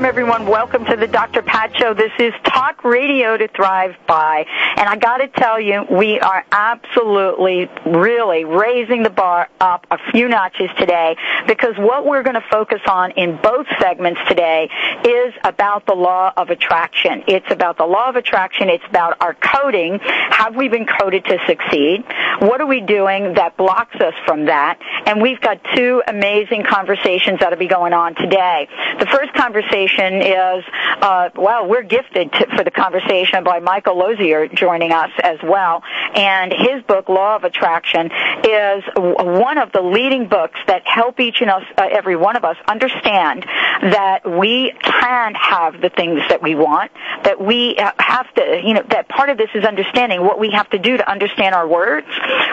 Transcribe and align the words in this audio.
Welcome, 0.00 0.18
everyone. 0.18 0.46
Welcome 0.46 0.84
to 0.86 0.96
the 0.96 1.06
Dr. 1.06 1.42
Pat 1.42 1.76
Show. 1.76 1.92
This 1.92 2.12
is 2.18 2.32
Talk 2.44 2.84
Radio 2.84 3.36
to 3.36 3.48
Thrive 3.48 3.96
By. 4.08 4.46
And 4.78 4.88
I 4.88 4.96
got 4.96 5.18
to 5.18 5.28
tell 5.28 5.60
you, 5.60 5.84
we 5.90 6.18
are 6.18 6.42
absolutely, 6.50 7.68
really 7.84 8.46
raising 8.46 9.02
the 9.02 9.10
bar 9.10 9.50
up 9.60 9.86
a 9.90 9.98
few 10.10 10.26
notches 10.26 10.70
today 10.78 11.16
because 11.46 11.74
what 11.76 12.06
we're 12.06 12.22
going 12.22 12.40
to 12.40 12.44
focus 12.50 12.80
on 12.88 13.10
in 13.10 13.38
both 13.42 13.66
segments 13.78 14.22
today 14.26 14.70
is 15.04 15.34
about 15.44 15.84
the 15.84 15.94
law 15.94 16.32
of 16.34 16.48
attraction. 16.48 17.22
It's 17.28 17.50
about 17.50 17.76
the 17.76 17.84
law 17.84 18.08
of 18.08 18.16
attraction. 18.16 18.70
It's 18.70 18.84
about 18.88 19.20
our 19.20 19.34
coding. 19.34 19.98
Have 20.00 20.56
we 20.56 20.68
been 20.68 20.86
coded 20.86 21.26
to 21.26 21.36
succeed? 21.46 22.06
What 22.38 22.62
are 22.62 22.66
we 22.66 22.80
doing 22.80 23.34
that 23.34 23.58
blocks 23.58 23.96
us 23.96 24.14
from 24.24 24.46
that? 24.46 24.78
And 25.04 25.20
we've 25.20 25.42
got 25.42 25.60
two 25.76 26.02
amazing 26.08 26.64
conversations 26.64 27.40
that'll 27.40 27.58
be 27.58 27.68
going 27.68 27.92
on 27.92 28.14
today. 28.14 28.66
The 28.98 29.06
first 29.06 29.34
conversation 29.34 29.89
is, 29.98 30.64
uh, 31.02 31.30
well, 31.34 31.68
we're 31.68 31.82
gifted 31.82 32.32
to, 32.32 32.46
for 32.56 32.64
the 32.64 32.70
conversation 32.70 33.44
by 33.44 33.60
Michael 33.60 33.98
Losier 33.98 34.48
joining 34.48 34.92
us 34.92 35.10
as 35.22 35.38
well. 35.42 35.82
And 36.14 36.52
his 36.52 36.82
book, 36.86 37.08
Law 37.08 37.36
of 37.36 37.44
Attraction, 37.44 38.10
is 38.44 38.84
one 38.96 39.58
of 39.58 39.72
the 39.72 39.82
leading 39.82 40.28
books 40.28 40.58
that 40.66 40.86
help 40.86 41.20
each 41.20 41.40
and 41.40 41.50
us, 41.50 41.64
uh, 41.76 41.88
every 41.90 42.16
one 42.16 42.36
of 42.36 42.44
us 42.44 42.56
understand 42.68 43.44
that 43.82 44.20
we 44.24 44.72
can 44.82 45.34
have 45.34 45.80
the 45.80 45.90
things 45.90 46.20
that 46.28 46.42
we 46.42 46.54
want, 46.54 46.90
that 47.24 47.40
we 47.40 47.76
have 47.98 48.32
to, 48.34 48.60
you 48.64 48.74
know, 48.74 48.84
that 48.90 49.08
part 49.08 49.30
of 49.30 49.38
this 49.38 49.50
is 49.54 49.64
understanding 49.64 50.22
what 50.22 50.38
we 50.38 50.50
have 50.52 50.68
to 50.70 50.78
do 50.78 50.96
to 50.96 51.10
understand 51.10 51.54
our 51.54 51.66
words, 51.66 52.06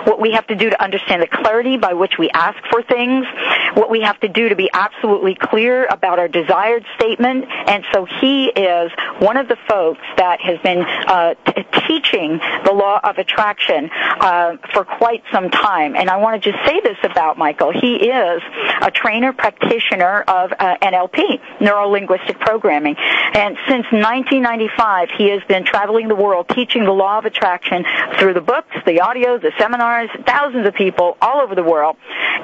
what 0.05 0.19
we 0.19 0.31
have 0.31 0.47
to 0.47 0.55
do 0.55 0.69
to 0.69 0.81
understand 0.81 1.21
the 1.21 1.27
clarity 1.27 1.77
by 1.77 1.93
which 1.93 2.13
we 2.17 2.29
ask 2.29 2.57
for 2.71 2.81
things, 2.81 3.25
what 3.73 3.89
we 3.89 4.01
have 4.01 4.19
to 4.21 4.27
do 4.27 4.49
to 4.49 4.55
be 4.55 4.69
absolutely 4.73 5.35
clear 5.35 5.85
about 5.85 6.19
our 6.19 6.27
desired 6.27 6.85
statement. 6.95 7.26
And 7.27 7.83
so 7.93 8.05
he 8.05 8.45
is 8.45 8.91
one 9.19 9.37
of 9.37 9.47
the 9.47 9.57
folks 9.67 10.01
that 10.17 10.39
has 10.41 10.59
been 10.59 10.79
uh, 10.79 11.35
t- 11.45 11.65
teaching 11.87 12.39
the 12.65 12.71
law 12.73 12.99
of 13.03 13.17
attraction 13.17 13.89
uh, 13.93 14.57
for 14.73 14.83
quite 14.83 15.23
some 15.31 15.49
time. 15.49 15.95
And 15.95 16.09
I 16.09 16.17
want 16.17 16.41
to 16.41 16.51
just 16.51 16.63
say 16.65 16.79
this 16.81 16.97
about 17.03 17.37
Michael. 17.37 17.71
He 17.71 17.95
is 17.95 18.41
a 18.81 18.91
trainer 18.91 19.33
practitioner 19.33 20.21
of 20.21 20.51
uh, 20.51 20.77
NLP, 20.81 21.61
neuro 21.61 21.89
linguistic 21.89 22.39
programming. 22.39 22.95
And 22.97 23.57
since 23.67 23.85
1995, 23.91 25.09
he 25.17 25.29
has 25.29 25.41
been 25.47 25.65
traveling 25.65 26.07
the 26.07 26.15
world 26.15 26.49
teaching 26.49 26.85
the 26.85 26.91
law 26.91 27.17
of 27.17 27.25
attraction 27.25 27.85
through 28.17 28.33
the 28.33 28.41
books, 28.41 28.75
the 28.85 29.01
audio, 29.01 29.37
the 29.37 29.51
seminars, 29.57 30.09
thousands 30.25 30.67
of 30.67 30.73
people 30.73 31.17
all 31.21 31.41
over 31.41 31.55
the 31.55 31.63
world. 31.63 31.97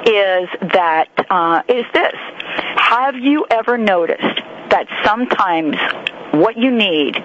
is 0.05 0.49
that 0.73 1.07
uh, 1.29 1.63
is 1.67 1.85
this: 1.93 2.15
Have 2.75 3.15
you 3.15 3.45
ever 3.49 3.77
noticed 3.77 4.41
that 4.69 4.87
sometimes 5.05 5.77
what 6.31 6.57
you 6.57 6.71
need 6.71 7.15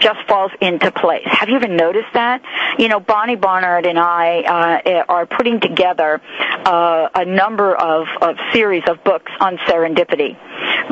just 0.00 0.18
falls 0.28 0.52
into 0.60 0.90
place. 0.90 1.26
Have 1.26 1.48
you 1.48 1.56
even 1.56 1.76
noticed 1.76 2.12
that? 2.14 2.42
You 2.78 2.88
know, 2.88 3.00
Bonnie 3.00 3.36
Barnard 3.36 3.86
and 3.86 3.98
I 3.98 4.80
uh, 4.84 5.04
are 5.08 5.26
putting 5.26 5.60
together 5.60 6.20
uh, 6.64 7.08
a 7.14 7.24
number 7.24 7.74
of, 7.74 8.06
of 8.20 8.36
series 8.52 8.82
of 8.88 9.02
books 9.04 9.32
on 9.40 9.58
serendipity. 9.68 10.36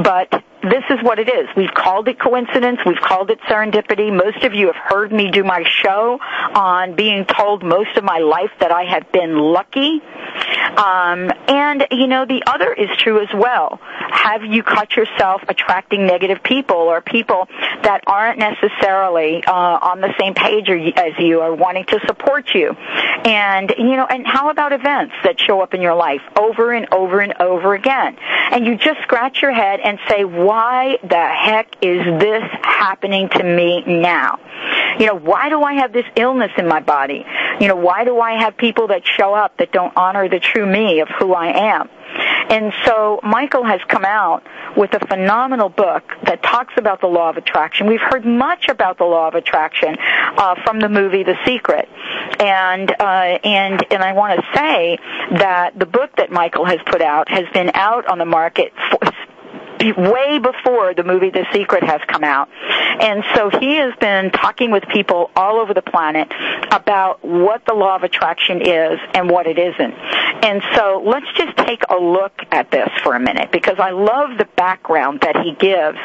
But 0.02 0.42
this 0.62 0.84
is 0.90 0.98
what 1.02 1.18
it 1.18 1.28
is. 1.28 1.48
We've 1.56 1.74
called 1.74 2.08
it 2.08 2.20
coincidence. 2.20 2.78
We've 2.86 3.00
called 3.00 3.30
it 3.30 3.40
serendipity. 3.42 4.14
Most 4.14 4.44
of 4.44 4.54
you 4.54 4.66
have 4.66 4.76
heard 4.76 5.12
me 5.12 5.30
do 5.30 5.42
my 5.42 5.64
show 5.68 6.18
on 6.54 6.94
being 6.94 7.24
told 7.24 7.62
most 7.62 7.96
of 7.96 8.04
my 8.04 8.18
life 8.18 8.50
that 8.60 8.70
I 8.70 8.84
have 8.84 9.10
been 9.10 9.36
lucky. 9.36 10.00
Um, 10.76 11.30
and, 11.48 11.86
you 11.90 12.06
know, 12.06 12.24
the 12.26 12.42
other 12.46 12.72
is 12.72 12.88
true 12.98 13.20
as 13.20 13.28
well. 13.34 13.80
Have 13.82 14.44
you 14.44 14.62
caught 14.62 14.94
yourself 14.96 15.42
attracting 15.48 16.06
negative 16.06 16.42
people 16.42 16.76
or 16.76 17.00
people 17.00 17.48
that 17.82 18.02
aren't 18.06 18.38
necessarily 18.38 19.42
uh, 19.44 19.52
on 19.52 20.00
the 20.00 20.14
same 20.18 20.34
page 20.34 20.68
as 20.96 21.12
you 21.18 21.40
or 21.40 21.54
wanting 21.54 21.84
to 21.86 22.00
support 22.06 22.54
you? 22.54 22.70
And, 22.70 23.74
you 23.76 23.96
know, 23.96 24.06
and 24.08 24.26
how 24.26 24.50
about 24.50 24.72
events 24.72 25.14
that 25.24 25.40
show 25.40 25.60
up 25.60 25.74
in 25.74 25.82
your 25.82 25.94
life 25.94 26.22
over 26.38 26.72
and 26.72 26.92
over 26.92 27.20
and 27.20 27.34
over 27.40 27.74
again? 27.74 28.16
And 28.52 28.64
you 28.66 28.76
just 28.76 29.00
scratch 29.02 29.42
your 29.42 29.52
head 29.52 29.80
and 29.80 29.98
say, 30.08 30.24
why 30.52 30.98
the 31.02 31.26
heck 31.46 31.76
is 31.80 32.04
this 32.20 32.42
happening 32.62 33.26
to 33.30 33.42
me 33.42 33.82
now? 33.86 34.38
You 34.98 35.06
know, 35.06 35.14
why 35.14 35.48
do 35.48 35.62
I 35.62 35.74
have 35.80 35.94
this 35.94 36.04
illness 36.14 36.50
in 36.58 36.68
my 36.68 36.80
body? 36.80 37.24
You 37.58 37.68
know, 37.68 37.76
why 37.76 38.04
do 38.04 38.20
I 38.20 38.32
have 38.42 38.58
people 38.58 38.88
that 38.88 39.00
show 39.06 39.32
up 39.32 39.56
that 39.56 39.72
don't 39.72 39.96
honor 39.96 40.28
the 40.28 40.40
true 40.40 40.66
me 40.66 41.00
of 41.00 41.08
who 41.18 41.32
I 41.32 41.72
am? 41.72 41.88
And 42.50 42.72
so 42.84 43.20
Michael 43.22 43.64
has 43.64 43.80
come 43.88 44.04
out 44.04 44.42
with 44.76 44.92
a 44.92 45.06
phenomenal 45.06 45.70
book 45.70 46.02
that 46.24 46.42
talks 46.42 46.74
about 46.76 47.00
the 47.00 47.06
law 47.06 47.30
of 47.30 47.38
attraction. 47.38 47.86
We've 47.86 48.00
heard 48.00 48.26
much 48.26 48.68
about 48.68 48.98
the 48.98 49.04
law 49.04 49.28
of 49.28 49.34
attraction 49.34 49.96
uh, 49.98 50.56
from 50.64 50.80
the 50.80 50.90
movie 50.90 51.22
The 51.22 51.36
Secret, 51.46 51.88
and 52.40 52.90
uh, 52.90 53.38
and 53.44 53.86
and 53.90 54.02
I 54.02 54.12
want 54.12 54.38
to 54.38 54.46
say 54.54 54.98
that 55.38 55.78
the 55.78 55.86
book 55.86 56.16
that 56.16 56.30
Michael 56.30 56.66
has 56.66 56.78
put 56.84 57.00
out 57.00 57.30
has 57.30 57.44
been 57.54 57.70
out 57.74 58.06
on 58.06 58.18
the 58.18 58.26
market 58.26 58.72
for, 58.90 58.98
way 59.90 60.38
before 60.38 60.94
the 60.94 61.02
movie 61.02 61.30
The 61.30 61.46
Secret 61.52 61.82
has 61.82 62.00
come 62.06 62.22
out. 62.22 62.48
And 62.62 63.24
so 63.34 63.50
he 63.58 63.76
has 63.76 63.94
been 63.96 64.30
talking 64.30 64.70
with 64.70 64.84
people 64.88 65.30
all 65.34 65.58
over 65.58 65.74
the 65.74 65.82
planet 65.82 66.30
about 66.70 67.24
what 67.24 67.64
the 67.66 67.74
law 67.74 67.96
of 67.96 68.04
attraction 68.04 68.60
is 68.60 69.00
and 69.14 69.28
what 69.28 69.48
it 69.48 69.58
isn't. 69.58 69.94
And 70.44 70.62
so 70.76 71.02
let's 71.04 71.26
just 71.36 71.56
take 71.56 71.82
a 71.90 71.96
look 71.96 72.32
at 72.52 72.70
this 72.70 72.90
for 73.02 73.14
a 73.14 73.20
minute 73.20 73.50
because 73.50 73.78
I 73.78 73.90
love 73.90 74.38
the 74.38 74.46
background 74.56 75.22
that 75.22 75.36
he 75.42 75.52
gives 75.52 75.98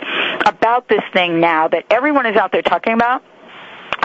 about 0.48 0.88
this 0.88 1.04
thing 1.14 1.40
now 1.40 1.68
that 1.68 1.86
everyone 1.92 2.26
is 2.26 2.36
out 2.36 2.52
there 2.52 2.64
talking 2.64 2.94
about 2.94 3.24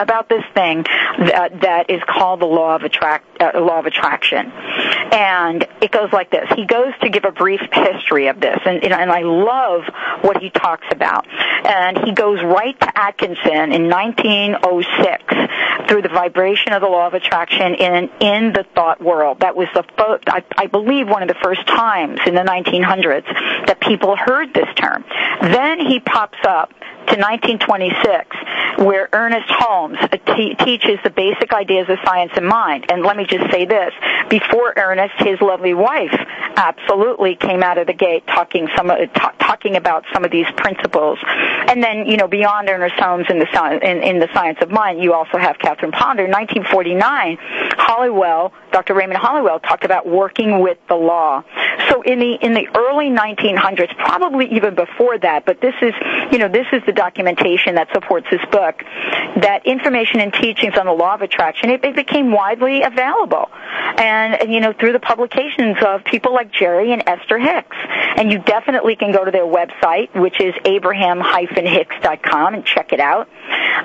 about 0.03 0.29
this 0.29 0.43
thing 0.53 0.83
that, 0.83 1.61
that 1.61 1.89
is 1.89 2.01
called 2.07 2.41
the 2.41 2.45
law 2.45 2.75
of 2.75 2.83
attract 2.83 3.25
uh, 3.41 3.59
law 3.59 3.79
of 3.79 3.85
attraction, 3.85 4.51
and 4.51 5.67
it 5.81 5.91
goes 5.91 6.11
like 6.13 6.29
this. 6.29 6.47
He 6.55 6.65
goes 6.65 6.93
to 7.01 7.09
give 7.09 7.25
a 7.25 7.31
brief 7.31 7.61
history 7.71 8.27
of 8.27 8.39
this, 8.39 8.59
and 8.65 8.83
you 8.83 8.89
know 8.89 8.97
and 8.97 9.11
I 9.11 9.21
love 9.21 9.83
what 10.21 10.37
he 10.37 10.49
talks 10.49 10.85
about. 10.91 11.27
And 11.65 11.97
he 12.05 12.11
goes 12.11 12.43
right 12.43 12.79
to 12.79 12.97
Atkinson 12.97 13.71
in 13.71 13.89
1906 13.89 15.87
through 15.87 16.01
the 16.01 16.09
vibration 16.09 16.73
of 16.73 16.81
the 16.81 16.87
law 16.87 17.07
of 17.07 17.13
attraction 17.13 17.75
in 17.75 18.09
in 18.19 18.53
the 18.53 18.65
thought 18.75 19.01
world. 19.01 19.39
That 19.39 19.55
was 19.55 19.67
the 19.73 19.83
I, 20.27 20.43
I 20.57 20.67
believe 20.67 21.07
one 21.07 21.21
of 21.21 21.27
the 21.27 21.37
first 21.41 21.65
times 21.67 22.19
in 22.25 22.35
the 22.35 22.41
1900s 22.41 23.67
that 23.67 23.79
people 23.79 24.15
heard 24.15 24.53
this 24.53 24.67
term. 24.75 25.05
Then 25.41 25.79
he 25.79 25.99
pops 25.99 26.39
up 26.47 26.71
to 27.07 27.15
1926, 27.19 28.83
where 28.85 29.09
Ernest 29.13 29.49
Holmes 29.49 29.97
uh, 30.01 30.07
t- 30.35 30.55
teaches 30.55 30.99
the 31.03 31.09
basic 31.09 31.53
ideas 31.53 31.87
of 31.89 31.97
science 32.05 32.31
and 32.35 32.47
mind. 32.47 32.85
And 32.89 33.03
let 33.03 33.17
me 33.17 33.25
just 33.25 33.51
say 33.51 33.65
this: 33.65 33.93
before 34.29 34.73
Ernest, 34.75 35.15
his 35.19 35.39
lovely 35.41 35.73
wife 35.73 36.15
absolutely 36.55 37.35
came 37.35 37.63
out 37.63 37.77
of 37.77 37.87
the 37.87 37.93
gate 37.93 38.25
talking 38.27 38.67
some 38.75 38.89
uh, 38.89 38.97
t- 38.97 39.37
talking 39.39 39.75
about 39.75 40.05
some 40.13 40.23
of 40.23 40.31
these 40.31 40.47
principles. 40.57 41.19
And 41.23 41.83
then, 41.83 42.05
you 42.05 42.17
know, 42.17 42.27
beyond 42.27 42.69
Ernest 42.69 42.95
Holmes 42.95 43.25
in 43.29 43.39
the 43.39 43.47
in, 43.83 44.03
in 44.03 44.19
the 44.19 44.29
science 44.33 44.59
of 44.61 44.71
mind, 44.71 45.01
you 45.01 45.13
also 45.13 45.37
have 45.37 45.57
Catherine 45.59 45.91
Ponder. 45.91 46.25
In 46.25 46.31
1949, 46.31 47.37
Holliwell, 47.77 48.51
Dr. 48.71 48.93
Raymond 48.93 49.19
Holliwell, 49.19 49.61
talked 49.61 49.85
about 49.85 50.07
working 50.07 50.61
with 50.61 50.77
the 50.87 50.95
law. 50.95 51.43
So 51.89 52.01
in 52.01 52.19
the 52.19 52.33
in 52.41 52.53
the 52.53 52.67
early 52.75 53.09
1900s, 53.09 53.95
probably 53.97 54.47
even 54.53 54.75
before 54.75 55.17
that, 55.19 55.45
but 55.45 55.61
this 55.61 55.75
is 55.81 55.93
you 56.31 56.37
know 56.37 56.47
this 56.47 56.67
is 56.71 56.81
the 56.85 56.92
documentation 56.93 57.75
that 57.75 57.89
supports 57.93 58.27
this 58.31 58.41
book, 58.51 58.83
that 59.41 59.65
information 59.65 60.19
and 60.19 60.33
teachings 60.33 60.77
on 60.77 60.85
the 60.85 60.93
law 60.93 61.15
of 61.15 61.21
attraction, 61.21 61.69
it, 61.69 61.83
it 61.83 61.95
became 61.95 62.31
widely 62.31 62.83
available. 62.83 63.49
And, 63.53 64.35
and, 64.35 64.53
you 64.53 64.59
know, 64.59 64.73
through 64.73 64.93
the 64.93 64.99
publications 64.99 65.77
of 65.85 66.03
people 66.05 66.33
like 66.33 66.51
Jerry 66.51 66.91
and 66.93 67.03
Esther 67.07 67.37
Hicks. 67.37 67.77
And 68.15 68.31
you 68.31 68.39
definitely 68.39 68.95
can 68.95 69.11
go 69.11 69.25
to 69.25 69.31
their 69.31 69.45
website, 69.45 70.13
which 70.19 70.39
is 70.39 70.53
abraham-hicks.com 70.65 72.53
and 72.53 72.65
check 72.65 72.93
it 72.93 72.99
out. 72.99 73.27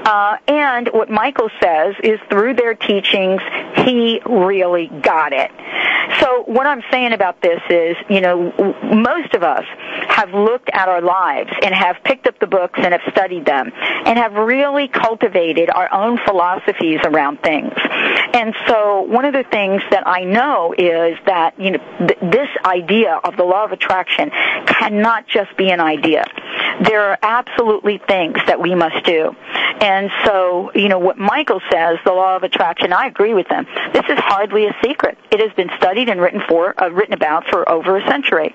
Uh, 0.05 0.37
and 0.47 0.89
what 0.93 1.11
Michael 1.11 1.51
says 1.61 1.95
is 2.03 2.21
through 2.31 2.55
their 2.55 2.75
teachings, 2.75 3.41
he 3.85 4.21
really 4.27 4.87
got 4.87 5.33
it. 5.33 5.51
So 6.21 6.43
what 6.47 6.67
I'm 6.67 6.83
saying 6.91 7.13
about 7.13 7.43
this 7.43 7.61
is, 7.69 7.97
you 8.09 8.21
know, 8.21 8.53
most 8.83 9.35
of 9.35 9.43
us 9.43 9.65
have 10.09 10.33
looked 10.33 10.71
at 10.73 10.89
our 10.89 11.03
lives 11.03 11.51
and 11.63 11.75
have 11.75 11.97
picked 12.03 12.27
up 12.27 12.39
the 12.39 12.47
books 12.47 12.81
and 12.83 12.95
have 12.99 13.13
studied 13.13 13.45
them 13.45 13.71
and 13.75 14.19
have 14.19 14.35
really 14.35 14.89
cultivated 14.89 15.71
our 15.71 15.93
own 15.93 16.19
philosophies 16.27 17.01
around 17.05 17.41
things. 17.43 17.73
And 18.33 18.55
so 18.67 19.03
one 19.03 19.25
of 19.25 19.33
the 19.33 19.45
things 19.51 19.83
that 19.91 20.07
I 20.07 20.25
know 20.25 20.75
is 20.77 21.19
that, 21.27 21.59
you 21.59 21.73
know, 21.73 21.79
th- 21.99 22.21
this 22.21 22.49
idea 22.65 23.15
of 23.23 23.37
the 23.37 23.45
law 23.45 23.65
of 23.65 23.73
attraction 23.73 24.31
cannot 24.67 25.27
just 25.29 25.57
be 25.57 25.71
an 25.71 25.81
idea. 25.81 26.25
There 26.85 27.11
are 27.11 27.19
absolutely 27.23 27.99
things 27.99 28.39
that 28.47 28.61
we 28.61 28.75
must 28.75 29.05
do. 29.05 29.35
And 29.81 30.11
so, 30.25 30.73
you 30.75 30.89
know, 30.89 30.99
what 30.99 31.19
Michael 31.19 31.61
says, 31.71 31.99
the 32.05 32.13
law 32.13 32.37
of 32.37 32.43
attraction, 32.43 32.93
I 32.93 33.07
agree 33.07 33.35
with 33.35 33.47
him. 33.49 33.67
This 33.93 34.05
is 34.09 34.19
hardly 34.19 34.67
a 34.67 34.77
secret. 34.83 35.19
It 35.31 35.41
has 35.41 35.53
been 35.55 35.71
studied 35.77 36.09
and 36.09 36.21
written 36.21 36.43
for, 36.49 36.81
uh, 36.83 36.89
written 36.89 37.15
about 37.15 37.47
for 37.49 37.69
over 37.69 37.97
a 37.97 38.07
century. 38.09 38.55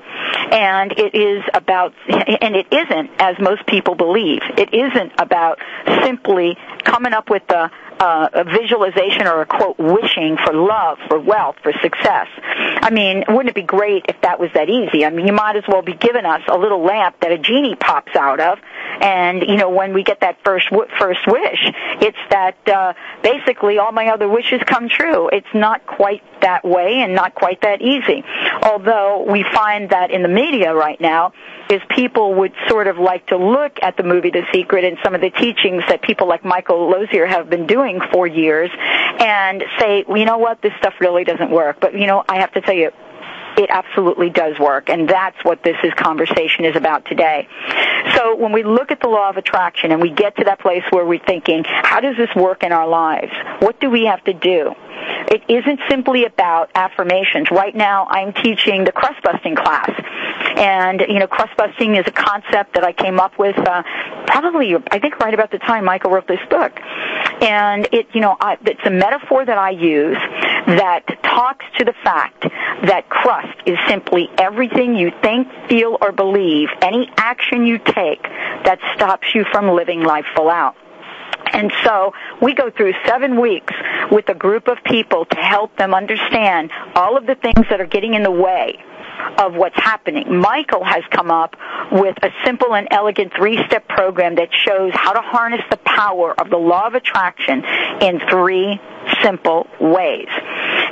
And 0.52 0.92
it 0.92 1.16
is 1.16 1.44
about, 1.54 1.94
and 2.08 2.56
it 2.56 2.68
isn't, 2.72 3.12
as 3.20 3.40
most 3.40 3.66
people 3.66 3.96
believe, 3.96 4.42
it 4.58 4.74
isn't 4.74 5.14
about 5.18 5.60
simply 6.04 6.58
coming 6.84 7.14
up 7.14 7.30
with 7.30 7.48
the 7.48 7.72
uh, 8.00 8.30
a 8.34 8.44
visualization 8.44 9.28
or 9.28 9.42
a 9.42 9.46
quote 9.46 9.78
wishing 9.78 10.38
for 10.44 10.54
love, 10.54 10.98
for 11.08 11.20
wealth, 11.20 11.56
for 11.64 11.74
success. 11.82 12.28
I 12.46 12.90
mean, 12.90 13.24
wouldn't 13.28 13.50
it 13.50 13.56
be 13.56 13.64
great 13.64 14.06
if 14.10 14.20
that 14.22 14.40
was 14.40 14.50
that 14.54 14.70
easy? 14.70 15.06
I 15.06 15.10
mean, 15.10 15.28
you 15.28 15.34
might 15.34 15.56
as 15.56 15.64
well 15.68 15.82
be 15.82 15.94
giving 15.94 16.26
us 16.26 16.42
a 16.48 16.58
little 16.58 16.84
lamp 16.84 17.20
that 17.22 17.32
a 17.32 17.38
genie 17.38 17.76
pops 17.76 18.16
out 18.16 18.40
of, 18.40 18.60
and 19.02 19.42
you 19.42 19.58
know, 19.58 19.70
when 19.70 19.94
we 19.94 20.04
get 20.04 20.22
that 20.22 20.38
first 20.44 20.70
w- 20.70 20.90
first 21.00 21.22
wish, 21.28 21.60
it's 22.02 22.18
that 22.30 22.58
uh, 22.68 22.94
basically 23.22 23.78
all 23.78 23.92
my 23.92 24.08
other 24.08 24.28
wishes 24.28 24.62
come 24.66 24.90
true. 24.90 25.30
It's 25.30 25.54
not 25.54 25.86
quite 25.86 26.24
that 26.42 26.64
way, 26.66 27.02
and 27.02 27.16
not 27.16 27.36
quite 27.36 27.62
that 27.62 27.82
easy. 27.82 28.24
Although 28.64 29.26
we 29.30 29.46
find 29.54 29.90
that 29.90 30.12
in 30.12 30.22
the 30.22 30.30
media 30.30 30.74
right 30.74 31.00
now, 31.00 31.34
is 31.70 31.82
people 31.90 32.36
would 32.36 32.54
sort 32.68 32.88
of 32.88 32.98
like 32.98 33.28
to 33.28 33.38
look 33.38 33.80
at 33.82 33.98
the 33.98 34.04
movie 34.04 34.30
The 34.30 34.44
Secret 34.54 34.84
and 34.84 34.98
some 35.04 35.16
of 35.16 35.22
the 35.22 35.30
teachings 35.30 35.84
that 35.88 36.02
people 36.02 36.28
like 36.28 36.44
Michael 36.44 36.90
Losier 36.90 37.26
have 37.26 37.50
been 37.50 37.68
doing 37.68 38.02
for 38.12 38.28
years 38.28 38.70
and 38.74 39.64
say, 39.80 40.04
well, 40.08 40.18
you 40.18 40.26
know 40.26 40.38
what, 40.38 40.62
this 40.62 40.74
stuff 40.78 40.94
really 41.00 41.24
doesn't 41.24 41.50
work. 41.50 41.78
But, 41.80 41.94
you 41.94 42.08
know, 42.08 42.24
I 42.28 42.40
have 42.40 42.52
to 42.54 42.62
tell 42.62 42.76
you, 42.76 42.92
it 43.58 43.70
absolutely 43.70 44.30
does 44.30 44.58
work, 44.58 44.90
and 44.90 45.08
that's 45.08 45.38
what 45.44 45.64
this 45.64 45.78
is 45.84 45.94
conversation 45.94 46.66
is 46.66 46.76
about 46.76 47.06
today. 47.06 47.48
So 48.16 48.36
when 48.36 48.52
we 48.52 48.64
look 48.64 48.92
at 48.92 49.00
the 49.00 49.08
law 49.08 49.30
of 49.30 49.38
attraction 49.38 49.92
and 49.92 50.02
we 50.02 50.10
get 50.10 50.38
to 50.38 50.46
that 50.46 50.60
place 50.60 50.84
where 50.90 51.06
we're 51.06 51.24
thinking, 51.24 51.64
how 51.64 52.00
does 52.00 52.18
this 52.18 52.30
work 52.36 52.64
in 52.64 52.72
our 52.72 52.88
lives? 52.88 53.32
What 53.60 53.80
do 53.80 53.90
we 53.90 54.06
have 54.06 54.24
to 54.26 54.34
do? 54.34 54.74
It 55.32 55.44
isn't 55.48 55.80
simply 55.90 56.26
about 56.26 56.70
affirmations. 56.76 57.50
Right 57.52 57.76
now, 57.76 58.06
I'm 58.08 58.34
teaching 58.34 58.84
the 58.84 58.92
crust 58.92 59.22
busting 59.24 59.56
class, 59.56 59.90
and 60.58 61.02
you 61.08 61.20
know, 61.20 61.28
crust 61.28 61.56
busting 61.58 61.96
is 61.96 62.06
a 62.08 62.12
concept 62.12 62.76
that 62.76 62.84
I 62.84 62.94
came 62.94 63.20
up 63.20 63.38
with 63.40 63.58
uh, 63.58 63.84
probably, 64.28 64.76
I 64.76 65.00
think, 65.00 65.20
right 65.20 65.34
about 65.34 65.52
the 65.52 65.60
time 65.60 65.86
Michael 65.86 66.12
wrote 66.12 66.28
this 66.28 66.44
book. 66.50 66.80
And 67.42 67.88
it, 67.92 68.08
you 68.14 68.22
know, 68.22 68.38
I, 68.40 68.58
it's 68.66 68.86
a 68.86 68.92
metaphor 68.92 69.46
that 69.46 69.58
I 69.58 69.72
use 69.72 70.18
that 70.68 71.06
talks 71.24 71.66
to 71.78 71.86
the 71.86 71.94
fact 72.04 72.44
that 72.44 73.10
crust 73.10 73.58
is 73.66 73.78
simply 73.88 74.30
everything 74.38 74.96
you 74.96 75.12
think, 75.22 75.48
feel, 75.68 75.98
or 76.00 76.12
believe, 76.12 76.70
any 76.82 77.10
action 77.18 77.66
you 77.66 77.80
take 77.80 78.24
that 78.24 78.80
stops 78.96 79.34
you 79.34 79.46
from 79.52 79.70
living 79.70 80.02
life 80.02 80.26
full 80.36 80.50
out. 80.50 80.76
And 81.54 81.72
so 81.84 82.14
we 82.42 82.54
go 82.54 82.70
through 82.72 82.94
seven 83.06 83.40
weeks 83.40 83.74
with 84.12 84.28
a 84.30 84.34
group 84.34 84.68
of 84.68 84.78
people 84.84 85.26
to 85.26 85.38
help 85.38 85.78
them 85.78 85.94
understand 85.94 86.72
all 86.96 87.16
of 87.16 87.26
the 87.26 87.36
things 87.36 87.68
that 87.70 87.80
are 87.80 87.86
getting 87.86 88.16
in 88.16 88.24
the 88.24 88.32
way 88.32 88.84
of 89.38 89.54
what's 89.56 89.76
happening. 89.76 90.38
Michael 90.38 90.84
has 90.84 91.04
come 91.10 91.32
up 91.32 91.56
with 91.92 92.16
a 92.24 92.30
simple 92.46 92.76
and 92.76 92.88
elegant 92.92 93.34
three-step 93.36 93.88
program 93.88 94.36
that 94.36 94.50
shows 94.52 94.92
how 94.94 95.14
to 95.14 95.22
harness 95.22 95.62
the 95.70 95.78
power 95.78 96.40
of 96.40 96.50
the 96.50 96.58
law 96.58 96.88
of 96.88 96.96
attraction 96.96 97.64
in 98.02 98.20
three 98.30 98.80
simple 99.22 99.68
ways. 99.80 100.28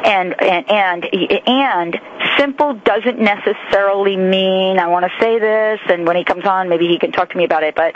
And, 0.04 0.36
and, 0.42 0.70
and, 0.70 1.06
and 1.48 2.00
simple 2.38 2.74
doesn't 2.74 3.20
necessarily 3.20 4.18
mean, 4.18 4.80
I 4.80 4.88
want 4.88 5.06
to 5.06 5.12
say 5.20 5.40
this, 5.40 5.80
and 5.90 6.08
when 6.08 6.16
he 6.16 6.24
comes 6.24 6.46
on, 6.46 6.70
maybe 6.70 6.88
he 6.88 6.98
can 6.98 7.12
talk 7.12 7.30
to 7.32 7.38
me 7.38 7.46
about 7.46 7.64
it, 7.64 7.76
but 7.76 7.96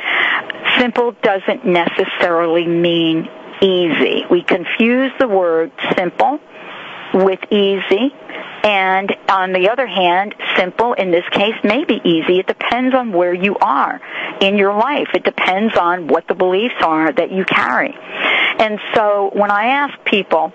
simple 0.77 1.15
doesn't 1.21 1.65
necessarily 1.65 2.67
mean 2.67 3.27
easy. 3.61 4.23
We 4.29 4.43
confuse 4.43 5.11
the 5.19 5.27
word 5.27 5.71
simple 5.95 6.39
with 7.13 7.39
easy 7.51 8.13
and 8.65 9.15
on 9.29 9.53
the 9.53 9.69
other 9.69 9.85
hand, 9.85 10.33
simple 10.57 10.93
in 10.93 11.11
this 11.11 11.23
case 11.29 11.53
may 11.63 11.85
be 11.85 12.01
easy. 12.03 12.39
It 12.39 12.47
depends 12.47 12.95
on 12.95 13.13
where 13.13 13.33
you 13.33 13.55
are 13.57 14.01
in 14.41 14.57
your 14.57 14.73
life. 14.73 15.09
It 15.13 15.23
depends 15.23 15.77
on 15.77 16.07
what 16.07 16.27
the 16.27 16.33
beliefs 16.33 16.73
are 16.81 17.13
that 17.13 17.31
you 17.31 17.45
carry. 17.45 17.95
And 17.95 18.79
so 18.95 19.29
when 19.33 19.51
I 19.51 19.67
ask 19.67 20.03
people, 20.05 20.51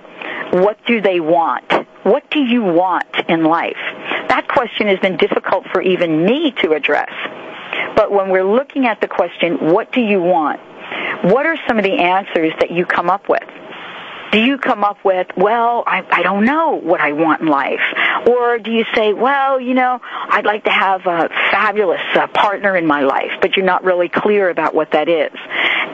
what 0.51 0.85
do 0.87 1.01
they 1.01 1.21
want? 1.21 1.73
What 2.03 2.29
do 2.31 2.41
you 2.41 2.65
want 2.65 3.07
in 3.29 3.45
life? 3.45 3.79
That 4.29 4.49
question 4.49 4.89
has 4.89 4.99
been 4.99 5.17
difficult 5.17 5.67
for 5.73 5.81
even 5.81 6.25
me 6.25 6.51
to 6.63 6.73
address. 6.73 7.13
But 7.95 8.11
when 8.11 8.31
we're 8.31 8.43
looking 8.43 8.87
at 8.87 9.01
the 9.01 9.07
question, 9.07 9.71
what 9.73 9.93
do 9.93 10.01
you 10.01 10.21
want? 10.21 10.59
What 11.23 11.47
are 11.47 11.57
some 11.69 11.79
of 11.79 11.85
the 11.85 11.99
answers 11.99 12.53
that 12.59 12.73
you 12.73 12.87
come 12.87 13.09
up 13.09 13.29
with? 13.29 13.45
Do 14.33 14.39
you 14.39 14.59
come 14.59 14.85
up 14.85 15.05
with, 15.05 15.27
well, 15.37 15.83
I, 15.87 16.05
I 16.11 16.23
don't 16.23 16.45
know 16.45 16.77
what 16.77 17.01
I 17.01 17.13
want 17.13 17.43
in 17.43 17.49
life? 17.49 17.81
Or 18.27 18.59
do 18.59 18.71
you 18.71 18.85
say, 18.95 19.13
well, 19.13 19.61
you 19.61 19.75
know, 19.75 20.01
I'd 20.03 20.45
like 20.45 20.65
to 20.65 20.71
have 20.71 21.03
a 21.07 21.29
fabulous 21.51 22.01
uh, 22.15 22.27
partner 22.29 22.77
in 22.77 22.87
my 22.87 23.03
life, 23.03 23.33
but 23.41 23.57
you're 23.57 23.67
not 23.67 23.85
really 23.85 24.09
clear 24.09 24.49
about 24.51 24.75
what 24.75 24.93
that 24.93 25.09
is? 25.09 25.33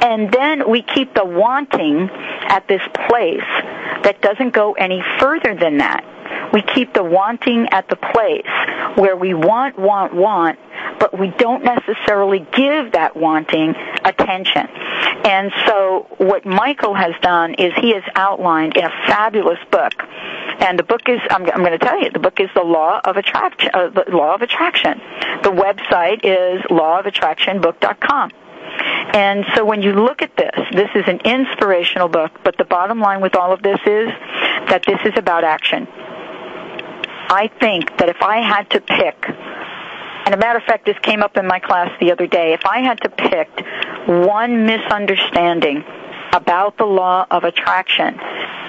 And 0.03 0.31
then 0.31 0.71
we 0.71 0.83
keep 0.83 1.15
the 1.15 1.25
wanting 1.25 2.11
at 2.11 2.69
this 2.69 2.83
place 3.09 3.41
that 4.05 4.19
doesn't 4.21 4.53
go 4.53 4.73
any 4.75 5.03
further 5.19 5.55
than 5.55 5.79
that. 5.79 6.05
We 6.53 6.63
keep 6.63 6.95
the 6.95 7.05
wanting 7.05 7.69
at 7.71 7.89
the 7.89 7.97
place 7.97 8.97
where 8.97 9.17
we 9.17 9.35
want, 9.35 9.79
want, 9.79 10.15
want, 10.15 10.59
but 10.99 11.19
we 11.19 11.29
don't 11.39 11.65
necessarily 11.65 12.47
give 12.53 12.93
that 12.93 13.17
wanting 13.17 13.75
attention. 14.05 14.67
And 15.25 15.53
so 15.67 16.07
what 16.19 16.47
Michael 16.47 16.95
has 16.95 17.15
done 17.21 17.55
is 17.55 17.73
he 17.81 17.93
has 17.95 18.05
outlined 18.15 18.77
in 18.77 18.85
a 18.85 18.91
fabulous 19.07 19.59
book 19.71 19.93
and 20.61 20.79
the 20.79 20.83
book 20.83 21.03
is 21.09 21.21
I'm, 21.31 21.43
I'm 21.51 21.61
going 21.61 21.79
to 21.79 21.85
tell 21.85 22.01
you 22.01 22.11
the 22.11 22.19
book 22.19 22.41
is 22.41 22.49
the 22.55 22.63
law 22.63 23.01
of 23.05 23.17
attraction 23.17 23.71
uh, 23.75 23.89
the 23.89 24.05
law 24.09 24.35
of 24.35 24.43
attraction. 24.43 25.01
The 25.43 25.51
website 25.51 26.21
is 26.25 26.63
lawofattractionbook.com 26.71 28.31
and 29.15 29.45
so 29.55 29.65
when 29.65 29.83
you 29.83 29.93
look 29.93 30.23
at 30.23 30.37
this 30.37 30.59
this 30.73 30.91
is 30.95 31.05
an 31.07 31.21
inspirational 31.25 32.09
book 32.09 32.33
but 32.45 32.57
the 32.57 32.65
bottom 32.65 33.01
line 33.01 33.21
with 33.21 33.37
all 33.37 33.53
of 33.53 33.63
this 33.63 33.81
is 33.87 34.09
that 34.69 34.83
this 34.87 34.99
is 35.05 35.13
about 35.17 35.45
action 35.45 35.87
I 37.29 37.51
think 37.61 37.99
that 37.99 38.09
if 38.09 38.23
I 38.23 38.39
had 38.39 38.71
to 38.71 38.81
pick 38.81 39.17
and 40.27 40.35
a 40.35 40.39
matter 40.39 40.59
of 40.59 40.65
fact, 40.65 40.85
this 40.85 40.99
came 41.03 41.23
up 41.23 41.37
in 41.37 41.47
my 41.47 41.61
class 41.61 41.89
the 42.01 42.11
other 42.11 42.27
day. 42.27 42.53
If 42.53 42.67
I 42.67 42.81
had 42.81 43.01
to 43.03 43.09
pick 43.09 43.49
one 44.09 44.67
misunderstanding 44.67 45.85
about 46.33 46.77
the 46.79 46.85
law 46.85 47.25
of 47.31 47.45
attraction, 47.45 48.19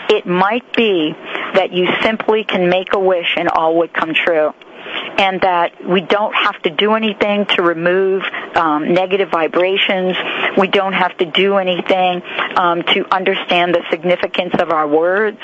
it 0.07 0.27
might 0.27 0.71
be 0.75 1.13
that 1.55 1.73
you 1.73 1.87
simply 2.03 2.43
can 2.43 2.69
make 2.69 2.93
a 2.93 2.99
wish 2.99 3.33
and 3.37 3.49
all 3.49 3.79
would 3.79 3.91
come 3.91 4.13
true 4.13 4.53
and 5.17 5.41
that 5.41 5.71
we 5.85 6.01
don't 6.01 6.33
have 6.33 6.61
to 6.63 6.69
do 6.69 6.93
anything 6.93 7.45
to 7.55 7.63
remove 7.63 8.23
um, 8.55 8.93
negative 8.93 9.29
vibrations. 9.31 10.15
We 10.57 10.67
don't 10.67 10.93
have 10.93 11.17
to 11.17 11.25
do 11.25 11.57
anything 11.57 12.21
um, 12.55 12.83
to 12.83 13.05
understand 13.11 13.75
the 13.75 13.83
significance 13.89 14.55
of 14.59 14.71
our 14.71 14.87
words. 14.87 15.39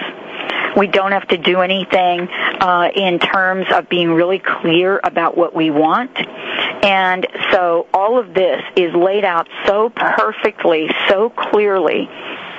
We 0.75 0.87
don't 0.87 1.11
have 1.11 1.27
to 1.27 1.37
do 1.37 1.59
anything 1.61 2.27
uh, 2.29 2.89
in 2.95 3.19
terms 3.19 3.67
of 3.71 3.89
being 3.89 4.11
really 4.11 4.39
clear 4.39 4.99
about 5.03 5.37
what 5.37 5.55
we 5.55 5.69
want. 5.69 6.17
And 6.83 7.27
so 7.51 7.87
all 7.93 8.19
of 8.19 8.33
this 8.33 8.61
is 8.75 8.93
laid 8.95 9.23
out 9.23 9.47
so 9.65 9.89
perfectly, 9.89 10.89
so 11.07 11.29
clearly 11.29 12.09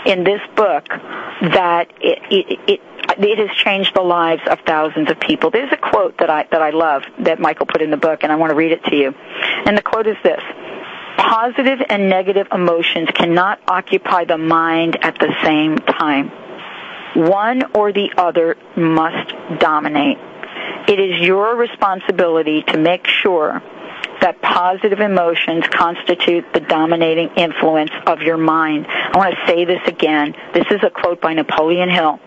in 0.06 0.24
this 0.24 0.40
book 0.54 0.88
that 0.88 1.92
it, 2.00 2.18
it, 2.30 2.60
it 2.68 2.80
it 3.16 3.38
has 3.38 3.56
changed 3.58 3.94
the 3.94 4.02
lives 4.02 4.42
of 4.50 4.60
thousands 4.66 5.10
of 5.10 5.20
people. 5.20 5.50
There's 5.50 5.72
a 5.72 5.76
quote 5.76 6.18
that 6.18 6.30
I 6.30 6.46
that 6.50 6.62
I 6.62 6.70
love 6.70 7.02
that 7.20 7.38
Michael 7.38 7.66
put 7.66 7.82
in 7.82 7.90
the 7.90 7.96
book, 7.96 8.22
and 8.22 8.32
I 8.32 8.36
want 8.36 8.50
to 8.50 8.56
read 8.56 8.72
it 8.72 8.84
to 8.84 8.96
you. 8.96 9.14
And 9.66 9.76
the 9.76 9.82
quote 9.82 10.06
is 10.06 10.16
this: 10.22 10.42
and 11.88 12.08
negative 12.08 12.48
emotions 12.52 13.08
cannot 13.14 13.60
occupy 13.68 14.24
the 14.24 14.38
mind 14.38 14.98
at 15.02 15.18
the 15.18 15.32
same 15.42 15.76
time. 15.78 16.30
One 17.14 17.62
or 17.74 17.92
the 17.92 18.10
other 18.16 18.56
must 18.76 19.60
dominate. 19.60 20.18
It 20.88 20.98
is 20.98 21.26
your 21.26 21.56
responsibility 21.56 22.62
to 22.62 22.78
make 22.78 23.06
sure 23.06 23.62
that 24.24 24.40
positive 24.40 25.00
emotions 25.00 25.64
constitute 25.68 26.46
the 26.54 26.60
dominating 26.60 27.28
influence 27.36 27.90
of 28.06 28.22
your 28.22 28.38
mind. 28.38 28.86
I 28.88 29.18
want 29.18 29.34
to 29.34 29.46
say 29.46 29.66
this 29.66 29.82
again. 29.86 30.34
This 30.54 30.64
is 30.70 30.80
a 30.82 30.88
quote 30.88 31.20
by 31.20 31.34
Napoleon 31.34 31.90
Hill. 31.90 32.18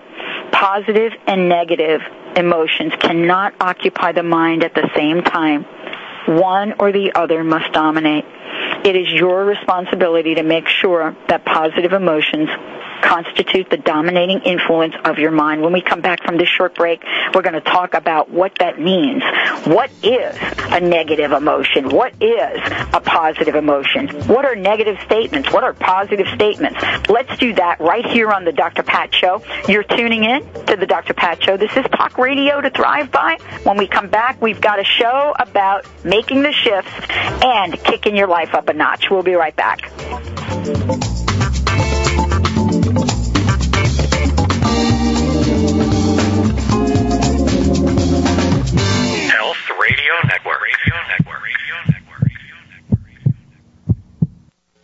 Positive 0.52 1.12
and 1.26 1.50
negative 1.50 2.02
emotions 2.36 2.94
cannot 3.00 3.56
occupy 3.60 4.12
the 4.12 4.22
mind 4.22 4.64
at 4.64 4.76
the 4.76 4.88
same 4.96 5.24
time. 5.24 5.66
One 6.28 6.76
or 6.80 6.92
the 6.92 7.14
other 7.16 7.44
must 7.44 7.74
dominate. 7.74 8.26
It 8.86 8.96
is 8.96 9.10
your 9.12 9.44
responsibility 9.46 10.36
to 10.36 10.44
make 10.44 10.68
sure 10.68 11.18
that 11.30 11.46
positive 11.46 11.94
emotions 11.94 12.50
constitute 13.02 13.70
the 13.70 13.78
dominating 13.78 14.42
influence 14.42 14.96
of 15.04 15.18
your 15.18 15.32
mind. 15.32 15.62
When 15.62 15.74
we 15.74 15.82
come 15.82 16.02
back 16.02 16.24
from 16.24 16.38
this 16.38 16.50
short 16.50 16.76
break, 16.76 17.04
we're 17.34 17.42
going 17.42 17.54
to 17.54 17.62
talk 17.62 17.94
about 17.94 18.30
what 18.30 18.54
that 18.60 18.80
means. 18.80 19.24
What 19.66 19.90
is 20.04 20.36
a 20.72 20.80
negative 20.80 21.32
emotion? 21.32 21.90
What 21.90 22.14
is 22.22 22.60
a 22.94 23.02
positive 23.04 23.56
emotion? 23.56 24.08
What 24.28 24.46
are 24.46 24.56
negative 24.56 24.98
statements? 25.06 25.52
What 25.52 25.64
are 25.64 25.74
positive 25.74 26.28
statements? 26.34 26.80
Let's 27.10 27.38
do 27.38 27.54
that 27.56 27.80
right 27.80 28.06
here 28.06 28.32
on 28.32 28.46
the 28.46 28.52
Dr. 28.52 28.84
Pat 28.84 29.14
Show. 29.14 29.42
You're 29.68 29.84
tuning 29.84 30.24
in 30.24 30.42
to 30.66 30.76
the 30.76 30.86
Dr. 30.86 31.14
Pat 31.14 31.44
Show. 31.44 31.58
This 31.58 31.76
is 31.76 31.86
Talk 31.92 32.18
Radio 32.18 32.62
to 32.62 32.70
Thrive 32.70 33.12
By. 33.12 33.38
When 33.64 33.78
we 33.78 33.88
come 33.88 34.08
back, 34.10 34.42
we've 34.42 34.62
got 34.62 34.80
a 34.80 34.84
show 34.84 35.36
about 35.40 35.86
making 36.04 36.44
the 36.44 36.52
shifts 36.52 36.92
and 37.44 37.74
kicking 37.84 38.16
your 38.16 38.28
life 38.28 38.54
up 38.54 38.70
a 38.70 38.74
notch. 38.74 39.10
We'll 39.10 39.24
be 39.24 39.34
right 39.34 39.56
back. 39.56 39.92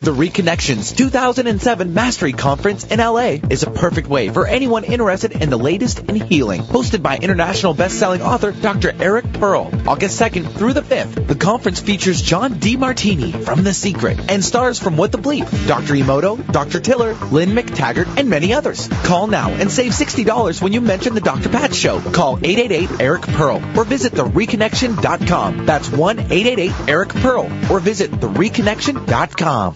The 0.03 0.11
Reconnections 0.11 0.93
2007 0.97 1.93
Mastery 1.93 2.33
Conference 2.33 2.83
in 2.83 2.99
LA 2.99 3.37
is 3.49 3.63
a 3.63 3.71
perfect 3.71 4.09
way 4.09 4.27
for 4.27 4.45
anyone 4.45 4.83
interested 4.83 5.31
in 5.31 5.49
the 5.49 5.55
latest 5.55 5.99
in 5.99 6.15
healing. 6.15 6.59
Hosted 6.59 7.01
by 7.01 7.15
international 7.15 7.73
best-selling 7.73 8.21
author 8.21 8.51
Dr. 8.51 8.93
Eric 8.99 9.31
Pearl, 9.31 9.71
August 9.87 10.19
2nd 10.19 10.57
through 10.57 10.73
the 10.73 10.81
5th. 10.81 11.25
The 11.25 11.35
conference 11.35 11.79
features 11.79 12.21
John 12.21 12.55
Demartini 12.55 13.45
from 13.45 13.63
The 13.63 13.73
Secret 13.73 14.19
and 14.29 14.43
stars 14.43 14.77
from 14.77 14.97
What 14.97 15.13
the 15.13 15.19
Bleep, 15.19 15.47
Dr. 15.69 15.93
Emoto, 15.93 16.51
Dr. 16.51 16.81
Tiller, 16.81 17.13
Lynne 17.31 17.55
McTaggart, 17.55 18.19
and 18.19 18.29
many 18.29 18.53
others. 18.53 18.89
Call 19.05 19.27
now 19.27 19.51
and 19.51 19.71
save 19.71 19.93
$60 19.93 20.61
when 20.61 20.73
you 20.73 20.81
mention 20.81 21.13
the 21.13 21.21
Dr. 21.21 21.47
Pat 21.47 21.73
Show. 21.73 22.01
Call 22.11 22.39
888-ERIC-PEARL 22.39 23.77
or 23.77 23.85
visit 23.85 24.11
thereconnection.com. 24.11 25.65
That's 25.65 25.87
1-888-ERIC-PEARL 25.87 27.71
or 27.71 27.79
visit 27.79 28.11
thereconnection.com. 28.11 29.75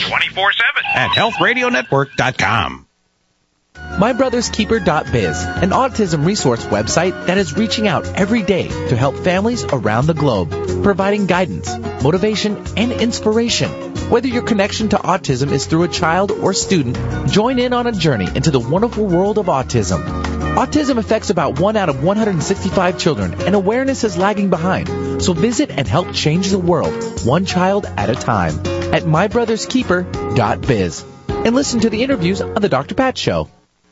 24 0.07 0.51
7 0.53 0.83
at 0.95 1.09
healthradionetwork.com. 1.11 2.85
MyBrothersKeeper.biz, 3.75 5.43
an 5.43 5.69
autism 5.69 6.25
resource 6.25 6.65
website 6.65 7.27
that 7.27 7.37
is 7.37 7.55
reaching 7.55 7.87
out 7.87 8.05
every 8.07 8.41
day 8.43 8.67
to 8.67 8.95
help 8.95 9.15
families 9.17 9.63
around 9.63 10.07
the 10.07 10.13
globe, 10.13 10.49
providing 10.83 11.27
guidance, 11.27 11.75
motivation, 12.03 12.63
and 12.75 12.91
inspiration. 12.91 13.69
Whether 14.09 14.27
your 14.27 14.43
connection 14.43 14.89
to 14.89 14.97
autism 14.97 15.51
is 15.51 15.67
through 15.67 15.83
a 15.83 15.87
child 15.87 16.31
or 16.31 16.53
student, 16.53 16.97
join 17.29 17.59
in 17.59 17.73
on 17.73 17.87
a 17.87 17.91
journey 17.91 18.27
into 18.35 18.51
the 18.51 18.59
wonderful 18.59 19.05
world 19.05 19.37
of 19.37 19.45
autism. 19.45 20.26
Autism 20.57 20.97
affects 20.97 21.29
about 21.29 21.59
1 21.59 21.77
out 21.77 21.87
of 21.87 22.03
165 22.03 22.97
children, 22.97 23.35
and 23.41 23.53
awareness 23.53 24.03
is 24.03 24.17
lagging 24.17 24.49
behind. 24.49 25.21
So 25.21 25.33
visit 25.33 25.69
and 25.69 25.87
help 25.87 26.13
change 26.13 26.49
the 26.49 26.57
world, 26.57 27.21
one 27.23 27.45
child 27.45 27.85
at 27.85 28.09
a 28.09 28.15
time, 28.15 28.55
at 28.91 29.03
mybrotherskeeper.biz. 29.03 31.05
And 31.29 31.53
listen 31.53 31.81
to 31.81 31.91
the 31.91 32.01
interviews 32.01 32.41
on 32.41 32.59
The 32.59 32.69
Dr. 32.69 32.95
Pat 32.95 33.19
Show. 33.19 33.51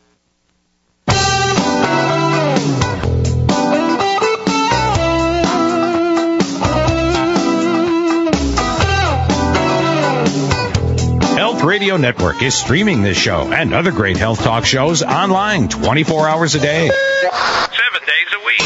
Radio 11.79 11.95
Network 11.95 12.43
is 12.43 12.55
streaming 12.55 13.03
this 13.03 13.17
show 13.17 13.53
and 13.53 13.73
other 13.73 13.93
great 13.93 14.17
health 14.17 14.43
talk 14.43 14.65
shows 14.65 15.01
online 15.01 15.69
24 15.69 16.27
hours 16.27 16.53
a 16.53 16.59
day. 16.59 16.89
Seven 16.89 18.01
days 18.05 18.33
a 18.33 18.45
week. 18.45 18.59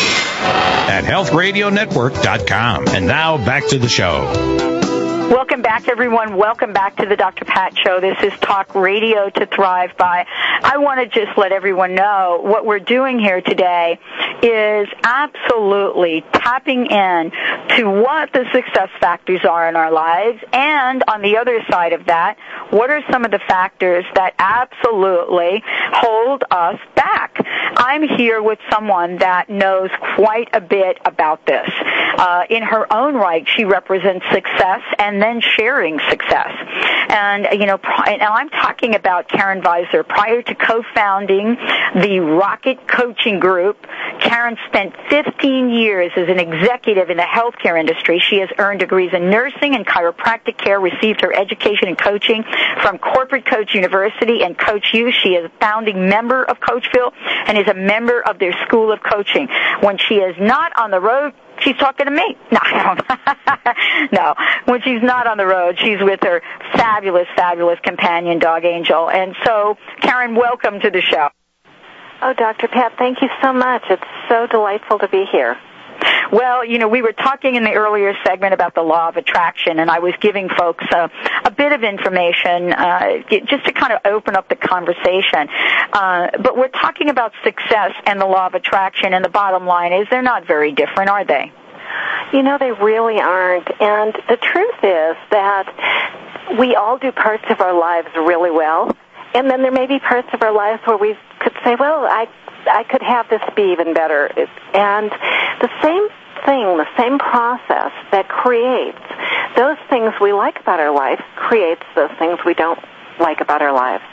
At 0.90 1.04
healthradionetwork.com. 1.04 2.88
And 2.88 3.06
now 3.06 3.38
back 3.38 3.68
to 3.68 3.78
the 3.78 3.88
show. 3.88 4.73
Welcome 5.30 5.62
back, 5.62 5.88
everyone. 5.88 6.36
Welcome 6.36 6.74
back 6.74 6.98
to 6.98 7.06
the 7.06 7.16
Dr. 7.16 7.46
Pat 7.46 7.76
Show. 7.78 8.00
This 8.00 8.18
is 8.22 8.38
Talk 8.40 8.76
Radio 8.76 9.30
to 9.30 9.46
Thrive 9.48 9.98
By. 9.98 10.26
I 10.62 10.78
want 10.78 11.00
to 11.00 11.08
just 11.08 11.38
let 11.38 11.52
everyone 11.52 11.96
know 11.96 12.40
what 12.44 12.66
we're 12.66 12.80
doing 12.80 13.20
here 13.20 13.42
today 13.42 14.00
is 14.44 14.88
absolutely 15.04 16.24
tapping 16.34 16.86
in 16.88 17.32
to 17.78 17.86
what 17.90 18.32
the 18.34 18.46
success 18.54 18.90
factors 19.00 19.42
are 19.50 19.68
in 19.70 19.76
our 19.76 19.92
lives, 19.92 20.44
and 20.52 21.04
on 21.08 21.22
the 21.22 21.38
other 21.38 21.60
side 21.72 21.94
of 21.94 22.06
that, 22.06 22.38
what 22.70 22.90
are 22.90 23.02
some 23.12 23.26
of 23.26 23.32
the 23.32 23.40
factors 23.48 24.06
that 24.16 24.36
absolutely 24.38 25.64
hold 25.66 26.44
us 26.52 26.80
back? 26.96 27.38
I'm 27.78 28.04
here 28.04 28.42
with 28.44 28.60
someone 28.72 29.18
that 29.18 29.50
knows 29.50 29.90
quite 30.16 30.50
a 30.54 30.62
bit 30.62 30.98
about 31.06 31.46
this. 31.46 31.70
Uh, 32.16 32.44
in 32.50 32.64
her 32.64 32.92
own 32.94 33.16
right, 33.16 33.48
she 33.56 33.66
represents 33.66 34.26
success 34.32 34.82
and 35.00 35.22
then 35.22 35.42
sharing 35.42 36.00
success. 36.10 36.52
And, 37.10 37.48
you 37.60 37.66
know, 37.66 37.80
now 37.84 38.34
I'm 38.34 38.50
talking 38.50 38.96
about 38.96 39.28
Karen 39.28 39.62
Weiser. 39.62 40.08
Prior 40.08 40.42
to 40.42 40.56
co-founding 40.56 41.56
the 41.96 42.20
Rocket 42.20 42.88
Coaching 42.88 43.40
Group, 43.40 43.86
Karen 44.20 44.58
spent 44.68 44.94
15 45.10 45.70
years 45.70 46.12
as 46.16 46.30
an 46.30 46.40
executive 46.40 47.10
in 47.10 47.18
the 47.18 47.24
healthcare 47.24 47.80
industry. 47.80 48.20
She 48.20 48.40
has 48.40 48.50
earned 48.58 48.80
degrees 48.80 49.12
in 49.14 49.30
nursing 49.30 49.76
and 49.76 49.86
chiropractic 49.86 50.58
care, 50.58 50.80
received 50.80 51.22
her 51.22 51.34
education 51.34 51.88
in 51.88 51.96
coaching 51.96 52.44
from 52.82 52.98
Corporate 52.98 53.46
Coach 53.46 53.74
University 53.74 54.44
and 54.44 54.58
Coach 54.58 54.94
U. 54.94 55.12
She 55.12 55.30
is 55.30 55.46
a 55.46 55.52
founding 55.60 56.10
member 56.10 56.44
of 56.44 56.60
Coachville 56.60 57.12
and 57.48 57.58
is 57.58 57.68
a 57.68 57.74
member 57.74 58.22
of 58.22 58.40
their 58.40 58.54
School 58.66 58.92
of 58.92 59.00
Coaching. 59.04 59.48
When 59.82 59.98
she 59.98 60.16
is 60.16 60.36
not 60.40 60.72
on 60.80 60.92
the 60.92 61.00
road, 61.00 61.34
she's 61.64 61.78
talking 61.78 62.06
to 62.06 62.12
me. 62.12 62.38
No, 62.52 62.96
no. 64.12 64.36
When 64.66 64.82
she's 64.82 65.02
not 65.02 65.28
on 65.28 65.38
the 65.38 65.46
road, 65.46 65.78
she's 65.80 66.00
with 66.02 66.20
her 66.24 66.42
fabulous, 66.74 67.28
fabulous 67.36 67.80
companion 67.84 68.40
dog 68.40 68.66
Angel. 68.66 69.10
And 69.10 69.36
so, 69.46 69.78
Karen, 70.02 70.36
welcome 70.36 70.80
to 70.82 70.90
the 70.90 71.02
show. 71.02 71.30
Oh, 72.22 72.34
Dr. 72.34 72.68
Pat, 72.68 72.94
thank 72.98 73.22
you 73.22 73.30
so 73.42 73.54
much. 73.54 73.84
It's 73.90 74.04
so 74.30 74.48
delightful 74.48 75.00
to 75.00 75.08
be 75.08 75.26
here. 75.32 75.58
Well, 76.32 76.66
you 76.66 76.80
know, 76.80 76.88
we 76.88 77.02
were 77.02 77.14
talking 77.14 77.56
in 77.56 77.64
the 77.64 77.74
earlier 77.74 78.14
segment 78.26 78.54
about 78.54 78.76
the 78.76 78.82
law 78.82 79.10
of 79.10 79.18
attraction, 79.18 79.80
and 79.80 79.90
I 79.90 80.00
was 80.00 80.14
giving 80.20 80.50
folks 80.50 80.86
a, 80.92 81.10
a 81.46 81.52
bit 81.52 81.72
of 81.72 81.84
information 81.84 82.74
uh, 82.74 83.24
just 83.30 83.66
to 83.66 83.72
kind 83.72 83.94
of 83.94 84.02
open 84.06 84.36
up 84.36 84.50
the 84.50 84.56
conversation. 84.56 85.48
Uh, 85.94 86.30
but 86.42 86.58
we're 86.58 86.70
talking 86.70 87.10
about 87.10 87.34
success 87.44 87.92
and 88.06 88.20
the 88.20 88.26
law 88.26 88.48
of 88.48 88.54
attraction, 88.54 89.14
and 89.14 89.24
the 89.24 89.30
bottom 89.30 89.66
line 89.66 89.94
is 89.94 90.08
they're 90.10 90.22
not 90.22 90.48
very 90.48 90.72
different, 90.72 91.10
are 91.10 91.26
they? 91.26 91.52
You 92.32 92.42
know, 92.42 92.58
they 92.58 92.72
really 92.72 93.20
aren't. 93.20 93.70
And 93.80 94.14
the 94.28 94.38
truth 94.38 94.84
is 94.84 95.16
that 95.30 96.58
we 96.58 96.76
all 96.76 96.98
do 96.98 97.12
parts 97.12 97.46
of 97.50 97.62
our 97.62 97.78
lives 97.78 98.10
really 98.16 98.52
well. 98.52 98.96
And 99.36 99.50
then 99.50 99.62
there 99.62 99.72
may 99.72 99.88
be 99.88 100.00
parts 100.00 100.28
of 100.34 100.42
our 100.42 100.54
lives 100.54 100.82
where 100.86 100.98
we 100.98 101.16
could 101.40 101.54
say, 101.64 101.76
well, 101.76 102.06
I 102.06 102.28
I 102.68 102.84
could 102.84 103.02
have 103.02 103.30
this 103.30 103.42
be 103.56 103.72
even 103.72 103.94
better. 103.94 104.30
And 104.74 105.12
the 105.62 105.70
same 105.82 106.08
thing, 106.46 106.78
the 106.78 106.88
same 106.98 107.20
process 107.20 107.92
that 108.12 108.28
creates 108.28 109.00
those 109.56 109.78
things 109.90 110.14
we 110.20 110.34
like 110.34 110.60
about 110.60 110.80
our 110.80 110.94
life 110.94 111.22
creates 111.36 111.84
those 111.96 112.12
things 112.20 112.40
we 112.46 112.54
don't 112.54 112.80
like 113.20 113.42
about 113.42 113.62
our 113.62 113.74
lives. 113.74 114.04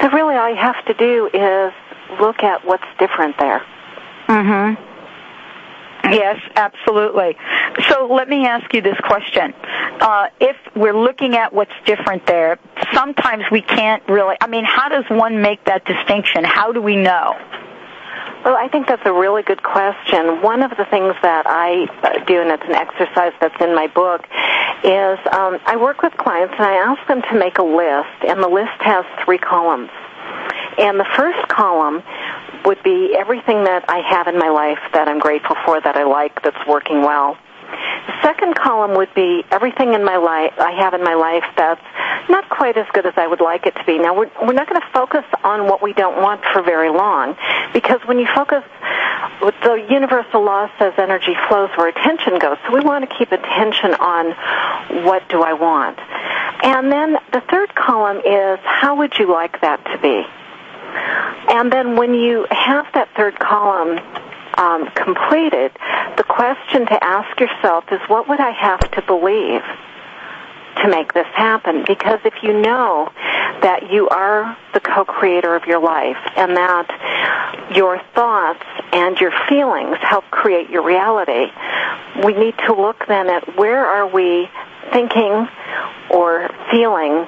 So 0.00 0.08
really 0.10 0.36
all 0.36 0.48
you 0.48 0.56
have 0.56 0.84
to 0.86 0.94
do 0.94 1.28
is 1.32 1.72
look 2.20 2.42
at 2.42 2.64
what's 2.64 2.86
different 2.98 3.38
there. 3.38 3.62
Mhm. 4.26 4.76
Yes, 6.12 6.40
absolutely. 6.56 7.36
So 7.88 8.06
let 8.06 8.28
me 8.28 8.46
ask 8.46 8.72
you 8.72 8.80
this 8.80 8.98
question. 9.04 9.54
Uh, 10.00 10.28
if 10.40 10.56
we're 10.74 10.96
looking 10.96 11.36
at 11.36 11.52
what's 11.52 11.72
different 11.84 12.26
there, 12.26 12.58
sometimes 12.92 13.44
we 13.50 13.62
can't 13.62 14.02
really, 14.08 14.36
I 14.40 14.46
mean, 14.46 14.64
how 14.64 14.88
does 14.88 15.04
one 15.08 15.42
make 15.42 15.64
that 15.64 15.84
distinction? 15.84 16.44
How 16.44 16.72
do 16.72 16.80
we 16.80 16.96
know? 16.96 17.36
Well, 18.44 18.56
I 18.56 18.68
think 18.68 18.86
that's 18.86 19.02
a 19.04 19.12
really 19.12 19.42
good 19.42 19.62
question. 19.62 20.42
One 20.42 20.62
of 20.62 20.70
the 20.70 20.84
things 20.86 21.14
that 21.22 21.44
I 21.46 21.84
uh, 22.02 22.24
do, 22.24 22.40
and 22.40 22.50
it's 22.50 22.62
an 22.64 22.74
exercise 22.74 23.32
that's 23.40 23.60
in 23.60 23.74
my 23.74 23.88
book, 23.88 24.22
is 24.84 25.18
um, 25.32 25.58
I 25.66 25.76
work 25.76 26.02
with 26.02 26.16
clients 26.16 26.54
and 26.56 26.64
I 26.64 26.74
ask 26.74 27.06
them 27.08 27.20
to 27.22 27.38
make 27.38 27.58
a 27.58 27.64
list, 27.64 28.24
and 28.26 28.42
the 28.42 28.48
list 28.48 28.78
has 28.80 29.04
three 29.24 29.38
columns. 29.38 29.90
And 30.78 30.98
the 30.98 31.08
first 31.16 31.48
column 31.48 32.02
would 32.64 32.82
be 32.82 33.14
everything 33.16 33.64
that 33.64 33.84
I 33.88 33.98
have 33.98 34.28
in 34.28 34.38
my 34.38 34.48
life 34.48 34.78
that 34.92 35.08
I'm 35.08 35.18
grateful 35.18 35.56
for, 35.64 35.80
that 35.80 35.96
I 35.96 36.04
like, 36.04 36.42
that's 36.42 36.66
working 36.66 37.02
well. 37.02 37.36
The 38.06 38.22
second 38.22 38.54
column 38.56 38.96
would 38.96 39.12
be 39.14 39.44
everything 39.50 39.92
in 39.92 40.02
my 40.04 40.16
life 40.16 40.54
I 40.58 40.72
have 40.72 40.94
in 40.94 41.04
my 41.04 41.14
life 41.14 41.44
that's 41.56 41.84
not 42.30 42.48
quite 42.48 42.78
as 42.78 42.86
good 42.94 43.04
as 43.04 43.12
I 43.16 43.26
would 43.26 43.40
like 43.40 43.66
it 43.66 43.74
to 43.76 43.84
be. 43.84 43.98
Now 43.98 44.16
we're 44.16 44.30
we're 44.40 44.54
not 44.54 44.68
going 44.68 44.80
to 44.80 44.88
focus 44.92 45.24
on 45.44 45.64
what 45.64 45.82
we 45.82 45.92
don't 45.92 46.16
want 46.22 46.42
for 46.52 46.62
very 46.62 46.90
long 46.90 47.36
because 47.74 48.00
when 48.06 48.18
you 48.18 48.26
focus 48.34 48.64
the 49.40 49.86
universal 49.90 50.42
law 50.44 50.70
says 50.78 50.94
energy 50.96 51.34
flows 51.48 51.70
where 51.76 51.88
attention 51.88 52.38
goes. 52.38 52.56
So 52.66 52.74
we 52.74 52.80
want 52.80 53.08
to 53.08 53.16
keep 53.16 53.32
attention 53.32 53.94
on 53.94 54.32
what 55.04 55.28
do 55.28 55.42
I 55.42 55.52
want. 55.52 55.98
And 56.62 56.90
then 56.90 57.16
the 57.32 57.42
third 57.50 57.74
column 57.74 58.18
is 58.18 58.58
how 58.64 58.96
would 58.96 59.18
you 59.18 59.30
like 59.32 59.60
that 59.60 59.84
to 59.84 59.98
be? 59.98 60.26
And 61.50 61.72
then 61.72 61.96
when 61.96 62.14
you 62.14 62.46
have 62.50 62.86
that 62.94 63.08
third 63.16 63.38
column 63.38 63.98
um, 64.58 64.90
completed, 64.90 65.72
the 66.16 66.24
question 66.24 66.86
to 66.86 67.04
ask 67.04 67.38
yourself 67.40 67.84
is 67.92 68.00
what 68.08 68.28
would 68.28 68.40
I 68.40 68.50
have 68.50 68.90
to 68.92 69.02
believe 69.02 69.62
to 70.82 70.88
make 70.88 71.12
this 71.12 71.26
happen? 71.34 71.84
Because 71.86 72.20
if 72.24 72.34
you 72.42 72.60
know 72.60 73.10
that 73.62 73.90
you 73.90 74.08
are 74.08 74.56
the 74.74 74.80
co-creator 74.80 75.54
of 75.54 75.64
your 75.64 75.80
life 75.80 76.18
and 76.36 76.56
that 76.56 77.72
your 77.74 78.00
thoughts 78.14 78.64
and 78.92 79.18
your 79.20 79.32
feelings 79.48 79.96
help 80.00 80.24
create 80.30 80.70
your 80.70 80.82
reality, 80.82 81.46
we 82.24 82.34
need 82.34 82.54
to 82.66 82.74
look 82.74 83.06
then 83.06 83.28
at 83.28 83.56
where 83.56 83.84
are 83.86 84.06
we 84.06 84.48
thinking 84.92 85.48
or 86.10 86.48
feeling 86.70 87.26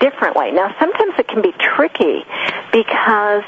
differently. 0.00 0.50
Now, 0.52 0.74
sometimes 0.78 1.14
it 1.18 1.28
can 1.28 1.42
be 1.42 1.52
tricky 1.52 2.24
because 2.72 3.44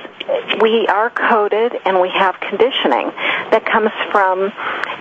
we 0.61 0.87
are 0.87 1.11
coded 1.11 1.73
and 1.85 2.01
we 2.01 2.11
have 2.11 2.39
conditioning 2.41 3.11
that 3.51 3.67
comes 3.67 3.91
from 4.13 4.53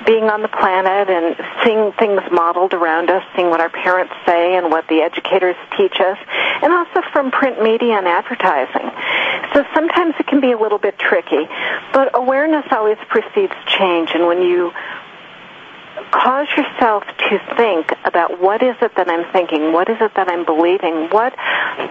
being 0.06 0.26
on 0.26 0.42
the 0.42 0.48
planet 0.48 1.10
and 1.10 1.36
seeing 1.64 1.92
things 1.94 2.22
modeled 2.32 2.74
around 2.74 3.10
us, 3.10 3.24
seeing 3.36 3.50
what 3.50 3.60
our 3.60 3.70
parents 3.70 4.14
say 4.26 4.56
and 4.58 4.72
what 4.72 4.88
the 4.88 5.02
educators 5.02 5.56
teach 5.78 6.00
us, 6.00 6.18
and 6.62 6.74
also 6.74 7.02
from 7.12 7.32
print 7.32 7.62
media 7.62 7.94
and 7.94 8.08
advertising. 8.08 8.90
So 9.54 9.66
sometimes 9.74 10.16
it 10.20 10.28
can 10.28 10.42
be 10.42 10.52
a 10.52 10.58
little 10.58 10.80
bit 10.80 10.98
tricky, 10.98 11.48
but 11.94 12.16
awareness 12.18 12.66
always 12.72 12.98
precedes 13.08 13.54
change, 13.68 14.12
and 14.14 14.26
when 14.26 14.42
you 14.42 14.72
cause 16.12 16.48
yourself 16.58 17.04
to 17.30 17.40
think 17.56 17.92
about 18.06 18.42
what 18.42 18.64
is 18.64 18.76
it 18.82 18.96
that 18.96 19.10
I'm 19.10 19.32
thinking, 19.32 19.74
what 19.74 19.90
is 19.90 19.98
it 20.00 20.14
that 20.16 20.30
I'm 20.30 20.46
believing, 20.46 21.10
what 21.10 21.34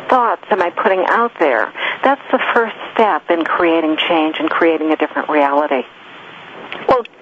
thoughts 0.09 0.45
am 0.51 0.63
I 0.63 0.71
putting 0.71 1.05
out 1.07 1.33
there. 1.39 1.73
That's 2.03 2.23
the 2.31 2.41
first 2.55 2.77
step 2.95 3.31
in 3.31 3.45
creating 3.45 3.97
change 3.97 4.37
and 4.39 4.49
creating 4.51 4.93
a 4.93 4.97
different 4.97 5.29
reality. 5.29 5.85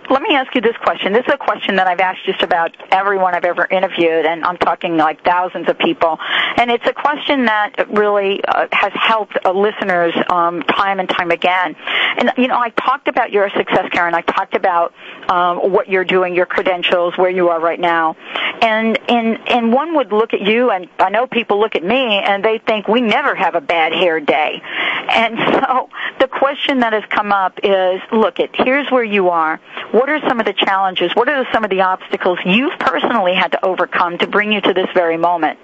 Let 0.08 0.22
me 0.22 0.34
ask 0.34 0.54
you 0.54 0.60
this 0.60 0.76
question. 0.76 1.12
This 1.12 1.24
is 1.26 1.32
a 1.34 1.38
question 1.38 1.76
that 1.76 1.88
I've 1.88 1.98
asked 1.98 2.24
just 2.24 2.42
about 2.42 2.76
everyone 2.92 3.34
I've 3.34 3.44
ever 3.44 3.66
interviewed, 3.66 4.24
and 4.24 4.44
I'm 4.44 4.56
talking 4.56 4.96
like 4.96 5.24
thousands 5.24 5.68
of 5.68 5.78
people. 5.78 6.18
And 6.56 6.70
it's 6.70 6.86
a 6.86 6.92
question 6.92 7.46
that 7.46 7.88
really 7.90 8.40
uh, 8.44 8.68
has 8.70 8.92
helped 8.94 9.36
uh, 9.44 9.50
listeners 9.50 10.14
um, 10.30 10.62
time 10.62 11.00
and 11.00 11.08
time 11.08 11.32
again. 11.32 11.74
And 12.18 12.32
you 12.38 12.46
know, 12.46 12.56
I 12.56 12.70
talked 12.70 13.08
about 13.08 13.32
your 13.32 13.50
success, 13.50 13.88
Karen. 13.90 14.14
I 14.14 14.20
talked 14.20 14.54
about 14.54 14.94
um, 15.28 15.72
what 15.72 15.88
you're 15.88 16.04
doing, 16.04 16.34
your 16.36 16.46
credentials, 16.46 17.18
where 17.18 17.30
you 17.30 17.48
are 17.48 17.60
right 17.60 17.80
now. 17.80 18.16
And 18.62 18.98
and 19.08 19.38
and 19.48 19.72
one 19.72 19.96
would 19.96 20.12
look 20.12 20.34
at 20.34 20.40
you, 20.40 20.70
and 20.70 20.88
I 21.00 21.10
know 21.10 21.26
people 21.26 21.58
look 21.58 21.74
at 21.74 21.84
me, 21.84 22.18
and 22.18 22.44
they 22.44 22.58
think 22.58 22.86
we 22.86 23.00
never 23.00 23.34
have 23.34 23.56
a 23.56 23.60
bad 23.60 23.92
hair 23.92 24.20
day. 24.20 24.62
And 24.62 25.36
so 25.64 25.90
the 26.20 26.28
question 26.28 26.80
that 26.80 26.92
has 26.92 27.04
come 27.10 27.32
up 27.32 27.58
is, 27.64 28.00
look, 28.12 28.38
it 28.38 28.50
here's 28.54 28.88
where 28.90 29.04
you 29.04 29.30
are 29.30 29.60
what 29.96 30.10
are 30.10 30.20
some 30.28 30.40
of 30.40 30.46
the 30.46 30.52
challenges? 30.52 31.10
What 31.14 31.28
are 31.28 31.46
some 31.52 31.64
of 31.64 31.70
the 31.70 31.80
obstacles 31.80 32.38
you've 32.44 32.78
personally 32.78 33.34
had 33.34 33.52
to 33.52 33.64
overcome 33.64 34.18
to 34.18 34.26
bring 34.26 34.52
you 34.52 34.60
to 34.60 34.74
this 34.74 34.88
very 34.92 35.16
moment? 35.16 35.58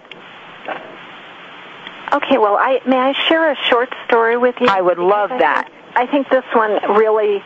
Okay, 2.13 2.39
well, 2.39 2.57
I 2.59 2.81
may 2.87 2.97
I 2.97 3.13
share 3.29 3.53
a 3.53 3.57
short 3.69 3.93
story 4.07 4.39
with 4.39 4.55
you? 4.61 4.69
I 4.69 4.81
would 4.81 4.99
love 4.99 5.31
that. 5.31 5.71
I 5.95 6.07
think 6.07 6.31
this 6.31 6.45
one 6.55 6.73
really 6.97 7.43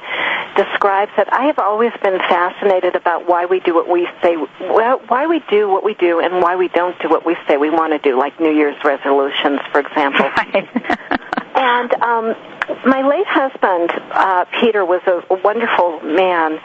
describes 0.56 1.10
it. 1.18 1.28
I 1.32 1.46
have 1.46 1.58
always 1.58 1.92
been 2.02 2.18
fascinated 2.18 2.94
about 2.94 3.28
why 3.28 3.46
we 3.46 3.58
do 3.60 3.74
what 3.74 3.88
we 3.88 4.08
say, 4.22 4.36
why 4.36 5.26
we 5.26 5.40
do 5.50 5.68
what 5.68 5.84
we 5.84 5.94
do, 5.94 6.20
and 6.20 6.40
why 6.40 6.54
we 6.54 6.68
don't 6.68 6.96
do 7.00 7.08
what 7.08 7.26
we 7.26 7.36
say 7.48 7.56
we 7.56 7.70
want 7.70 7.92
to 7.92 7.98
do, 7.98 8.16
like 8.16 8.38
New 8.38 8.52
Year's 8.52 8.82
resolutions, 8.84 9.60
for 9.72 9.80
example. 9.80 10.30
Right. 10.36 11.20
and 11.56 11.94
um, 11.94 12.36
my 12.84 13.02
late 13.02 13.26
husband, 13.26 13.90
uh, 14.12 14.44
Peter, 14.60 14.84
was 14.84 15.00
a, 15.06 15.22
wonderful 15.42 16.00
man, 16.02 16.58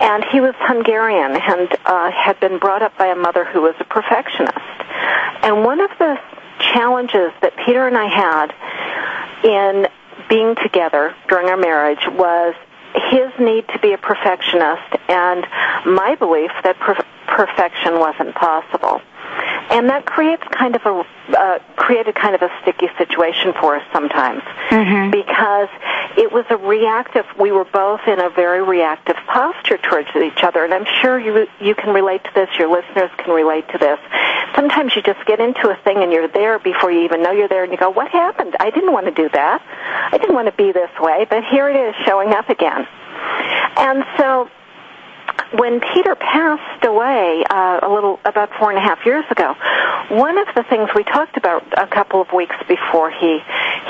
and 0.00 0.24
he 0.30 0.40
was 0.40 0.54
Hungarian 0.58 1.32
and 1.36 1.76
uh, 1.84 2.10
had 2.10 2.38
been 2.40 2.58
brought 2.58 2.82
up 2.82 2.96
by 2.98 3.06
a 3.06 3.16
mother 3.16 3.44
who 3.44 3.62
was 3.62 3.74
a 3.80 3.84
perfectionist. 3.84 4.58
And 5.42 5.64
one 5.64 5.80
of 5.80 5.90
the 5.98 6.18
challenges 6.58 7.32
that 7.40 7.54
Peter 7.64 7.86
and 7.86 7.96
I 7.96 8.06
had 8.06 8.54
in 9.44 9.86
being 10.28 10.54
together 10.56 11.14
during 11.28 11.48
our 11.48 11.56
marriage 11.56 12.06
was 12.06 12.54
his 13.10 13.30
need 13.38 13.66
to 13.68 13.78
be 13.80 13.92
a 13.92 13.98
perfectionist 13.98 14.94
and 15.08 15.46
my 15.86 16.16
belief 16.18 16.50
that 16.62 16.78
per- 16.78 17.04
perfection 17.26 17.98
wasn't 17.98 18.34
possible. 18.34 19.00
And 19.70 19.88
that 19.88 20.06
creates 20.06 20.42
kind 20.50 20.76
of 20.76 20.82
a 20.84 21.04
uh, 21.36 21.58
created 21.76 22.14
kind 22.14 22.34
of 22.34 22.42
a 22.42 22.50
sticky 22.62 22.88
situation 22.98 23.52
for 23.60 23.76
us 23.76 23.82
sometimes 23.92 24.42
Mm-hmm. 24.70 25.10
because 25.10 25.68
it 26.16 26.32
was 26.32 26.44
a 26.50 26.56
reactive. 26.56 27.24
We 27.38 27.52
were 27.52 27.64
both 27.64 28.00
in 28.06 28.18
a 28.20 28.28
very 28.30 28.62
reactive 28.62 29.16
posture 29.26 29.78
towards 29.78 30.08
each 30.16 30.42
other, 30.42 30.64
and 30.64 30.74
I'm 30.74 30.86
sure 31.00 31.18
you 31.18 31.46
you 31.60 31.74
can 31.74 31.94
relate 31.94 32.24
to 32.24 32.30
this. 32.34 32.48
Your 32.58 32.68
listeners 32.68 33.10
can 33.18 33.32
relate 33.32 33.68
to 33.70 33.78
this. 33.78 33.98
Sometimes 34.54 34.94
you 34.96 35.02
just 35.02 35.24
get 35.26 35.40
into 35.40 35.68
a 35.68 35.76
thing 35.84 35.98
and 36.02 36.12
you're 36.12 36.28
there 36.28 36.58
before 36.58 36.90
you 36.90 37.00
even 37.04 37.22
know 37.22 37.30
you're 37.32 37.48
there, 37.48 37.62
and 37.62 37.72
you 37.72 37.78
go, 37.78 37.90
"What 37.90 38.08
happened? 38.10 38.56
I 38.60 38.70
didn't 38.70 38.92
want 38.92 39.06
to 39.06 39.12
do 39.12 39.28
that. 39.32 39.62
I 40.12 40.18
didn't 40.18 40.34
want 40.34 40.46
to 40.46 40.52
be 40.56 40.72
this 40.72 40.90
way, 41.00 41.26
but 41.28 41.44
here 41.44 41.68
it 41.68 41.76
is 41.76 41.94
showing 42.04 42.30
up 42.32 42.48
again." 42.48 42.86
And 43.76 44.04
so 44.18 44.48
when 45.52 45.80
Peter 45.80 46.14
passed 46.14 46.84
away 46.84 47.44
uh, 47.48 47.80
a 47.82 47.88
little 47.92 48.18
about 48.24 48.50
four 48.58 48.70
and 48.70 48.78
a 48.78 48.82
half 48.82 49.04
years 49.04 49.24
ago, 49.30 49.54
one 50.08 50.38
of 50.38 50.48
the 50.54 50.62
things 50.64 50.90
we 50.94 51.04
talked 51.04 51.36
about 51.36 51.64
a 51.76 51.86
couple 51.86 52.20
of 52.20 52.32
weeks 52.32 52.56
before 52.68 53.10
he 53.10 53.40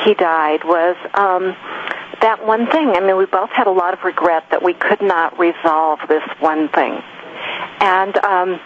he 0.05 0.15
died 0.15 0.65
was 0.65 0.97
um, 1.15 1.57
that 2.21 2.45
one 2.45 2.67
thing. 2.67 2.91
I 2.91 3.01
mean, 3.01 3.17
we 3.17 3.27
both 3.27 3.51
had 3.51 3.67
a 3.67 3.73
lot 3.73 3.95
of 3.95 4.05
regret 4.05 4.51
that 4.51 4.63
we 4.63 4.75
could 4.75 5.03
not 5.03 5.39
resolve 5.39 6.01
this 6.09 6.25
one 6.41 6.69
thing, 6.69 7.03
and 7.81 8.17
um, 8.19 8.61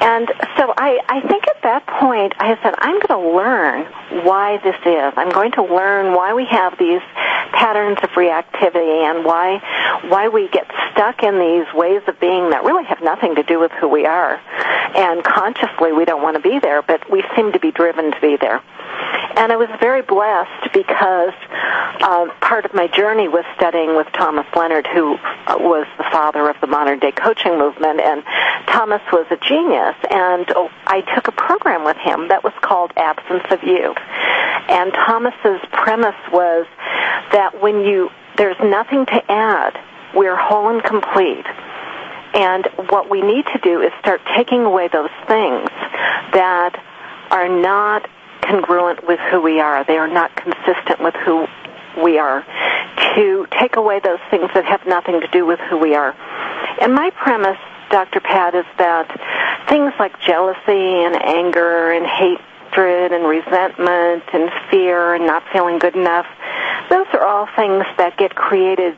and 0.00 0.28
so 0.56 0.72
I 0.76 1.00
I 1.08 1.20
think 1.26 1.48
at 1.48 1.62
that 1.62 1.86
point 1.86 2.34
I 2.38 2.56
said 2.62 2.74
I'm 2.78 3.00
going 3.00 3.20
to 3.22 3.36
learn 3.36 4.24
why 4.24 4.58
this 4.58 4.76
is. 4.84 5.12
I'm 5.16 5.30
going 5.30 5.52
to 5.52 5.62
learn 5.62 6.14
why 6.14 6.34
we 6.34 6.46
have 6.46 6.78
these 6.78 7.00
patterns 7.52 7.98
of 8.02 8.10
reactivity 8.10 9.08
and 9.08 9.24
why 9.24 9.58
why 10.08 10.28
we 10.28 10.48
get 10.48 10.70
stuck 10.92 11.22
in 11.22 11.38
these 11.38 11.72
ways 11.74 12.02
of 12.06 12.18
being 12.20 12.50
that 12.50 12.64
really 12.64 12.84
have 12.84 13.02
nothing 13.02 13.36
to 13.36 13.42
do 13.42 13.58
with 13.58 13.72
who 13.72 13.88
we 13.88 14.06
are. 14.06 14.40
And 14.94 15.24
consciously 15.24 15.92
we 15.92 16.04
don't 16.04 16.22
want 16.22 16.36
to 16.36 16.42
be 16.42 16.58
there, 16.58 16.82
but 16.82 17.10
we 17.10 17.24
seem 17.34 17.52
to 17.52 17.58
be 17.58 17.70
driven 17.70 18.12
to 18.12 18.20
be 18.20 18.36
there. 18.36 18.62
And 19.36 19.50
I 19.50 19.56
was 19.56 19.68
very 19.80 20.02
blessed 20.02 20.72
because 20.72 21.34
uh, 22.00 22.26
part 22.40 22.64
of 22.64 22.72
my 22.72 22.86
journey 22.86 23.26
was 23.26 23.44
studying 23.56 23.96
with 23.96 24.06
Thomas 24.12 24.46
Leonard, 24.54 24.86
who 24.86 25.14
uh, 25.14 25.56
was 25.58 25.86
the 25.98 26.04
father 26.12 26.48
of 26.48 26.56
the 26.60 26.68
modern 26.68 27.00
day 27.00 27.10
coaching 27.10 27.58
movement. 27.58 28.00
And 28.00 28.22
Thomas 28.68 29.02
was 29.12 29.26
a 29.30 29.36
genius, 29.36 29.96
and 30.08 30.46
oh, 30.54 30.70
I 30.86 31.00
took 31.14 31.26
a 31.26 31.32
program 31.32 31.84
with 31.84 31.96
him 31.96 32.28
that 32.28 32.44
was 32.44 32.52
called 32.60 32.92
Absence 32.96 33.44
of 33.50 33.62
You. 33.64 33.94
And 34.68 34.92
Thomas's 34.92 35.60
premise 35.72 36.20
was 36.32 36.66
that 37.32 37.60
when 37.60 37.80
you 37.80 38.10
there's 38.36 38.58
nothing 38.62 39.06
to 39.06 39.30
add, 39.30 39.78
we're 40.14 40.36
whole 40.36 40.68
and 40.68 40.82
complete. 40.82 41.46
And 42.34 42.66
what 42.90 43.08
we 43.08 43.20
need 43.22 43.46
to 43.52 43.58
do 43.62 43.80
is 43.80 43.92
start 44.00 44.20
taking 44.36 44.64
away 44.64 44.88
those 44.88 45.10
things 45.28 45.68
that 46.32 46.74
are 47.30 47.48
not 47.48 48.08
congruent 48.46 49.06
with 49.06 49.20
who 49.30 49.40
we 49.40 49.60
are. 49.60 49.84
They 49.84 49.96
are 49.96 50.08
not 50.08 50.34
consistent 50.36 51.00
with 51.00 51.14
who 51.14 51.46
we 52.02 52.18
are. 52.18 52.44
To 53.16 53.46
take 53.58 53.76
away 53.76 54.00
those 54.00 54.18
things 54.30 54.50
that 54.54 54.64
have 54.64 54.86
nothing 54.86 55.20
to 55.20 55.28
do 55.28 55.46
with 55.46 55.60
who 55.60 55.78
we 55.78 55.94
are. 55.94 56.14
And 56.80 56.94
my 56.94 57.10
premise, 57.10 57.58
Dr. 57.90 58.20
Pat, 58.20 58.54
is 58.54 58.66
that 58.78 59.08
things 59.68 59.92
like 59.98 60.20
jealousy 60.20 61.04
and 61.04 61.14
anger 61.22 61.92
and 61.92 62.06
hatred 62.06 63.12
and 63.12 63.26
resentment 63.26 64.24
and 64.32 64.50
fear 64.70 65.14
and 65.14 65.26
not 65.26 65.44
feeling 65.52 65.78
good 65.78 65.94
enough, 65.94 66.26
those 66.90 67.06
are 67.12 67.24
all 67.24 67.48
things 67.56 67.84
that 67.96 68.16
get 68.18 68.34
created 68.34 68.96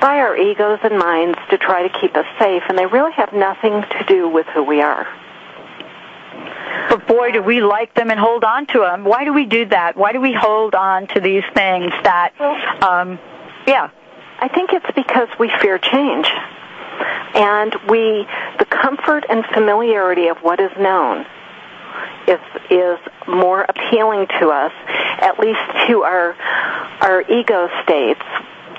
by 0.00 0.18
our 0.18 0.36
egos 0.36 0.78
and 0.82 0.98
minds 0.98 1.38
to 1.50 1.58
try 1.58 1.86
to 1.86 2.00
keep 2.00 2.16
us 2.16 2.26
safe, 2.38 2.62
and 2.68 2.78
they 2.78 2.86
really 2.86 3.12
have 3.12 3.32
nothing 3.32 3.82
to 3.82 4.04
do 4.06 4.28
with 4.28 4.46
who 4.46 4.62
we 4.62 4.80
are. 4.80 5.06
But 6.98 7.06
boy, 7.06 7.32
do 7.32 7.42
we 7.42 7.60
like 7.60 7.94
them 7.94 8.10
and 8.10 8.18
hold 8.18 8.44
on 8.44 8.66
to 8.68 8.80
them. 8.80 9.04
Why 9.04 9.24
do 9.24 9.32
we 9.32 9.44
do 9.44 9.66
that? 9.66 9.96
Why 9.96 10.12
do 10.12 10.20
we 10.20 10.32
hold 10.32 10.74
on 10.74 11.06
to 11.08 11.20
these 11.20 11.44
things 11.54 11.92
that, 12.02 12.32
um, 12.82 13.18
yeah. 13.66 13.90
I 14.40 14.48
think 14.48 14.70
it's 14.72 14.86
because 14.94 15.28
we 15.38 15.50
fear 15.60 15.78
change. 15.78 16.28
And 17.34 17.74
we, 17.88 18.26
the 18.58 18.64
comfort 18.64 19.24
and 19.28 19.44
familiarity 19.46 20.28
of 20.28 20.38
what 20.38 20.60
is 20.60 20.70
known 20.78 21.26
is, 22.26 22.40
is 22.70 22.98
more 23.26 23.62
appealing 23.62 24.26
to 24.40 24.48
us, 24.48 24.72
at 25.20 25.38
least 25.38 25.60
to 25.88 26.02
our, 26.02 26.34
our 27.00 27.22
ego 27.22 27.68
states, 27.84 28.22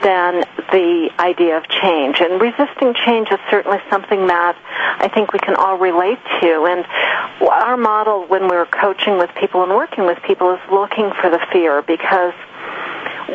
than 0.01 0.43
the 0.71 1.09
idea 1.19 1.57
of 1.57 1.67
change. 1.67 2.21
And 2.21 2.41
resisting 2.41 2.93
change 3.05 3.29
is 3.31 3.39
certainly 3.49 3.79
something 3.89 4.27
that 4.27 4.55
I 4.99 5.07
think 5.07 5.33
we 5.33 5.39
can 5.39 5.55
all 5.55 5.77
relate 5.77 6.19
to. 6.41 6.65
And 6.69 6.85
our 7.49 7.77
model 7.77 8.25
when 8.27 8.47
we're 8.47 8.65
coaching 8.65 9.17
with 9.17 9.29
people 9.39 9.63
and 9.63 9.71
working 9.71 10.05
with 10.05 10.21
people 10.23 10.53
is 10.53 10.61
looking 10.71 11.11
for 11.21 11.29
the 11.29 11.39
fear 11.51 11.81
because 11.81 12.33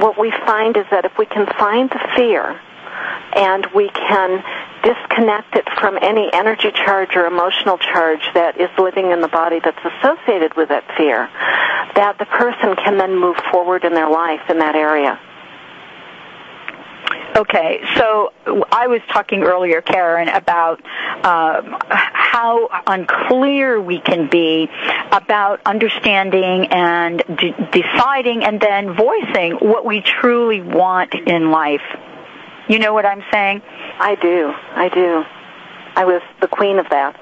what 0.00 0.18
we 0.18 0.30
find 0.46 0.76
is 0.76 0.86
that 0.90 1.04
if 1.04 1.16
we 1.18 1.26
can 1.26 1.46
find 1.58 1.90
the 1.90 2.00
fear 2.16 2.60
and 3.36 3.66
we 3.74 3.88
can 3.90 4.42
disconnect 4.82 5.56
it 5.56 5.66
from 5.80 5.98
any 6.00 6.30
energy 6.32 6.70
charge 6.70 7.16
or 7.16 7.26
emotional 7.26 7.78
charge 7.78 8.22
that 8.34 8.60
is 8.60 8.70
living 8.78 9.10
in 9.10 9.20
the 9.20 9.28
body 9.28 9.60
that's 9.64 9.78
associated 9.84 10.54
with 10.56 10.68
that 10.68 10.84
fear, 10.96 11.28
that 11.96 12.18
the 12.18 12.26
person 12.26 12.76
can 12.76 12.98
then 12.98 13.18
move 13.18 13.36
forward 13.50 13.84
in 13.84 13.94
their 13.94 14.10
life 14.10 14.42
in 14.48 14.58
that 14.58 14.76
area. 14.76 15.18
Okay, 17.36 17.80
so 17.96 18.32
I 18.70 18.86
was 18.86 19.00
talking 19.12 19.42
earlier, 19.42 19.80
Karen, 19.80 20.28
about 20.28 20.80
um, 21.24 21.76
how 21.88 22.68
unclear 22.86 23.80
we 23.80 24.00
can 24.00 24.28
be 24.30 24.68
about 25.10 25.60
understanding 25.66 26.66
and 26.68 27.22
d- 27.36 27.54
deciding 27.72 28.44
and 28.44 28.60
then 28.60 28.94
voicing 28.94 29.54
what 29.60 29.84
we 29.84 30.00
truly 30.00 30.60
want 30.60 31.14
in 31.14 31.50
life. 31.50 31.82
You 32.68 32.78
know 32.78 32.94
what 32.94 33.04
I'm 33.04 33.22
saying? 33.32 33.62
I 33.98 34.14
do. 34.14 34.52
I 34.54 34.88
do. 34.88 35.24
I 35.96 36.04
was 36.04 36.22
the 36.40 36.48
queen 36.48 36.78
of 36.78 36.88
that. 36.90 37.16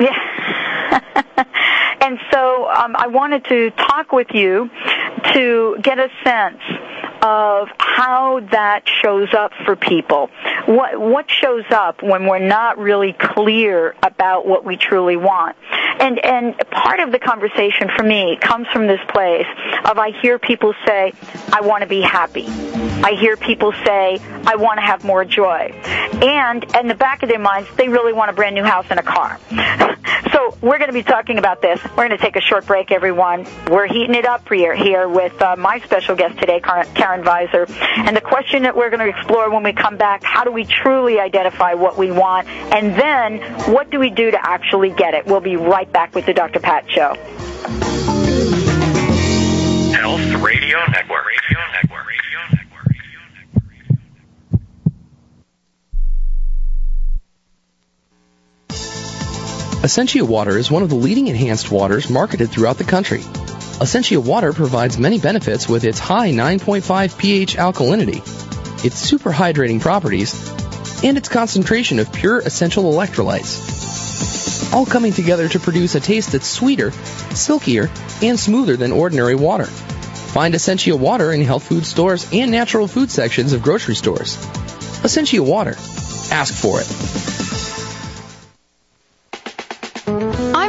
yeah. 0.00 1.44
and 2.00 2.18
so 2.32 2.68
um, 2.68 2.94
I 2.96 3.08
wanted 3.08 3.44
to 3.46 3.70
talk 3.70 4.12
with 4.12 4.28
you 4.32 4.70
to 5.34 5.76
get 5.82 5.98
a 5.98 6.08
sense 6.24 6.62
of 7.22 7.68
how 7.78 8.40
that 8.52 8.82
shows 8.86 9.34
up 9.34 9.52
for 9.64 9.74
people. 9.74 10.30
What 10.66 11.00
what 11.00 11.30
shows 11.30 11.64
up 11.70 12.02
when 12.02 12.26
we're 12.26 12.38
not 12.38 12.78
really 12.78 13.12
clear 13.12 13.94
about 14.02 14.46
what 14.46 14.64
we 14.64 14.76
truly 14.76 15.16
want. 15.16 15.56
And 16.00 16.18
and 16.24 16.56
part 16.70 17.00
of 17.00 17.10
the 17.10 17.18
conversation 17.18 17.90
for 17.96 18.04
me 18.04 18.38
comes 18.40 18.68
from 18.68 18.86
this 18.86 19.00
place 19.08 19.46
of 19.84 19.98
I 19.98 20.12
hear 20.22 20.38
people 20.38 20.74
say 20.86 21.12
I 21.52 21.62
want 21.62 21.82
to 21.82 21.88
be 21.88 22.02
happy. 22.02 22.46
I 22.46 23.16
hear 23.18 23.36
people 23.36 23.72
say 23.84 24.18
I 24.46 24.56
want 24.56 24.78
to 24.78 24.86
have 24.86 25.04
more 25.04 25.24
joy. 25.24 25.72
And 26.22 26.64
in 26.76 26.88
the 26.88 26.94
back 26.94 27.22
of 27.22 27.28
their 27.28 27.38
minds 27.38 27.68
they 27.76 27.88
really 27.88 28.12
want 28.12 28.30
a 28.30 28.34
brand 28.34 28.54
new 28.54 28.64
house 28.64 28.86
and 28.90 29.00
a 29.00 29.02
car. 29.02 29.40
so 30.32 30.56
we're 30.60 30.78
going 30.78 30.88
to 30.88 30.92
be 30.92 31.02
talking 31.02 31.38
about 31.38 31.62
this. 31.62 31.80
We're 31.90 32.08
going 32.08 32.10
to 32.10 32.18
take 32.18 32.36
a 32.36 32.40
short 32.40 32.66
break 32.66 32.92
everyone. 32.92 33.46
We're 33.68 33.86
heating 33.86 34.14
it 34.14 34.24
up 34.24 34.48
here 34.48 34.74
here 34.74 35.08
with 35.08 35.40
uh, 35.42 35.56
my 35.56 35.80
special 35.80 36.14
guest 36.14 36.38
today 36.38 36.60
Karen 36.60 37.24
Weiser. 37.24 37.68
And 37.70 38.16
the 38.16 38.20
question 38.20 38.62
that 38.62 38.76
we're 38.76 38.90
going 38.90 39.00
to 39.00 39.08
explore 39.08 39.50
when 39.50 39.62
we 39.62 39.72
come 39.72 39.96
back, 39.96 40.22
how 40.22 40.44
do 40.44 40.52
we 40.52 40.64
truly 40.64 41.18
identify 41.18 41.74
what 41.74 41.98
we 41.98 42.10
want? 42.10 42.48
And 42.48 42.94
then 42.94 43.40
what 43.72 43.90
do 43.90 43.98
we 43.98 44.10
do 44.10 44.30
to 44.30 44.38
actually 44.40 44.90
get 44.90 45.14
it? 45.14 45.26
We'll 45.26 45.40
be 45.40 45.56
right 45.56 45.90
back 45.92 46.14
with 46.14 46.26
the 46.26 46.34
Dr. 46.34 46.60
Pat 46.60 46.90
Show. 46.90 47.14
Health 49.94 50.42
Radio 50.42 50.78
Network. 50.78 50.78
Radio 50.78 50.78
Network. 50.92 51.47
Essentia 59.88 60.22
Water 60.22 60.58
is 60.58 60.70
one 60.70 60.82
of 60.82 60.90
the 60.90 60.94
leading 60.94 61.28
enhanced 61.28 61.70
waters 61.70 62.10
marketed 62.10 62.50
throughout 62.50 62.76
the 62.76 62.84
country. 62.84 63.22
Essentia 63.80 64.20
Water 64.20 64.52
provides 64.52 64.98
many 64.98 65.18
benefits 65.18 65.66
with 65.66 65.82
its 65.82 65.98
high 65.98 66.30
9.5 66.30 67.16
pH 67.16 67.56
alkalinity, 67.56 68.18
its 68.84 68.96
super 68.96 69.32
hydrating 69.32 69.80
properties, 69.80 70.34
and 71.02 71.16
its 71.16 71.30
concentration 71.30 72.00
of 72.00 72.12
pure 72.12 72.38
essential 72.40 72.84
electrolytes. 72.84 74.74
All 74.74 74.84
coming 74.84 75.14
together 75.14 75.48
to 75.48 75.58
produce 75.58 75.94
a 75.94 76.00
taste 76.00 76.32
that's 76.32 76.46
sweeter, 76.46 76.90
silkier, 77.34 77.88
and 78.22 78.38
smoother 78.38 78.76
than 78.76 78.92
ordinary 78.92 79.36
water. 79.36 79.64
Find 79.64 80.54
Essentia 80.54 80.96
Water 80.96 81.32
in 81.32 81.40
health 81.40 81.62
food 81.62 81.86
stores 81.86 82.28
and 82.30 82.50
natural 82.50 82.88
food 82.88 83.10
sections 83.10 83.54
of 83.54 83.62
grocery 83.62 83.94
stores. 83.94 84.36
Essentia 85.02 85.42
Water. 85.42 85.76
Ask 86.30 86.52
for 86.52 86.82
it. 86.82 87.47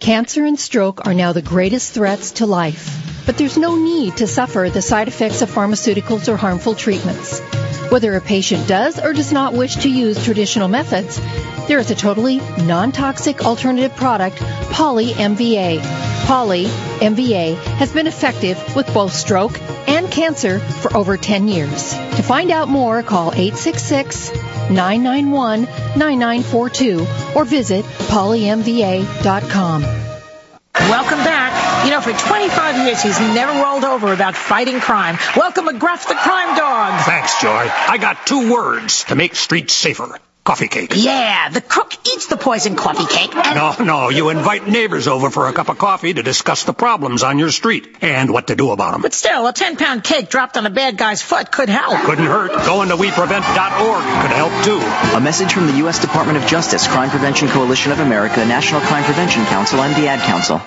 Cancer 0.00 0.46
and 0.46 0.58
stroke 0.58 1.06
are 1.06 1.12
now 1.12 1.34
the 1.34 1.42
greatest 1.42 1.92
threats 1.92 2.30
to 2.32 2.46
life. 2.46 3.22
But 3.26 3.36
there's 3.36 3.58
no 3.58 3.76
need 3.76 4.16
to 4.16 4.26
suffer 4.26 4.70
the 4.72 4.80
side 4.80 5.08
effects 5.08 5.42
of 5.42 5.50
pharmaceuticals 5.50 6.26
or 6.26 6.38
harmful 6.38 6.74
treatments. 6.74 7.40
Whether 7.90 8.16
a 8.16 8.20
patient 8.22 8.66
does 8.66 8.98
or 8.98 9.12
does 9.12 9.30
not 9.30 9.52
wish 9.52 9.76
to 9.76 9.90
use 9.90 10.24
traditional 10.24 10.68
methods, 10.68 11.20
there 11.68 11.78
is 11.78 11.90
a 11.90 11.94
totally 11.94 12.38
non-toxic 12.64 13.44
alternative 13.44 13.94
product, 13.94 14.38
Poly 14.72 15.12
MVA. 15.12 15.82
Poly 16.26 16.64
MVA 16.64 17.56
has 17.56 17.92
been 17.92 18.06
effective 18.06 18.74
with 18.74 18.92
both 18.94 19.12
stroke 19.12 19.60
and 19.86 20.10
cancer 20.10 20.60
for 20.60 20.96
over 20.96 21.18
10 21.18 21.46
years. 21.46 21.92
To 21.92 22.22
find 22.22 22.50
out 22.50 22.68
more, 22.68 23.02
call 23.02 23.34
866 23.34 24.32
991 24.70 25.64
9942 25.64 27.06
or 27.36 27.44
visit 27.44 27.84
polymva.com. 28.10 29.82
Welcome 30.74 31.18
back. 31.18 31.84
You 31.84 31.90
know, 31.92 32.00
for 32.00 32.12
25 32.12 32.86
years, 32.86 33.02
he's 33.02 33.18
never 33.20 33.52
rolled 33.62 33.84
over 33.84 34.12
about 34.12 34.34
fighting 34.36 34.80
crime. 34.80 35.16
Welcome, 35.36 35.66
McGruff 35.66 36.06
the 36.08 36.14
crime 36.14 36.56
dog. 36.56 37.00
Thanks, 37.04 37.40
Joy. 37.40 37.48
I 37.48 37.98
got 37.98 38.26
two 38.26 38.52
words 38.52 39.04
to 39.04 39.14
make 39.14 39.34
streets 39.34 39.74
safer. 39.74 40.18
Coffee 40.50 40.66
cake. 40.66 40.94
Yeah, 40.96 41.48
the 41.50 41.60
crook 41.60 41.94
eats 42.08 42.26
the 42.26 42.36
poison 42.36 42.74
coffee 42.74 43.06
cake. 43.06 43.36
And- 43.36 43.54
no, 43.54 43.84
no, 43.84 44.08
you 44.08 44.30
invite 44.30 44.66
neighbors 44.66 45.06
over 45.06 45.30
for 45.30 45.46
a 45.46 45.52
cup 45.52 45.68
of 45.68 45.78
coffee 45.78 46.12
to 46.12 46.24
discuss 46.24 46.64
the 46.64 46.72
problems 46.72 47.22
on 47.22 47.38
your 47.38 47.52
street 47.52 47.98
and 48.02 48.32
what 48.32 48.48
to 48.48 48.56
do 48.56 48.72
about 48.72 48.90
them. 48.90 49.02
But 49.02 49.14
still, 49.14 49.46
a 49.46 49.52
10 49.52 49.76
pound 49.76 50.02
cake 50.02 50.28
dropped 50.28 50.56
on 50.56 50.66
a 50.66 50.70
bad 50.70 50.96
guy's 50.96 51.22
foot 51.22 51.52
could 51.52 51.68
help. 51.68 52.00
Couldn't 52.00 52.26
hurt. 52.26 52.50
Going 52.66 52.88
to 52.88 52.96
weprevent.org 52.96 54.02
could 54.22 54.32
help 54.32 54.64
too. 54.64 54.80
A 55.16 55.20
message 55.20 55.52
from 55.52 55.68
the 55.68 55.76
U.S. 55.84 56.00
Department 56.00 56.36
of 56.36 56.46
Justice, 56.48 56.84
Crime 56.88 57.10
Prevention 57.10 57.46
Coalition 57.46 57.92
of 57.92 58.00
America, 58.00 58.44
National 58.44 58.80
Crime 58.80 59.04
Prevention 59.04 59.44
Council, 59.44 59.78
and 59.80 59.94
the 59.94 60.08
Ad 60.08 60.18
Council. 60.26 60.60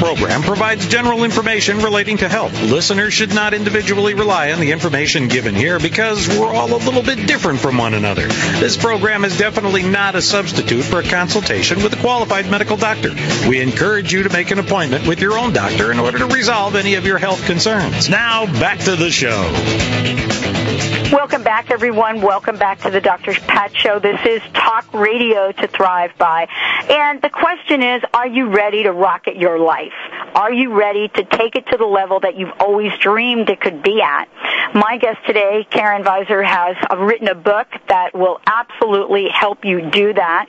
Program 0.00 0.42
provides 0.42 0.86
general 0.86 1.24
information 1.24 1.78
relating 1.78 2.16
to 2.16 2.28
health. 2.28 2.58
Listeners 2.62 3.12
should 3.12 3.34
not 3.34 3.52
individually 3.52 4.14
rely 4.14 4.50
on 4.50 4.58
the 4.58 4.72
information 4.72 5.28
given 5.28 5.54
here 5.54 5.78
because 5.78 6.26
we're 6.26 6.52
all 6.52 6.72
a 6.72 6.80
little 6.82 7.02
bit 7.02 7.26
different 7.26 7.60
from 7.60 7.76
one 7.76 7.92
another. 7.92 8.26
This 8.58 8.78
program 8.78 9.26
is 9.26 9.36
definitely 9.36 9.82
not 9.82 10.14
a 10.14 10.22
substitute 10.22 10.84
for 10.84 11.00
a 11.00 11.02
consultation 11.02 11.82
with 11.82 11.92
a 11.92 12.00
qualified 12.00 12.50
medical 12.50 12.78
doctor. 12.78 13.14
We 13.46 13.60
encourage 13.60 14.10
you 14.10 14.22
to 14.22 14.30
make 14.30 14.50
an 14.50 14.58
appointment 14.58 15.06
with 15.06 15.20
your 15.20 15.38
own 15.38 15.52
doctor 15.52 15.92
in 15.92 15.98
order 15.98 16.18
to 16.18 16.26
resolve 16.26 16.76
any 16.76 16.94
of 16.94 17.04
your 17.04 17.18
health 17.18 17.44
concerns. 17.44 18.08
Now, 18.08 18.46
back 18.46 18.78
to 18.80 18.96
the 18.96 19.10
show. 19.10 20.99
Welcome 21.12 21.42
back, 21.42 21.72
everyone. 21.72 22.22
Welcome 22.22 22.56
back 22.56 22.82
to 22.82 22.90
the 22.90 23.00
Dr. 23.00 23.32
Pat 23.32 23.76
Show. 23.76 23.98
This 23.98 24.20
is 24.24 24.40
Talk 24.52 24.94
Radio 24.94 25.50
to 25.50 25.66
Thrive 25.66 26.12
By. 26.16 26.46
And 26.88 27.20
the 27.20 27.28
question 27.30 27.82
is, 27.82 28.02
are 28.14 28.28
you 28.28 28.48
ready 28.50 28.84
to 28.84 28.92
rocket 28.92 29.36
your 29.36 29.58
life? 29.58 29.92
Are 30.34 30.52
you 30.52 30.72
ready 30.78 31.08
to 31.08 31.24
take 31.24 31.56
it 31.56 31.66
to 31.68 31.76
the 31.76 31.86
level 31.86 32.20
that 32.20 32.36
you've 32.36 32.52
always 32.60 32.92
dreamed 32.98 33.50
it 33.50 33.60
could 33.60 33.82
be 33.82 34.00
at? 34.00 34.28
My 34.74 34.98
guest 34.98 35.18
today, 35.26 35.66
Karen 35.68 36.04
Weiser, 36.04 36.44
has 36.44 36.76
written 36.96 37.26
a 37.26 37.34
book 37.34 37.66
that 37.88 38.14
will 38.14 38.40
absolutely 38.46 39.28
help 39.28 39.64
you 39.64 39.90
do 39.90 40.12
that. 40.14 40.46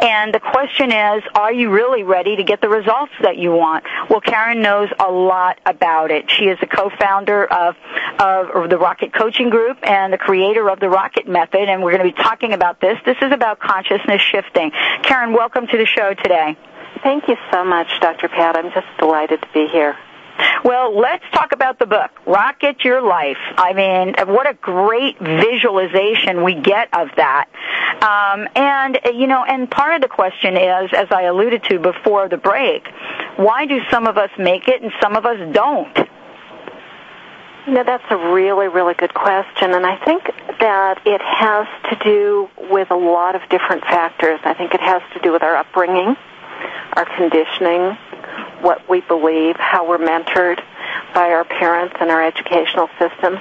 And 0.00 0.32
the 0.32 0.38
question 0.38 0.92
is, 0.92 1.22
are 1.34 1.52
you 1.52 1.70
really 1.70 2.04
ready 2.04 2.36
to 2.36 2.44
get 2.44 2.60
the 2.60 2.68
results 2.68 3.12
that 3.22 3.36
you 3.36 3.50
want? 3.50 3.84
Well, 4.08 4.20
Karen 4.20 4.62
knows 4.62 4.88
a 5.00 5.10
lot 5.10 5.58
about 5.66 6.12
it. 6.12 6.30
She 6.30 6.44
is 6.44 6.58
the 6.60 6.66
co-founder 6.66 7.44
of, 7.44 7.74
of 8.20 8.70
the 8.70 8.78
Rocket 8.78 9.12
Coaching 9.12 9.50
Group 9.50 9.78
and 9.82 10.12
the 10.12 10.18
creator 10.18 10.70
of 10.70 10.78
the 10.78 10.88
Rocket 10.88 11.26
Method, 11.26 11.68
and 11.68 11.82
we're 11.82 11.96
going 11.96 12.08
to 12.08 12.16
be 12.16 12.22
talking 12.22 12.52
about 12.52 12.80
this. 12.80 12.98
This 13.04 13.16
is 13.20 13.32
about 13.32 13.58
consciousness 13.58 14.22
shifting. 14.22 14.70
Karen, 15.02 15.32
welcome 15.32 15.66
to 15.66 15.76
the 15.76 15.86
show 15.86 16.14
today. 16.14 16.56
Thank 17.04 17.28
you 17.28 17.36
so 17.52 17.64
much, 17.64 17.86
Dr. 18.00 18.28
Pat. 18.28 18.56
I'm 18.56 18.72
just 18.72 18.86
delighted 18.98 19.42
to 19.42 19.48
be 19.52 19.68
here. 19.70 19.94
Well, 20.64 20.98
let's 20.98 21.24
talk 21.32 21.52
about 21.52 21.78
the 21.78 21.84
book, 21.84 22.10
Rocket 22.26 22.82
Your 22.82 23.02
Life. 23.02 23.36
I 23.58 23.74
mean, 23.74 24.14
what 24.26 24.48
a 24.48 24.54
great 24.54 25.18
visualization 25.20 26.42
we 26.42 26.54
get 26.54 26.88
of 26.94 27.08
that. 27.16 27.48
Um, 28.00 28.48
and, 28.56 28.98
you 29.14 29.26
know, 29.26 29.44
and 29.44 29.70
part 29.70 29.94
of 29.94 30.00
the 30.00 30.08
question 30.08 30.56
is, 30.56 30.90
as 30.96 31.08
I 31.10 31.24
alluded 31.24 31.62
to 31.64 31.78
before 31.78 32.30
the 32.30 32.38
break, 32.38 32.88
why 33.36 33.66
do 33.66 33.80
some 33.90 34.06
of 34.06 34.16
us 34.16 34.30
make 34.38 34.66
it 34.66 34.82
and 34.82 34.90
some 35.02 35.14
of 35.14 35.26
us 35.26 35.36
don't? 35.52 35.96
You 37.66 37.74
know, 37.74 37.84
that's 37.84 38.04
a 38.10 38.16
really, 38.32 38.68
really 38.68 38.94
good 38.94 39.12
question, 39.12 39.72
and 39.72 39.86
I 39.86 40.02
think 40.04 40.24
that 40.58 41.00
it 41.06 41.20
has 41.20 41.66
to 41.90 42.04
do 42.04 42.48
with 42.70 42.90
a 42.90 42.96
lot 42.96 43.36
of 43.36 43.42
different 43.50 43.82
factors. 43.84 44.40
I 44.44 44.54
think 44.54 44.74
it 44.74 44.80
has 44.80 45.02
to 45.14 45.20
do 45.20 45.32
with 45.32 45.42
our 45.42 45.56
upbringing, 45.56 46.16
our 46.94 47.04
conditioning, 47.16 47.96
what 48.60 48.88
we 48.88 49.00
believe, 49.02 49.56
how 49.56 49.88
we're 49.88 49.98
mentored 49.98 50.62
by 51.14 51.30
our 51.30 51.44
parents 51.44 51.96
and 52.00 52.10
our 52.10 52.22
educational 52.22 52.88
systems. 52.98 53.38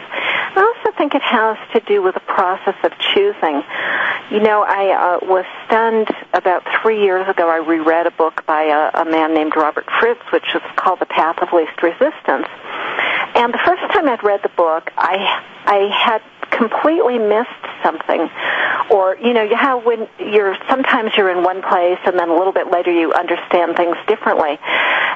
I 0.56 0.62
also 0.62 0.96
think 0.98 1.16
it 1.16 1.22
has 1.22 1.58
to 1.74 1.80
do 1.82 2.02
with 2.02 2.14
the 2.14 2.22
process 2.22 2.76
of 2.84 2.92
choosing. 3.00 3.64
You 4.30 4.40
know, 4.40 4.64
I 4.64 4.94
uh, 4.94 5.26
was 5.26 5.46
stunned 5.66 6.10
about 6.34 6.64
three 6.82 7.02
years 7.04 7.28
ago. 7.28 7.50
I 7.50 7.58
reread 7.58 8.06
a 8.06 8.12
book 8.12 8.46
by 8.46 8.64
a, 8.64 9.02
a 9.02 9.06
man 9.06 9.34
named 9.34 9.56
Robert 9.56 9.86
Fritz, 10.00 10.22
which 10.32 10.46
was 10.54 10.64
called 10.76 11.00
The 11.00 11.08
Path 11.08 11.40
of 11.42 11.52
Least 11.54 11.82
Resistance. 11.82 12.48
And 13.36 13.54
the 13.54 13.60
first 13.66 13.82
time 13.92 14.08
I'd 14.08 14.24
read 14.24 14.42
the 14.44 14.54
book, 14.56 14.92
I 14.96 15.18
I 15.66 15.90
had 15.92 16.22
completely 16.70 17.20
missed 17.20 17.50
something. 17.84 18.30
Or 18.90 19.18
you 19.18 19.34
know 19.34 19.44
you 19.44 19.56
how 19.56 19.80
when 19.80 20.08
you're 20.20 20.58
sometimes 20.70 21.12
you're 21.18 21.30
in 21.30 21.44
one 21.44 21.62
place 21.62 22.00
and 22.06 22.18
then 22.18 22.30
a 22.30 22.36
little 22.36 22.54
bit 22.54 22.72
later 22.72 22.92
you 22.92 23.14
understand 23.14 23.76
things 23.76 23.98
differently. 24.08 24.60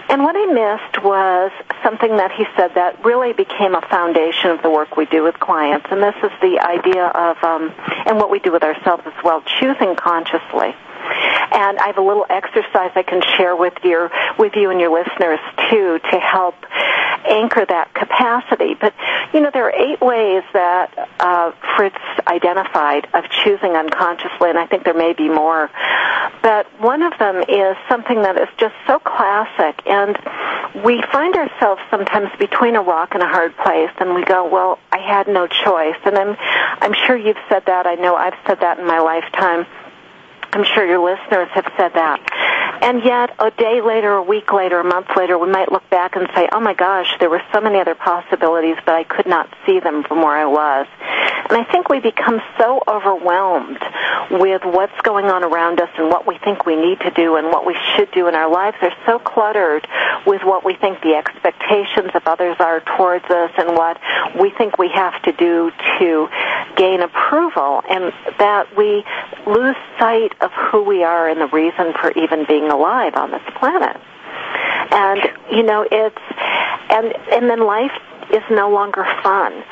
And 0.09 0.23
what 0.23 0.35
i 0.35 0.45
missed 0.45 1.03
was 1.03 1.51
something 1.83 2.17
that 2.17 2.31
he 2.31 2.45
said 2.55 2.75
that 2.75 3.03
really 3.03 3.33
became 3.33 3.75
a 3.75 3.81
foundation 3.81 4.51
of 4.51 4.61
the 4.61 4.69
work 4.69 4.95
we 4.95 5.05
do 5.05 5.23
with 5.23 5.39
clients. 5.39 5.87
And 5.91 6.01
this 6.01 6.15
is 6.23 6.31
the 6.41 6.59
idea 6.59 7.05
of 7.07 7.43
um 7.43 7.73
and 8.05 8.17
what 8.17 8.29
we 8.29 8.39
do 8.39 8.51
with 8.51 8.63
ourselves 8.63 9.03
as 9.05 9.23
well 9.23 9.41
choosing 9.59 9.95
consciously 9.95 10.75
And 11.07 11.79
I 11.79 11.87
have 11.87 11.97
a 11.97 12.01
little 12.01 12.25
exercise 12.29 12.91
I 12.95 13.03
can 13.03 13.21
share 13.37 13.55
with 13.55 13.73
your 13.83 14.11
with 14.37 14.53
you 14.55 14.69
and 14.69 14.79
your 14.79 14.91
listeners 14.91 15.39
too 15.69 15.99
to 16.11 16.19
help 16.19 16.55
anchor 17.27 17.65
that 17.65 17.93
capacity. 17.93 18.73
But 18.73 18.93
you 19.33 19.41
know, 19.41 19.51
there 19.53 19.65
are 19.65 19.71
eight 19.71 20.01
ways 20.01 20.43
that 20.53 21.09
uh, 21.19 21.51
Fritz 21.75 21.97
identified 22.27 23.07
of 23.13 23.25
choosing 23.43 23.71
unconsciously, 23.71 24.49
and 24.49 24.57
I 24.57 24.65
think 24.65 24.83
there 24.83 24.93
may 24.93 25.13
be 25.13 25.29
more. 25.29 25.69
But 26.41 26.67
one 26.79 27.01
of 27.01 27.17
them 27.19 27.43
is 27.47 27.75
something 27.89 28.21
that 28.21 28.37
is 28.39 28.47
just 28.57 28.75
so 28.85 28.99
classic, 28.99 29.81
and 29.85 30.17
we 30.83 31.01
find 31.11 31.35
ourselves 31.35 31.81
sometimes 31.89 32.29
between 32.39 32.75
a 32.75 32.81
rock 32.81 33.13
and 33.13 33.23
a 33.23 33.27
hard 33.27 33.55
place, 33.57 33.91
and 33.99 34.15
we 34.15 34.23
go, 34.23 34.47
"Well, 34.47 34.79
I 34.91 34.99
had 34.99 35.27
no 35.27 35.47
choice." 35.47 35.97
And 36.05 36.17
I'm, 36.17 36.37
I'm 36.39 36.93
sure 36.93 37.17
you've 37.17 37.37
said 37.49 37.65
that. 37.65 37.85
I 37.87 37.95
know 37.95 38.15
I've 38.15 38.37
said 38.45 38.59
that 38.61 38.79
in 38.79 38.85
my 38.85 38.99
lifetime. 38.99 39.65
I'm 40.53 40.63
sure 40.63 40.85
your 40.85 41.03
listeners 41.03 41.49
have 41.53 41.71
said 41.77 41.93
that. 41.93 42.55
And 42.81 43.03
yet, 43.03 43.31
a 43.39 43.51
day 43.51 43.81
later, 43.81 44.13
a 44.13 44.23
week 44.23 44.51
later, 44.53 44.79
a 44.79 44.83
month 44.83 45.07
later, 45.15 45.37
we 45.37 45.49
might 45.49 45.71
look 45.71 45.89
back 45.89 46.15
and 46.15 46.27
say, 46.35 46.47
oh 46.51 46.59
my 46.59 46.73
gosh, 46.73 47.13
there 47.19 47.29
were 47.29 47.41
so 47.53 47.61
many 47.61 47.79
other 47.79 47.95
possibilities, 47.95 48.77
but 48.85 48.95
I 48.95 49.03
could 49.03 49.27
not 49.27 49.49
see 49.65 49.79
them 49.79 50.03
from 50.03 50.19
where 50.19 50.37
I 50.37 50.45
was. 50.45 50.87
And 51.49 51.57
I 51.57 51.63
think 51.71 51.89
we 51.89 51.99
become 51.99 52.41
so 52.57 52.81
overwhelmed 52.87 53.79
with 54.31 54.63
what's 54.65 54.99
going 55.01 55.25
on 55.25 55.43
around 55.43 55.79
us 55.79 55.89
and 55.97 56.09
what 56.09 56.27
we 56.27 56.37
think 56.37 56.65
we 56.65 56.75
need 56.75 56.99
to 57.01 57.11
do 57.11 57.37
and 57.37 57.47
what 57.47 57.65
we 57.65 57.77
should 57.95 58.11
do 58.11 58.27
in 58.27 58.35
our 58.35 58.51
lives. 58.51 58.77
They're 58.81 58.95
so 59.05 59.19
cluttered 59.19 59.87
with 60.25 60.41
what 60.43 60.65
we 60.65 60.75
think 60.75 61.01
the 61.01 61.15
expectations 61.15 62.11
of 62.13 62.27
others 62.27 62.57
are 62.59 62.81
towards 62.81 63.25
us 63.25 63.51
and 63.57 63.69
what 63.75 63.99
we 64.39 64.51
think 64.51 64.77
we 64.77 64.89
have 64.89 65.21
to 65.23 65.31
do 65.31 65.71
to 65.99 66.27
gain 66.75 67.01
approval 67.01 67.81
and 67.89 68.13
that 68.39 68.75
we 68.75 69.05
lose 69.45 69.75
sight 69.97 70.33
of 70.41 70.51
who 70.51 70.83
we 70.83 71.03
are 71.03 71.29
and 71.29 71.39
the 71.39 71.47
reason 71.47 71.93
for 71.93 72.11
even 72.11 72.45
being 72.67 72.71
alive 72.71 73.15
on 73.15 73.31
this 73.31 73.41
planet. 73.59 73.97
And 74.91 75.21
you 75.51 75.63
know, 75.63 75.85
it's 75.89 76.17
and 76.89 77.13
and 77.33 77.49
then 77.49 77.65
life 77.65 77.91
is 78.31 78.43
no 78.49 78.69
longer 78.69 79.05
fun. 79.23 79.63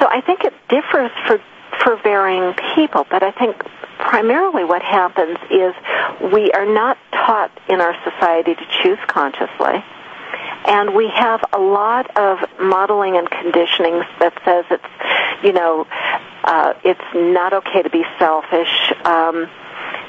So 0.00 0.06
I 0.08 0.20
think 0.20 0.44
it 0.44 0.52
differs 0.68 1.10
for 1.26 1.40
for 1.82 1.96
varying 2.02 2.54
people, 2.74 3.06
but 3.10 3.22
I 3.22 3.30
think 3.30 3.56
primarily 3.98 4.64
what 4.64 4.82
happens 4.82 5.38
is 5.50 5.74
we 6.32 6.50
are 6.52 6.66
not 6.66 6.98
taught 7.12 7.50
in 7.68 7.80
our 7.80 7.94
society 8.04 8.54
to 8.54 8.66
choose 8.82 8.98
consciously. 9.06 9.84
And 10.66 10.94
we 10.94 11.08
have 11.08 11.40
a 11.52 11.58
lot 11.58 12.16
of 12.16 12.38
modeling 12.60 13.16
and 13.16 13.30
conditioning 13.30 14.02
that 14.20 14.34
says 14.44 14.64
it's, 14.70 15.44
you 15.44 15.52
know, 15.52 15.86
uh, 16.44 16.74
it's 16.84 17.00
not 17.14 17.52
okay 17.52 17.82
to 17.82 17.90
be 17.90 18.04
selfish. 18.18 18.92
Um, 19.04 19.48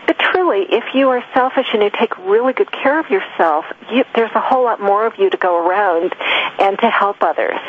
but 0.10 0.17
truly, 0.17 0.65
if 0.67 0.95
you 0.95 1.10
are 1.10 1.24
selfish 1.36 1.67
and 1.72 1.84
you 1.84 1.91
take 1.91 2.17
really 2.17 2.52
good 2.52 2.72
care 2.72 3.00
of 3.00 3.12
yourself, 3.12 3.63
you, 3.91 4.04
there's 4.15 4.32
a 4.34 4.39
whole 4.39 4.63
lot 4.63 4.82
more 4.82 5.06
of 5.06 5.13
you 5.19 5.30
to 5.30 5.38
go 5.38 5.63
around 5.63 6.15
and 6.58 6.80
to 6.80 6.89
help 6.89 7.17
others. 7.22 7.60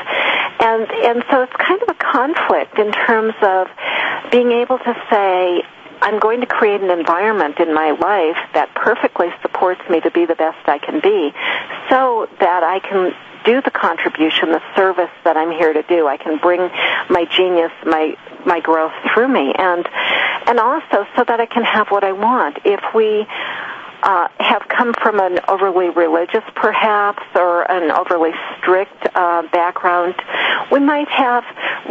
And 0.58 0.90
and 0.90 1.22
so 1.30 1.42
it's 1.42 1.52
kind 1.58 1.82
of 1.82 1.90
a 1.90 1.94
conflict 2.00 2.78
in 2.78 2.92
terms 2.92 3.34
of 3.42 3.68
being 4.32 4.52
able 4.52 4.78
to 4.78 4.94
say, 5.10 5.62
I'm 6.02 6.18
going 6.18 6.40
to 6.40 6.46
create 6.46 6.80
an 6.80 6.90
environment 6.90 7.58
in 7.58 7.74
my 7.74 7.90
life 7.90 8.38
that 8.54 8.74
perfectly 8.74 9.28
supports 9.42 9.80
me 9.90 10.00
to 10.00 10.10
be 10.10 10.26
the 10.26 10.34
best 10.34 10.66
I 10.68 10.78
can 10.78 11.00
be 11.00 11.32
so 11.90 12.28
that 12.40 12.62
I 12.62 12.80
can 12.80 13.12
do 13.44 13.60
the 13.62 13.70
contribution, 13.70 14.52
the 14.52 14.62
service 14.76 15.10
that 15.24 15.36
I'm 15.36 15.50
here 15.50 15.72
to 15.72 15.82
do. 15.82 16.06
I 16.06 16.16
can 16.16 16.38
bring 16.38 16.60
my 17.08 17.26
genius, 17.36 17.72
my 17.84 18.16
my 18.46 18.60
growth 18.60 18.92
through 19.12 19.28
me, 19.28 19.52
and 19.56 19.86
and 20.46 20.58
also 20.58 21.06
so 21.16 21.24
that 21.24 21.40
I 21.40 21.46
can 21.46 21.64
have 21.64 21.88
what 21.88 22.04
I 22.04 22.12
want. 22.12 22.58
If 22.64 22.80
we 22.94 23.26
uh, 24.02 24.28
have 24.38 24.66
come 24.68 24.94
from 24.94 25.20
an 25.20 25.40
overly 25.48 25.90
religious, 25.90 26.44
perhaps, 26.54 27.22
or 27.34 27.70
an 27.70 27.90
overly 27.90 28.32
strict 28.58 29.06
uh, 29.14 29.42
background, 29.52 30.14
we 30.72 30.80
might 30.80 31.08
have 31.08 31.44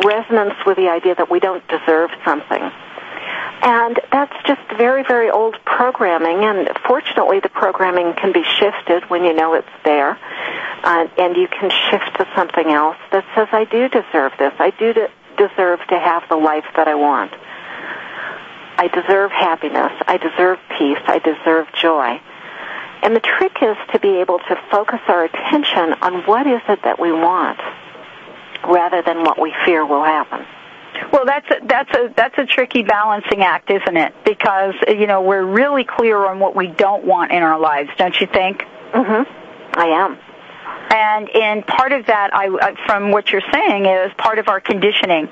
resonance 0.03 0.55
with 0.65 0.77
the 0.77 0.89
idea 0.89 1.15
that 1.15 1.29
we 1.29 1.39
don't 1.39 1.65
deserve 1.67 2.09
something. 2.25 2.71
And 3.61 3.99
that's 4.11 4.33
just 4.45 4.61
very, 4.77 5.03
very 5.03 5.29
old 5.29 5.57
programming, 5.65 6.45
and 6.45 6.69
fortunately 6.87 7.41
the 7.41 7.49
programming 7.49 8.13
can 8.13 8.31
be 8.31 8.43
shifted 8.43 9.09
when 9.09 9.25
you 9.25 9.33
know 9.33 9.53
it's 9.53 9.67
there, 9.83 10.17
uh, 10.83 11.07
and 11.17 11.35
you 11.35 11.47
can 11.47 11.69
shift 11.69 12.17
to 12.17 12.27
something 12.35 12.67
else 12.67 12.97
that 13.11 13.25
says, 13.35 13.49
I 13.51 13.65
do 13.65 13.89
deserve 13.89 14.31
this. 14.39 14.53
I 14.59 14.69
do 14.71 14.93
de- 14.93 15.11
deserve 15.37 15.79
to 15.89 15.99
have 15.99 16.23
the 16.29 16.37
life 16.37 16.65
that 16.77 16.87
I 16.87 16.95
want. 16.95 17.33
I 18.77 18.87
deserve 18.87 19.31
happiness. 19.31 19.91
I 20.07 20.15
deserve 20.15 20.57
peace. 20.77 21.03
I 21.05 21.19
deserve 21.19 21.67
joy. 21.73 22.21
And 23.01 23.13
the 23.13 23.19
trick 23.19 23.57
is 23.61 23.75
to 23.91 23.99
be 23.99 24.19
able 24.19 24.39
to 24.39 24.55
focus 24.71 24.99
our 25.09 25.25
attention 25.25 25.93
on 26.01 26.25
what 26.25 26.47
is 26.47 26.61
it 26.69 26.83
that 26.83 26.97
we 26.97 27.11
want 27.11 27.59
rather 28.63 29.01
than 29.01 29.23
what 29.23 29.39
we 29.39 29.53
fear 29.65 29.85
will 29.85 30.03
happen. 30.03 30.45
Well, 31.11 31.25
that's 31.25 31.45
a, 31.49 31.65
that's 31.65 31.89
a 31.97 32.13
that's 32.15 32.37
a 32.37 32.45
tricky 32.45 32.83
balancing 32.83 33.41
act, 33.41 33.69
isn't 33.71 33.97
it? 33.97 34.13
Because 34.25 34.73
you 34.87 35.07
know 35.07 35.21
we're 35.21 35.43
really 35.45 35.83
clear 35.83 36.17
on 36.25 36.39
what 36.39 36.55
we 36.55 36.67
don't 36.67 37.03
want 37.05 37.31
in 37.31 37.41
our 37.43 37.59
lives, 37.59 37.89
don't 37.97 38.15
you 38.19 38.27
think? 38.27 38.63
Mhm. 38.93 39.25
I 39.75 39.85
am. 39.87 40.17
And 40.89 41.29
in 41.29 41.63
part 41.63 41.91
of 41.91 42.07
that, 42.07 42.31
I, 42.33 42.75
from 42.87 43.11
what 43.11 43.31
you're 43.31 43.43
saying, 43.53 43.85
is 43.85 44.11
part 44.17 44.39
of 44.39 44.47
our 44.47 44.59
conditioning 44.59 45.27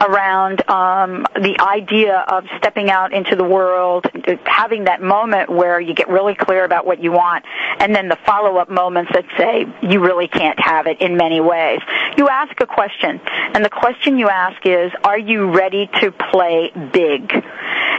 around 0.00 0.68
um, 0.68 1.26
the 1.34 1.56
idea 1.60 2.24
of 2.26 2.44
stepping 2.58 2.90
out 2.90 3.12
into 3.12 3.36
the 3.36 3.44
world, 3.44 4.06
having 4.44 4.84
that 4.84 5.02
moment 5.02 5.50
where 5.50 5.78
you 5.80 5.94
get 5.94 6.08
really 6.08 6.34
clear 6.34 6.64
about 6.64 6.86
what 6.86 7.02
you 7.02 7.12
want, 7.12 7.44
and 7.78 7.94
then 7.94 8.08
the 8.08 8.18
follow-up 8.24 8.70
moments 8.70 9.12
that 9.12 9.24
say 9.36 9.66
you 9.82 10.00
really 10.00 10.28
can't 10.28 10.58
have 10.58 10.86
it 10.86 11.00
in 11.00 11.16
many 11.16 11.40
ways. 11.40 11.80
You 12.16 12.28
ask 12.28 12.58
a 12.60 12.66
question, 12.66 13.20
and 13.26 13.64
the 13.64 13.70
question 13.70 14.18
you 14.18 14.28
ask 14.28 14.64
is, 14.66 14.90
are 15.04 15.18
you 15.18 15.50
ready 15.50 15.88
to 16.00 16.12
play 16.12 16.72
big? 16.92 17.32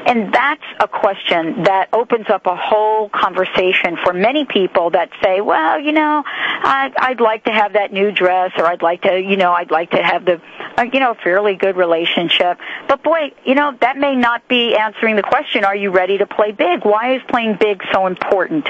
And 0.07 0.31
that's 0.31 0.63
a 0.79 0.87
question 0.87 1.63
that 1.63 1.89
opens 1.91 2.29
up 2.29 2.45
a 2.45 2.55
whole 2.55 3.09
conversation 3.09 3.97
for 4.03 4.13
many 4.13 4.45
people 4.45 4.91
that 4.91 5.09
say, 5.23 5.41
well, 5.41 5.79
you 5.79 5.91
know, 5.91 6.23
I, 6.25 6.91
I'd 6.97 7.19
like 7.19 7.45
to 7.45 7.51
have 7.51 7.73
that 7.73 7.91
new 7.91 8.11
dress 8.11 8.51
or 8.57 8.65
I'd 8.65 8.81
like 8.81 9.03
to, 9.03 9.19
you 9.19 9.37
know, 9.37 9.51
I'd 9.51 9.71
like 9.71 9.91
to 9.91 10.01
have 10.01 10.25
the, 10.25 10.41
uh, 10.77 10.83
you 10.91 10.99
know, 10.99 11.15
fairly 11.23 11.55
good 11.55 11.75
relationship. 11.75 12.59
But 12.87 13.03
boy, 13.03 13.31
you 13.45 13.55
know, 13.55 13.75
that 13.81 13.97
may 13.97 14.15
not 14.15 14.47
be 14.47 14.75
answering 14.75 15.15
the 15.15 15.23
question, 15.23 15.63
are 15.63 15.75
you 15.75 15.91
ready 15.91 16.17
to 16.17 16.25
play 16.25 16.51
big? 16.51 16.85
Why 16.85 17.15
is 17.15 17.21
playing 17.27 17.57
big 17.59 17.81
so 17.91 18.07
important? 18.07 18.67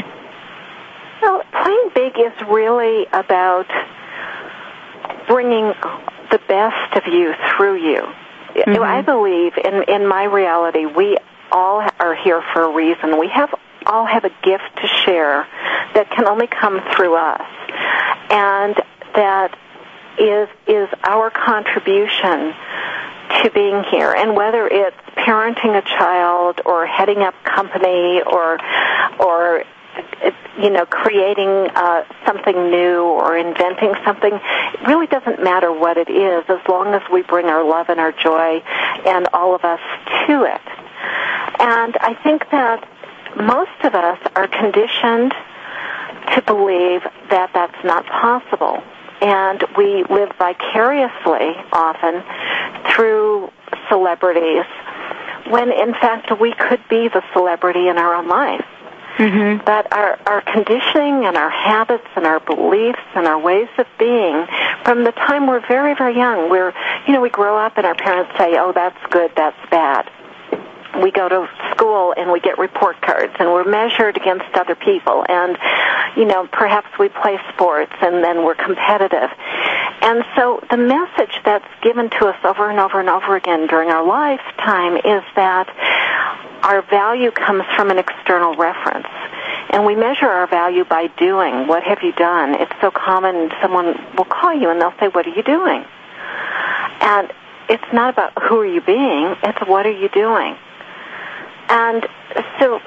Well, 1.21 1.41
playing 1.51 1.89
big 1.95 2.13
is 2.19 2.33
really 2.47 3.05
about 3.11 3.67
bringing 5.27 5.73
the 6.31 6.39
best 6.47 6.97
of 6.97 7.11
you 7.11 7.33
through 7.55 7.77
you. 7.77 8.01
Mm-hmm. 8.55 8.81
I 8.81 9.01
believe 9.01 9.53
in 9.57 9.83
in 9.83 10.07
my 10.07 10.23
reality, 10.23 10.85
we 10.85 11.17
all 11.51 11.81
are 11.99 12.15
here 12.15 12.41
for 12.53 12.63
a 12.63 12.73
reason. 12.73 13.19
We 13.19 13.27
have 13.27 13.53
all 13.85 14.05
have 14.05 14.23
a 14.23 14.31
gift 14.43 14.63
to 14.81 14.87
share 15.05 15.45
that 15.93 16.09
can 16.11 16.27
only 16.27 16.47
come 16.47 16.79
through 16.95 17.15
us, 17.15 17.41
and 18.35 18.75
that 19.15 19.57
is 20.19 20.49
is 20.67 20.89
our 21.03 21.29
contribution 21.29 22.53
to 23.41 23.49
being 23.53 23.83
here. 23.91 24.11
And 24.11 24.35
whether 24.35 24.67
it's 24.67 24.97
parenting 25.15 25.77
a 25.77 25.81
child 25.81 26.61
or 26.65 26.85
heading 26.85 27.19
up 27.19 27.33
company 27.43 28.21
or 28.21 28.59
or 29.19 29.63
you 30.59 30.69
know, 30.69 30.85
creating 30.85 31.69
uh, 31.75 32.03
something 32.25 32.69
new 32.69 33.03
or 33.03 33.37
inventing 33.37 33.93
something, 34.03 34.33
it 34.33 34.87
really 34.87 35.07
doesn't 35.07 35.41
matter 35.41 35.71
what 35.71 35.97
it 35.97 36.09
is 36.09 36.43
as 36.49 36.59
long 36.67 36.93
as 36.93 37.01
we 37.11 37.21
bring 37.21 37.45
our 37.45 37.63
love 37.63 37.87
and 37.89 37.99
our 37.99 38.11
joy 38.11 38.61
and 39.05 39.27
all 39.33 39.55
of 39.55 39.63
us 39.63 39.79
to 40.27 40.43
it. 40.43 40.61
And 41.59 41.95
I 41.97 42.17
think 42.23 42.49
that 42.51 42.87
most 43.37 43.83
of 43.83 43.95
us 43.95 44.19
are 44.35 44.47
conditioned 44.47 45.33
to 46.33 46.41
believe 46.41 47.01
that 47.29 47.51
that's 47.53 47.83
not 47.83 48.05
possible. 48.05 48.81
And 49.21 49.63
we 49.77 50.03
live 50.09 50.31
vicariously 50.37 51.55
often 51.71 52.23
through 52.93 53.51
celebrities 53.89 54.65
when 55.49 55.71
in 55.71 55.93
fact 55.93 56.39
we 56.39 56.53
could 56.53 56.81
be 56.89 57.07
the 57.07 57.23
celebrity 57.33 57.87
in 57.87 57.97
our 57.97 58.15
own 58.15 58.27
life. 58.27 58.65
Mm-hmm. 59.17 59.63
But 59.63 59.93
our, 59.93 60.19
our 60.25 60.41
conditioning 60.41 61.25
and 61.25 61.37
our 61.37 61.49
habits 61.49 62.07
and 62.17 62.25
our 62.25 62.41
beliefs 62.41 62.99
and 63.15 63.25
our 63.25 63.39
ways 63.39 63.69
of 63.77 63.87
being 63.97 64.45
from 64.83 65.05
the 65.05 65.13
time 65.13 65.47
we're 65.47 65.65
very, 65.65 65.95
very 65.95 66.17
young, 66.17 66.49
we're, 66.49 66.73
you 67.07 67.13
know, 67.13 67.21
we 67.21 67.29
grow 67.29 67.57
up 67.57 67.77
and 67.77 67.85
our 67.85 67.95
parents 67.95 68.31
say, 68.37 68.57
oh, 68.57 68.73
that's 68.73 68.97
good, 69.11 69.31
that's 69.37 69.57
bad 69.69 70.11
we 71.01 71.11
go 71.11 71.27
to 71.27 71.49
school 71.71 72.13
and 72.15 72.31
we 72.31 72.39
get 72.39 72.57
report 72.57 73.01
cards 73.01 73.33
and 73.39 73.49
we're 73.49 73.69
measured 73.69 74.17
against 74.17 74.45
other 74.53 74.75
people 74.75 75.25
and 75.27 75.57
you 76.15 76.25
know 76.25 76.47
perhaps 76.51 76.87
we 76.99 77.09
play 77.09 77.37
sports 77.53 77.93
and 78.01 78.23
then 78.23 78.43
we're 78.43 78.55
competitive 78.55 79.29
and 80.01 80.23
so 80.35 80.61
the 80.69 80.77
message 80.77 81.41
that's 81.43 81.67
given 81.81 82.09
to 82.11 82.27
us 82.27 82.37
over 82.43 82.69
and 82.69 82.79
over 82.79 82.99
and 82.99 83.09
over 83.09 83.35
again 83.35 83.67
during 83.67 83.89
our 83.89 84.05
lifetime 84.05 84.97
is 84.97 85.23
that 85.35 85.67
our 86.63 86.81
value 86.83 87.31
comes 87.31 87.63
from 87.75 87.91
an 87.91 87.99
external 87.99 88.55
reference. 88.55 89.07
And 89.71 89.85
we 89.85 89.95
measure 89.95 90.27
our 90.27 90.47
value 90.47 90.85
by 90.85 91.07
doing. 91.17 91.67
What 91.67 91.83
have 91.83 91.99
you 92.01 92.11
done? 92.13 92.55
It's 92.55 92.71
so 92.81 92.91
common 92.91 93.51
someone 93.61 93.99
will 94.17 94.25
call 94.25 94.53
you 94.53 94.69
and 94.69 94.81
they'll 94.81 94.93
say, 94.99 95.07
What 95.07 95.25
are 95.25 95.33
you 95.33 95.43
doing? 95.43 95.85
And 97.01 97.31
it's 97.69 97.93
not 97.93 98.13
about 98.13 98.33
who 98.43 98.59
are 98.59 98.65
you 98.65 98.81
being, 98.81 99.35
it's 99.43 99.59
what 99.67 99.85
are 99.85 99.91
you 99.91 100.09
doing. 100.09 100.55
And 101.69 102.05
so 102.59 102.79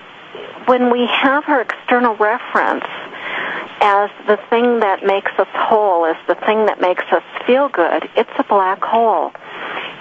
when 0.67 0.91
we 0.93 1.07
have 1.07 1.45
our 1.49 1.63
external 1.63 2.15
reference 2.17 2.85
as 3.81 4.11
the 4.27 4.39
thing 4.51 4.81
that 4.81 5.05
makes 5.05 5.33
us 5.39 5.49
whole, 5.53 6.05
as 6.05 6.17
the 6.27 6.35
thing 6.35 6.67
that 6.67 6.81
makes 6.81 7.05
us 7.13 7.23
feel 7.47 7.69
good, 7.69 8.09
it's 8.17 8.31
a 8.39 8.45
black 8.45 8.83
hole. 8.83 9.33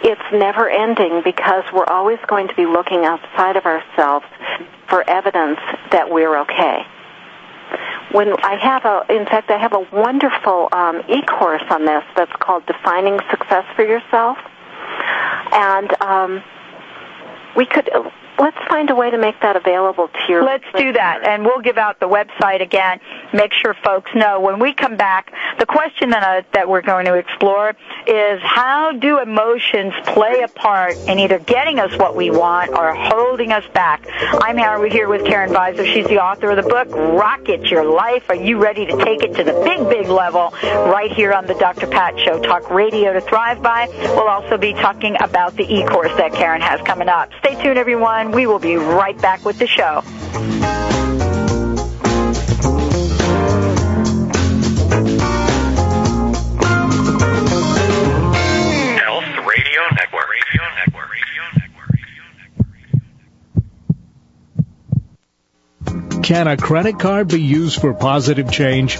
It's 0.04 0.22
never 0.32 0.70
ending 0.70 1.22
because 1.24 1.64
we're 1.74 1.86
always 1.86 2.20
going 2.28 2.48
to 2.48 2.56
be 2.56 2.66
looking 2.66 3.06
outside 3.06 3.56
of 3.56 3.66
ourselves 3.66 4.26
for 4.90 5.08
evidence 5.10 5.60
that 5.92 6.10
we're 6.10 6.40
okay. 6.42 6.86
When 8.12 8.34
I 8.42 8.56
have 8.56 8.86
a, 8.86 9.06
in 9.14 9.26
fact, 9.26 9.52
I 9.52 9.58
have 9.58 9.74
a 9.74 9.86
wonderful 9.92 10.70
um, 10.72 11.02
e-course 11.10 11.64
on 11.70 11.86
this 11.86 12.04
that's 12.16 12.32
called 12.40 12.66
Defining 12.66 13.20
Success 13.30 13.66
for 13.76 13.84
Yourself, 13.84 14.38
and 15.52 16.02
um, 16.02 16.44
we 17.56 17.66
could 17.66 17.90
let's 18.40 18.58
find 18.70 18.90
a 18.90 18.96
way 18.96 19.10
to 19.12 19.18
make 19.18 19.40
that 19.42 19.56
available 19.56 20.08
to 20.08 20.20
your. 20.32 20.44
Let's 20.44 20.64
listeners. 20.66 20.82
do 20.82 20.94
that, 20.94 21.28
and 21.28 21.44
we'll 21.44 21.62
give 21.62 21.78
out 21.78 22.00
the 22.00 22.08
website 22.08 22.62
again. 22.62 23.00
Make 23.34 23.54
sure 23.54 23.76
folks 23.84 24.12
know 24.16 24.40
when 24.40 24.60
we 24.60 24.74
come 24.74 24.98
back. 24.98 25.34
The 25.60 25.66
question 25.66 26.12
that 26.12 26.24
uh, 26.24 26.48
that 26.54 26.70
we're 26.70 26.82
going 26.82 27.06
to 27.06 27.16
explore 27.16 27.76
is 28.06 28.40
how 28.44 28.94
do 28.94 29.20
emotions 29.20 29.94
play 30.06 30.42
a 30.44 30.48
part 30.48 30.96
in 31.08 31.20
either 31.20 31.40
getting 31.40 31.80
us 31.80 31.98
what 31.98 32.16
we 32.16 32.30
want 32.30 32.72
or 32.72 32.94
holding 32.94 33.52
us 33.52 33.66
back. 33.74 34.08
I'm 34.42 34.58
here 34.58 35.08
with 35.08 35.26
Karen 35.26 35.52
Weiser. 35.52 35.86
She's 35.94 36.08
the 36.08 36.20
author 36.20 36.52
of 36.52 36.64
the 36.64 36.70
book 36.70 36.88
Rockit 36.90 37.70
Your 37.70 37.86
Life. 37.86 38.24
Are 38.30 38.36
you 38.36 38.58
ready 38.58 38.86
to 38.86 38.98
take 39.04 39.24
it 39.24 39.36
to 39.36 39.44
the 39.44 39.54
big, 39.64 39.88
big 39.90 40.08
level? 40.10 40.54
Right 40.64 41.12
here 41.12 41.34
on 41.34 41.46
the 41.46 41.54
Dr. 41.56 41.88
Pat 41.88 42.20
Show, 42.20 42.42
talk 42.42 42.70
radio 42.70 43.14
to 43.14 43.22
thrive 43.22 43.62
by. 43.62 43.88
We'll 43.88 44.28
also 44.28 44.58
be 44.58 44.74
talking 44.74 45.16
about 45.22 45.56
the 45.56 45.64
e-course 45.64 46.16
that 46.18 46.34
Karen 46.34 46.62
has 46.62 46.82
coming 46.82 47.10
up. 47.10 47.32
Stay 47.40 47.62
tuned, 47.62 47.78
everyone 47.78 48.27
and 48.28 48.36
we 48.36 48.46
will 48.46 48.60
be 48.60 48.76
right 48.76 49.18
back 49.22 49.46
with 49.46 49.58
the 49.58 49.68
show. 49.68 50.02
Health 59.00 59.24
Radio 59.48 59.82
Network. 59.96 60.28
Radio 60.36 61.44
Network. 65.96 66.24
Can 66.24 66.48
a 66.50 66.58
credit 66.58 67.00
card 67.00 67.30
be 67.30 67.42
used 67.42 67.80
for 67.80 67.94
positive 67.94 68.52
change? 68.52 69.00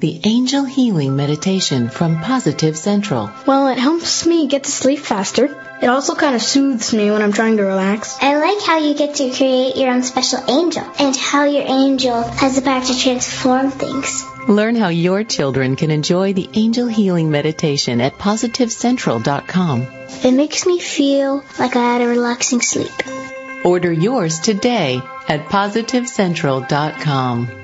the 0.00 0.20
Angel 0.24 0.64
Healing 0.64 1.14
Meditation 1.14 1.90
from 1.90 2.20
Positive 2.20 2.76
Central. 2.76 3.30
Well, 3.46 3.68
it 3.68 3.78
helps 3.78 4.26
me 4.26 4.48
get 4.48 4.64
to 4.64 4.70
sleep 4.70 4.98
faster. 5.00 5.44
It 5.82 5.86
also 5.86 6.14
kind 6.14 6.34
of 6.34 6.40
soothes 6.40 6.94
me 6.94 7.10
when 7.10 7.20
I'm 7.20 7.32
trying 7.32 7.58
to 7.58 7.64
relax. 7.64 8.16
I 8.20 8.38
like 8.38 8.62
how 8.62 8.78
you 8.78 8.94
get 8.94 9.16
to 9.16 9.30
create 9.30 9.76
your 9.76 9.90
own 9.90 10.02
special 10.02 10.42
angel 10.48 10.90
and 10.98 11.14
how 11.14 11.44
your 11.44 11.64
angel 11.66 12.22
has 12.22 12.56
the 12.56 12.62
power 12.62 12.82
to 12.82 12.98
transform 12.98 13.70
things. 13.70 14.24
Learn 14.48 14.74
how 14.74 14.88
your 14.88 15.22
children 15.22 15.76
can 15.76 15.90
enjoy 15.90 16.32
the 16.32 16.48
Angel 16.54 16.86
Healing 16.86 17.30
Meditation 17.30 18.00
at 18.00 18.14
PositiveCentral.com. 18.14 19.86
It 20.24 20.32
makes 20.32 20.64
me 20.64 20.80
feel 20.80 21.44
like 21.58 21.76
I 21.76 21.92
had 21.92 22.00
a 22.00 22.08
relaxing 22.08 22.62
sleep. 22.62 22.90
Order 23.64 23.92
yours 23.92 24.40
today 24.40 25.02
at 25.28 25.44
PositiveCentral.com. 25.46 27.59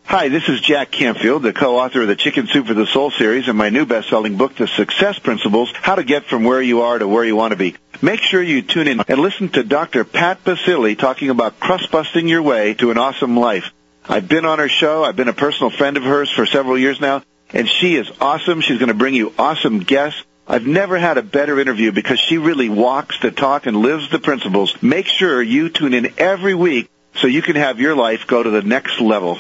Hi, 0.05 0.28
this 0.28 0.49
is 0.49 0.61
Jack 0.62 0.91
Canfield, 0.91 1.43
the 1.43 1.53
co-author 1.53 2.03
of 2.03 2.09
the 2.09 2.16
Chicken 2.16 2.47
Soup 2.47 2.66
for 2.66 2.74
the 2.74 2.87
Soul 2.87 3.11
series 3.11 3.49
and 3.49 3.59
my 3.59 3.68
new 3.68 3.85
best-selling 3.85 4.37
book, 4.39 4.57
The 4.57 4.66
Success 4.66 5.18
Principles, 5.18 5.70
How 5.74 5.97
to 5.97 6.03
Get 6.03 6.24
From 6.24 6.43
Where 6.43 6.62
You 6.62 6.81
Are 6.81 6.99
to 6.99 7.07
Where 7.07 7.24
You 7.24 7.37
Want 7.37 7.53
to 7.53 7.57
Be. 7.57 7.76
Make 8.01 8.20
sure 8.20 8.43
you 8.43 8.62
tune 8.62 8.89
in 8.89 9.01
and 9.07 9.20
listen 9.20 9.51
to 9.51 9.62
Dr. 9.62 10.05
Pat 10.05 10.43
Baccili 10.43 10.99
talking 10.99 11.28
about 11.28 11.61
crust-busting 11.61 12.26
your 12.26 12.43
way 12.43 12.72
to 12.74 12.91
an 12.91 12.97
awesome 12.97 13.37
life. 13.37 13.70
I've 14.09 14.26
been 14.26 14.47
on 14.47 14.59
her 14.59 14.70
show. 14.70 15.05
I've 15.05 15.16
been 15.16 15.28
a 15.28 15.35
personal 15.35 15.70
friend 15.70 15.99
of 15.99 16.03
hers 16.03 16.31
for 16.33 16.47
several 16.47 16.78
years 16.78 16.99
now, 16.99 17.22
and 17.53 17.68
she 17.68 17.95
is 17.95 18.11
awesome. 18.22 18.62
She's 18.62 18.78
going 18.78 18.89
to 18.89 18.95
bring 18.95 19.14
you 19.14 19.35
awesome 19.39 19.81
guests. 19.81 20.24
I've 20.51 20.66
never 20.66 20.98
had 20.98 21.16
a 21.16 21.22
better 21.22 21.61
interview 21.61 21.92
because 21.92 22.18
she 22.18 22.36
really 22.36 22.68
walks 22.68 23.20
the 23.20 23.30
talk 23.30 23.66
and 23.66 23.76
lives 23.76 24.11
the 24.11 24.18
principles. 24.18 24.74
Make 24.82 25.07
sure 25.07 25.40
you 25.40 25.68
tune 25.68 25.94
in 25.94 26.12
every 26.18 26.57
week 26.57 26.90
so 27.14 27.28
you 27.28 27.40
can 27.40 27.55
have 27.55 27.78
your 27.78 27.94
life 27.94 28.26
go 28.26 28.42
to 28.42 28.51
the 28.51 28.61
next 28.61 29.01
level. 29.01 29.38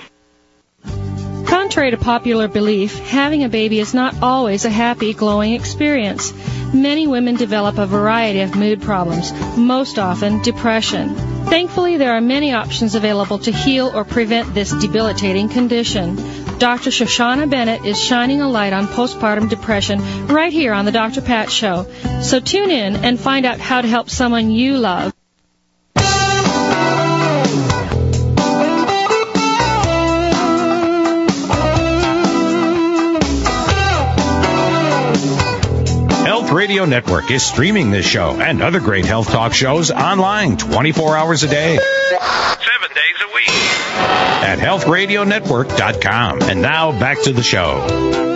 Contrary 1.46 1.90
to 1.90 1.96
popular 1.96 2.46
belief, 2.46 2.96
having 2.96 3.42
a 3.42 3.48
baby 3.48 3.80
is 3.80 3.92
not 3.92 4.22
always 4.22 4.64
a 4.64 4.70
happy, 4.70 5.12
glowing 5.12 5.54
experience. 5.54 6.32
Many 6.72 7.08
women 7.08 7.34
develop 7.34 7.78
a 7.78 7.86
variety 7.86 8.42
of 8.42 8.54
mood 8.54 8.80
problems, 8.80 9.32
most 9.56 9.98
often 9.98 10.40
depression. 10.42 11.16
Thankfully, 11.46 11.96
there 11.96 12.12
are 12.12 12.20
many 12.20 12.52
options 12.52 12.94
available 12.94 13.40
to 13.40 13.50
heal 13.50 13.90
or 13.92 14.04
prevent 14.04 14.54
this 14.54 14.70
debilitating 14.70 15.48
condition. 15.48 16.39
Dr. 16.60 16.90
Shoshana 16.90 17.48
Bennett 17.48 17.86
is 17.86 17.98
shining 17.98 18.42
a 18.42 18.48
light 18.48 18.74
on 18.74 18.86
postpartum 18.86 19.48
depression 19.48 20.26
right 20.26 20.52
here 20.52 20.74
on 20.74 20.84
the 20.84 20.92
Dr. 20.92 21.22
Pat 21.22 21.50
Show. 21.50 21.86
So 22.20 22.38
tune 22.38 22.70
in 22.70 22.96
and 22.96 23.18
find 23.18 23.46
out 23.46 23.58
how 23.58 23.80
to 23.80 23.88
help 23.88 24.10
someone 24.10 24.50
you 24.50 24.76
love. 24.76 25.14
Health 36.26 36.50
Radio 36.50 36.84
Network 36.84 37.30
is 37.30 37.42
streaming 37.42 37.90
this 37.90 38.04
show 38.04 38.38
and 38.38 38.60
other 38.60 38.80
great 38.80 39.06
health 39.06 39.30
talk 39.30 39.54
shows 39.54 39.90
online 39.90 40.58
24 40.58 41.16
hours 41.16 41.42
a 41.42 41.48
day, 41.48 41.78
seven 41.78 42.90
days 42.94 43.16
a 43.22 43.34
week 43.34 44.29
at 44.42 44.58
healthradionetwork.com. 44.58 46.42
And 46.42 46.62
now 46.62 46.98
back 46.98 47.22
to 47.22 47.32
the 47.32 47.42
show. 47.42 48.29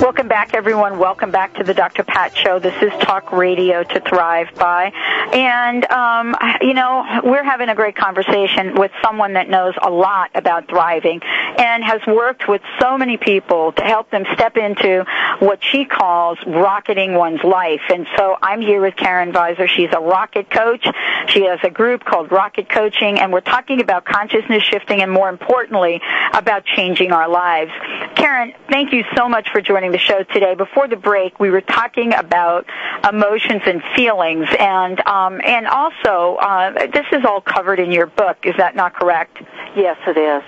Welcome 0.00 0.28
back, 0.28 0.54
everyone. 0.54 0.98
Welcome 0.98 1.30
back 1.30 1.56
to 1.56 1.62
the 1.62 1.74
Dr. 1.74 2.04
Pat 2.04 2.34
Show. 2.34 2.58
This 2.58 2.74
is 2.80 2.90
Talk 3.02 3.32
Radio 3.32 3.82
to 3.82 4.00
Thrive 4.00 4.48
By. 4.54 4.92
And, 5.34 5.84
um, 5.90 6.34
you 6.62 6.72
know, 6.72 7.20
we're 7.22 7.44
having 7.44 7.68
a 7.68 7.74
great 7.74 7.96
conversation 7.96 8.76
with 8.76 8.92
someone 9.04 9.34
that 9.34 9.50
knows 9.50 9.74
a 9.80 9.90
lot 9.90 10.30
about 10.34 10.68
thriving 10.70 11.20
and 11.22 11.84
has 11.84 12.00
worked 12.06 12.48
with 12.48 12.62
so 12.80 12.96
many 12.96 13.18
people 13.18 13.72
to 13.72 13.82
help 13.82 14.10
them 14.10 14.24
step 14.32 14.56
into 14.56 15.04
what 15.40 15.62
she 15.62 15.84
calls 15.84 16.38
rocketing 16.46 17.12
one's 17.12 17.44
life. 17.44 17.82
And 17.90 18.06
so 18.16 18.38
I'm 18.40 18.62
here 18.62 18.80
with 18.80 18.96
Karen 18.96 19.32
Weiser. 19.32 19.68
She's 19.68 19.90
a 19.92 20.00
rocket 20.00 20.50
coach. 20.50 20.86
She 21.28 21.44
has 21.44 21.58
a 21.62 21.70
group 21.70 22.04
called 22.04 22.32
Rocket 22.32 22.70
Coaching, 22.70 23.20
and 23.20 23.34
we're 23.34 23.42
talking 23.42 23.82
about 23.82 24.06
consciousness 24.06 24.62
shifting 24.62 25.02
and, 25.02 25.12
more 25.12 25.28
importantly, 25.28 26.00
about 26.32 26.64
changing 26.64 27.12
our 27.12 27.28
lives. 27.28 27.70
Karen, 28.16 28.54
thank 28.70 28.94
you 28.94 29.04
so 29.14 29.28
much 29.28 29.50
for 29.52 29.60
joining 29.60 29.89
the 29.92 29.98
show 29.98 30.22
today. 30.22 30.54
Before 30.54 30.88
the 30.88 30.96
break, 30.96 31.38
we 31.38 31.50
were 31.50 31.60
talking 31.60 32.14
about 32.14 32.66
emotions 33.08 33.62
and 33.66 33.82
feelings, 33.96 34.48
and 34.58 35.00
um, 35.06 35.40
and 35.44 35.66
also 35.66 36.36
uh, 36.36 36.72
this 36.92 37.06
is 37.12 37.24
all 37.24 37.40
covered 37.40 37.80
in 37.80 37.92
your 37.92 38.06
book. 38.06 38.38
Is 38.44 38.54
that 38.58 38.74
not 38.76 38.94
correct? 38.94 39.38
Yes, 39.76 39.96
it 40.06 40.16
is. 40.16 40.42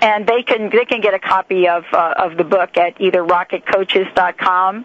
And 0.00 0.26
they 0.26 0.42
can 0.42 0.70
they 0.70 0.84
can 0.84 1.00
get 1.00 1.14
a 1.14 1.18
copy 1.18 1.68
of 1.68 1.84
uh, 1.92 2.14
of 2.18 2.36
the 2.36 2.44
book 2.44 2.76
at 2.76 3.00
either 3.00 3.22
rockitcoaches.com. 3.24 4.84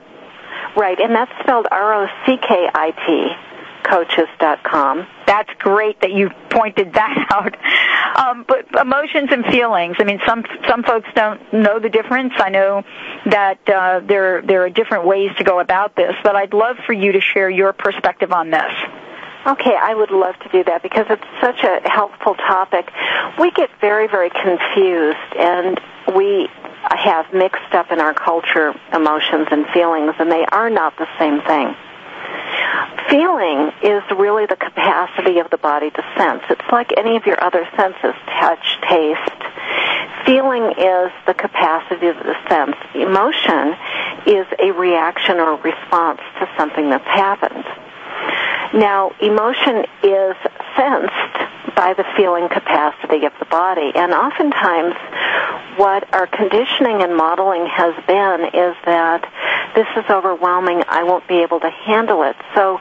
Right, 0.75 0.99
and 0.99 1.15
that's 1.15 1.31
spelled 1.41 1.67
R 1.69 2.03
O 2.03 2.07
C 2.25 2.37
K 2.37 2.69
I 2.73 2.91
T 2.91 3.50
coaches.com. 3.83 5.07
That's 5.27 5.49
great 5.59 6.01
that 6.01 6.11
you 6.11 6.29
pointed 6.49 6.93
that 6.93 7.27
out. 7.31 7.55
Um, 8.17 8.45
but 8.47 8.67
emotions 8.79 9.29
and 9.31 9.45
feelings. 9.45 9.97
I 9.99 10.03
mean, 10.03 10.19
some 10.25 10.43
some 10.67 10.83
folks 10.83 11.07
don't 11.15 11.53
know 11.53 11.79
the 11.79 11.89
difference. 11.89 12.33
I 12.37 12.49
know 12.49 12.83
that 13.25 13.59
uh, 13.69 14.01
there 14.01 14.41
there 14.41 14.63
are 14.63 14.69
different 14.69 15.05
ways 15.05 15.31
to 15.37 15.43
go 15.43 15.59
about 15.59 15.95
this, 15.95 16.13
but 16.23 16.35
I'd 16.35 16.53
love 16.53 16.77
for 16.85 16.93
you 16.93 17.13
to 17.13 17.21
share 17.21 17.49
your 17.49 17.73
perspective 17.73 18.31
on 18.31 18.51
this. 18.51 18.71
Okay, 19.45 19.75
I 19.75 19.95
would 19.95 20.11
love 20.11 20.37
to 20.39 20.49
do 20.49 20.63
that 20.65 20.83
because 20.83 21.07
it's 21.09 21.25
such 21.41 21.63
a 21.63 21.89
helpful 21.89 22.35
topic. 22.35 22.91
We 23.39 23.49
get 23.49 23.71
very, 23.81 24.07
very 24.07 24.29
confused 24.29 25.35
and 25.35 25.81
we 26.15 26.47
have 26.89 27.33
mixed 27.33 27.73
up 27.73 27.91
in 27.91 27.99
our 27.99 28.13
culture 28.13 28.73
emotions 28.93 29.47
and 29.51 29.65
feelings, 29.73 30.13
and 30.19 30.31
they 30.31 30.45
are 30.45 30.69
not 30.69 30.97
the 30.97 31.07
same 31.17 31.41
thing. 31.41 31.75
Feeling 33.09 33.71
is 33.83 34.03
really 34.17 34.45
the 34.45 34.55
capacity 34.55 35.39
of 35.39 35.49
the 35.49 35.57
body 35.57 35.89
to 35.89 36.03
sense. 36.17 36.43
It's 36.49 36.71
like 36.71 36.93
any 36.97 37.17
of 37.17 37.25
your 37.25 37.43
other 37.43 37.67
senses, 37.75 38.15
touch, 38.39 38.77
taste. 38.87 39.41
Feeling 40.25 40.71
is 40.77 41.11
the 41.27 41.33
capacity 41.33 42.07
of 42.07 42.17
the 42.17 42.35
sense. 42.47 42.75
Emotion 42.93 43.75
is 44.25 44.47
a 44.59 44.71
reaction 44.71 45.39
or 45.39 45.55
response 45.57 46.21
to 46.39 46.49
something 46.57 46.89
that's 46.89 47.07
happened. 47.07 47.65
Now, 48.73 49.11
emotion 49.19 49.85
is 50.01 50.35
sensed 50.77 51.75
by 51.75 51.93
the 51.93 52.05
feeling 52.15 52.47
capacity 52.47 53.25
of 53.25 53.33
the 53.39 53.45
body, 53.45 53.91
and 53.95 54.13
oftentimes 54.13 54.95
what 55.77 56.13
our 56.13 56.27
conditioning 56.27 57.01
and 57.01 57.15
modeling 57.15 57.65
has 57.65 57.95
been 58.05 58.45
is 58.53 58.75
that 58.85 59.27
this 59.75 59.87
is 59.95 60.09
overwhelming, 60.09 60.83
I 60.87 61.03
won't 61.03 61.27
be 61.27 61.41
able 61.43 61.59
to 61.59 61.69
handle 61.69 62.23
it. 62.23 62.35
So 62.55 62.79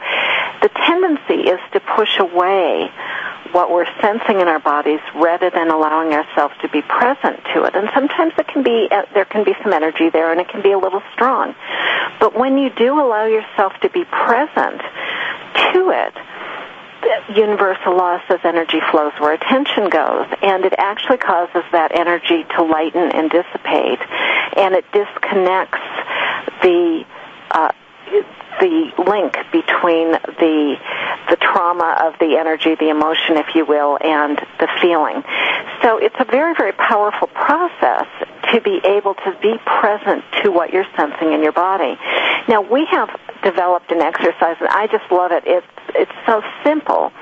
the 0.62 0.68
tendency 0.68 1.48
is 1.48 1.60
push 1.96 2.18
away 2.18 2.90
what 3.52 3.70
we're 3.70 3.86
sensing 4.00 4.40
in 4.40 4.48
our 4.48 4.60
bodies 4.60 5.00
rather 5.14 5.50
than 5.50 5.70
allowing 5.70 6.12
ourselves 6.12 6.54
to 6.62 6.68
be 6.68 6.82
present 6.82 7.42
to 7.54 7.64
it. 7.64 7.74
And 7.74 7.88
sometimes 7.94 8.32
it 8.38 8.46
can 8.46 8.62
be, 8.62 8.88
uh, 8.90 9.02
there 9.12 9.24
can 9.24 9.44
be 9.44 9.54
some 9.62 9.72
energy 9.72 10.10
there 10.10 10.30
and 10.30 10.40
it 10.40 10.48
can 10.48 10.62
be 10.62 10.72
a 10.72 10.78
little 10.78 11.02
strong. 11.12 11.54
But 12.20 12.38
when 12.38 12.58
you 12.58 12.70
do 12.70 13.00
allow 13.00 13.26
yourself 13.26 13.72
to 13.82 13.90
be 13.90 14.04
present 14.04 14.80
to 15.72 15.90
it, 15.90 16.14
universal 17.34 17.96
law 17.96 18.20
says 18.28 18.40
energy 18.44 18.80
flows 18.90 19.12
where 19.18 19.32
attention 19.32 19.88
goes, 19.88 20.26
and 20.42 20.64
it 20.64 20.74
actually 20.78 21.16
causes 21.16 21.64
that 21.72 21.92
energy 21.94 22.44
to 22.56 22.62
lighten 22.62 23.10
and 23.12 23.30
dissipate, 23.30 24.00
and 24.56 24.74
it 24.74 24.84
disconnects 24.92 25.80
the 26.62 27.04
uh, 27.50 27.72
the 28.60 28.92
link 29.06 29.36
between 29.52 30.12
the 30.12 30.76
the 31.28 31.36
trauma 31.36 31.96
of 32.04 32.18
the 32.18 32.36
energy, 32.36 32.74
the 32.74 32.90
emotion, 32.90 33.36
if 33.36 33.54
you 33.54 33.64
will, 33.64 33.98
and 34.02 34.36
the 34.58 34.68
feeling. 34.80 35.22
So 35.82 35.98
it's 35.98 36.16
a 36.18 36.24
very, 36.24 36.54
very 36.54 36.72
powerful 36.72 37.28
process 37.28 38.06
to 38.52 38.60
be 38.60 38.80
able 38.84 39.14
to 39.14 39.36
be 39.40 39.56
present 39.64 40.24
to 40.42 40.50
what 40.50 40.72
you're 40.72 40.88
sensing 40.96 41.32
in 41.32 41.42
your 41.42 41.52
body. 41.52 41.96
Now 42.48 42.62
we 42.62 42.84
have 42.86 43.08
developed 43.42 43.92
an 43.92 44.00
exercise, 44.00 44.56
and 44.60 44.68
I 44.68 44.88
just 44.88 45.10
love 45.10 45.30
it. 45.32 45.44
It's 45.46 45.66
it's 45.94 46.12
so 46.26 46.42
simple, 46.64 47.12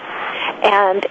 and 0.62 1.06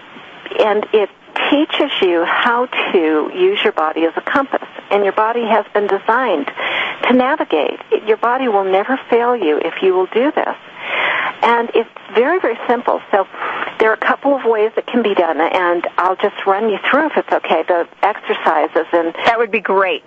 and 0.59 0.85
it 0.93 1.09
teaches 1.49 1.91
you 2.01 2.25
how 2.25 2.65
to 2.65 3.31
use 3.33 3.59
your 3.63 3.73
body 3.73 4.05
as 4.05 4.13
a 4.15 4.21
compass. 4.21 4.67
And 4.89 5.03
your 5.03 5.13
body 5.13 5.45
has 5.45 5.65
been 5.73 5.87
designed 5.87 6.47
to 6.47 7.13
navigate. 7.13 7.79
Your 8.05 8.17
body 8.17 8.47
will 8.47 8.63
never 8.63 8.97
fail 9.09 9.35
you 9.35 9.59
if 9.59 9.81
you 9.81 9.93
will 9.93 10.07
do 10.07 10.31
this. 10.31 10.55
And 11.43 11.69
it's 11.75 11.89
very, 12.15 12.39
very 12.39 12.57
simple. 12.67 13.01
So 13.11 13.27
there 13.79 13.89
are 13.91 13.93
a 13.93 13.97
couple 13.97 14.35
of 14.35 14.45
ways 14.45 14.71
it 14.77 14.87
can 14.87 15.03
be 15.03 15.13
done, 15.13 15.39
and 15.39 15.85
I'll 15.97 16.15
just 16.15 16.45
run 16.45 16.69
you 16.69 16.77
through 16.89 17.07
if 17.07 17.17
it's 17.17 17.31
okay, 17.31 17.63
the 17.63 17.87
exercises. 18.01 18.87
And 18.93 19.13
That 19.25 19.37
would 19.37 19.51
be 19.51 19.59
great. 19.59 20.03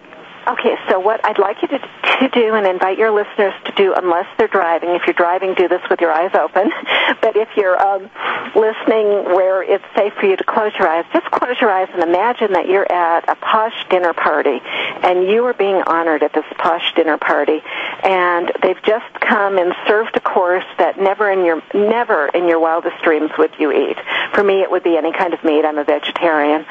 Okay, 0.46 0.76
so 0.88 0.98
what 0.98 1.24
I'd 1.24 1.38
like 1.38 1.60
you 1.62 1.68
to, 1.68 1.78
to 1.78 2.28
do 2.28 2.54
and 2.54 2.66
invite 2.66 2.98
your 2.98 3.10
listeners 3.10 3.52
to 3.66 3.72
do, 3.72 3.94
unless 3.94 4.26
they're 4.38 4.48
driving, 4.48 4.90
if 4.90 5.02
you're 5.06 5.14
driving, 5.14 5.54
do 5.54 5.68
this 5.68 5.82
with 5.90 6.00
your 6.00 6.12
eyes 6.12 6.34
open. 6.34 6.70
But 7.20 7.36
if 7.36 7.48
you're 7.56 7.78
um, 7.78 8.08
listening 8.54 9.34
where 9.34 9.62
it's 9.62 9.84
safe 9.94 10.14
for 10.14 10.26
you 10.26 10.36
to 10.36 10.44
close 10.44 10.72
your 10.78 10.88
eyes, 10.88 11.04
just 11.12 11.30
close 11.30 11.60
your 11.60 11.70
eyes 11.70 11.88
and 11.92 12.02
imagine 12.02 12.52
that 12.52 12.66
you're 12.66 12.90
at 12.90 13.28
a 13.28 13.34
posh 13.34 13.88
dinner 13.90 14.14
party 14.14 14.60
and 14.64 15.28
you 15.28 15.44
are 15.46 15.52
being 15.52 15.82
honored 15.82 16.22
at 16.22 16.32
this 16.32 16.44
posh 16.56 16.94
dinner 16.94 17.18
party 17.18 17.60
and 18.04 18.52
they've 18.62 18.82
just 18.82 19.12
come 19.20 19.58
and 19.58 19.74
served 19.86 20.16
a 20.16 20.20
course 20.20 20.64
that 20.78 20.98
never 20.98 21.30
in 21.30 21.44
your 21.44 21.62
never 21.74 22.28
in 22.28 22.48
your 22.48 22.60
wildest 22.60 23.02
dreams 23.02 23.30
would 23.36 23.52
you 23.58 23.72
eat. 23.72 23.98
For 24.34 24.42
me, 24.42 24.62
it 24.62 24.70
would 24.70 24.82
be 24.82 24.96
any 24.96 25.12
kind 25.12 25.34
of 25.34 25.42
meat. 25.44 25.64
I'm 25.64 25.78
a 25.78 25.84
vegetarian. 25.84 26.64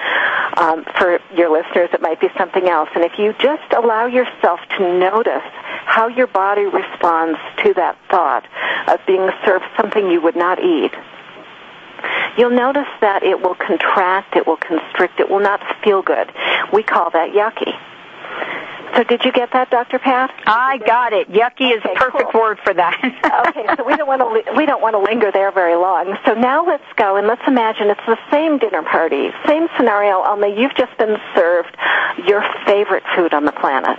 Um, 0.60 0.84
for 0.98 1.20
your 1.38 1.50
listeners, 1.50 1.90
it 1.94 2.02
might 2.02 2.20
be 2.20 2.28
something 2.38 2.68
else. 2.68 2.90
And 2.94 3.06
if 3.06 3.18
you 3.18 3.34
just 3.40 3.72
allow 3.72 4.08
yourself 4.08 4.60
to 4.78 5.00
notice 5.00 5.48
how 5.86 6.10
your 6.10 6.28
body 6.28 6.66
responds 6.66 7.40
to 7.64 7.74
that 7.76 7.98
thought 8.12 8.46
of 8.90 9.00
being 9.08 9.30
served 9.46 9.64
something 9.78 10.12
you 10.12 10.20
would 10.20 10.36
not 10.36 10.60
eat, 10.60 10.92
you'll 12.38 12.50
notice 12.50 12.92
that 13.00 13.24
it 13.24 13.42
will 13.42 13.56
contract, 13.56 14.36
it 14.36 14.46
will 14.46 14.58
constrict, 14.58 15.22
it 15.22 15.30
will 15.30 15.40
not 15.40 15.62
feel 15.82 16.02
good. 16.02 16.30
We 16.74 16.84
call 16.84 17.10
that 17.12 17.32
yucky. 17.32 17.74
So 18.96 19.04
did 19.04 19.24
you 19.24 19.32
get 19.32 19.52
that, 19.54 19.70
Dr. 19.70 20.00
Pat? 20.00 20.32
I 20.46 20.78
got 20.78 21.14
it. 21.14 21.32
Yucky 21.32 21.76
is 21.76 21.84
a 21.86 21.96
perfect 21.96 22.32
cool. 22.32 22.42
word 22.42 22.60
for 22.64 22.74
that. 22.74 22.98
okay, 23.48 23.66
so 23.78 23.84
we 23.84 23.96
don't 23.96 24.08
want 24.08 24.22
to 24.22 24.28
li- 24.28 24.58
we 24.58 24.66
don't 24.66 24.82
want 24.82 24.96
to 24.96 25.00
linger 25.00 25.32
there 25.32 25.52
very 25.52 25.76
long. 25.76 26.18
So 26.26 26.34
now 26.34 26.66
let's 26.66 26.84
go 26.96 27.16
and 27.16 27.28
let's 27.28 27.42
imagine 27.48 27.90
it's 27.90 28.06
the 28.08 28.18
same 28.32 28.58
dinner 28.58 28.82
party, 28.84 29.30
same 29.48 29.68
scenario, 29.78 30.24
only 30.26 30.60
you've 30.60 30.76
just 30.76 30.98
been 30.98 31.18
served 31.36 31.76
your 32.26 32.44
favorite 32.66 33.04
food 33.16 33.34
on 33.34 33.46
the 33.46 33.52
planet. 33.52 33.98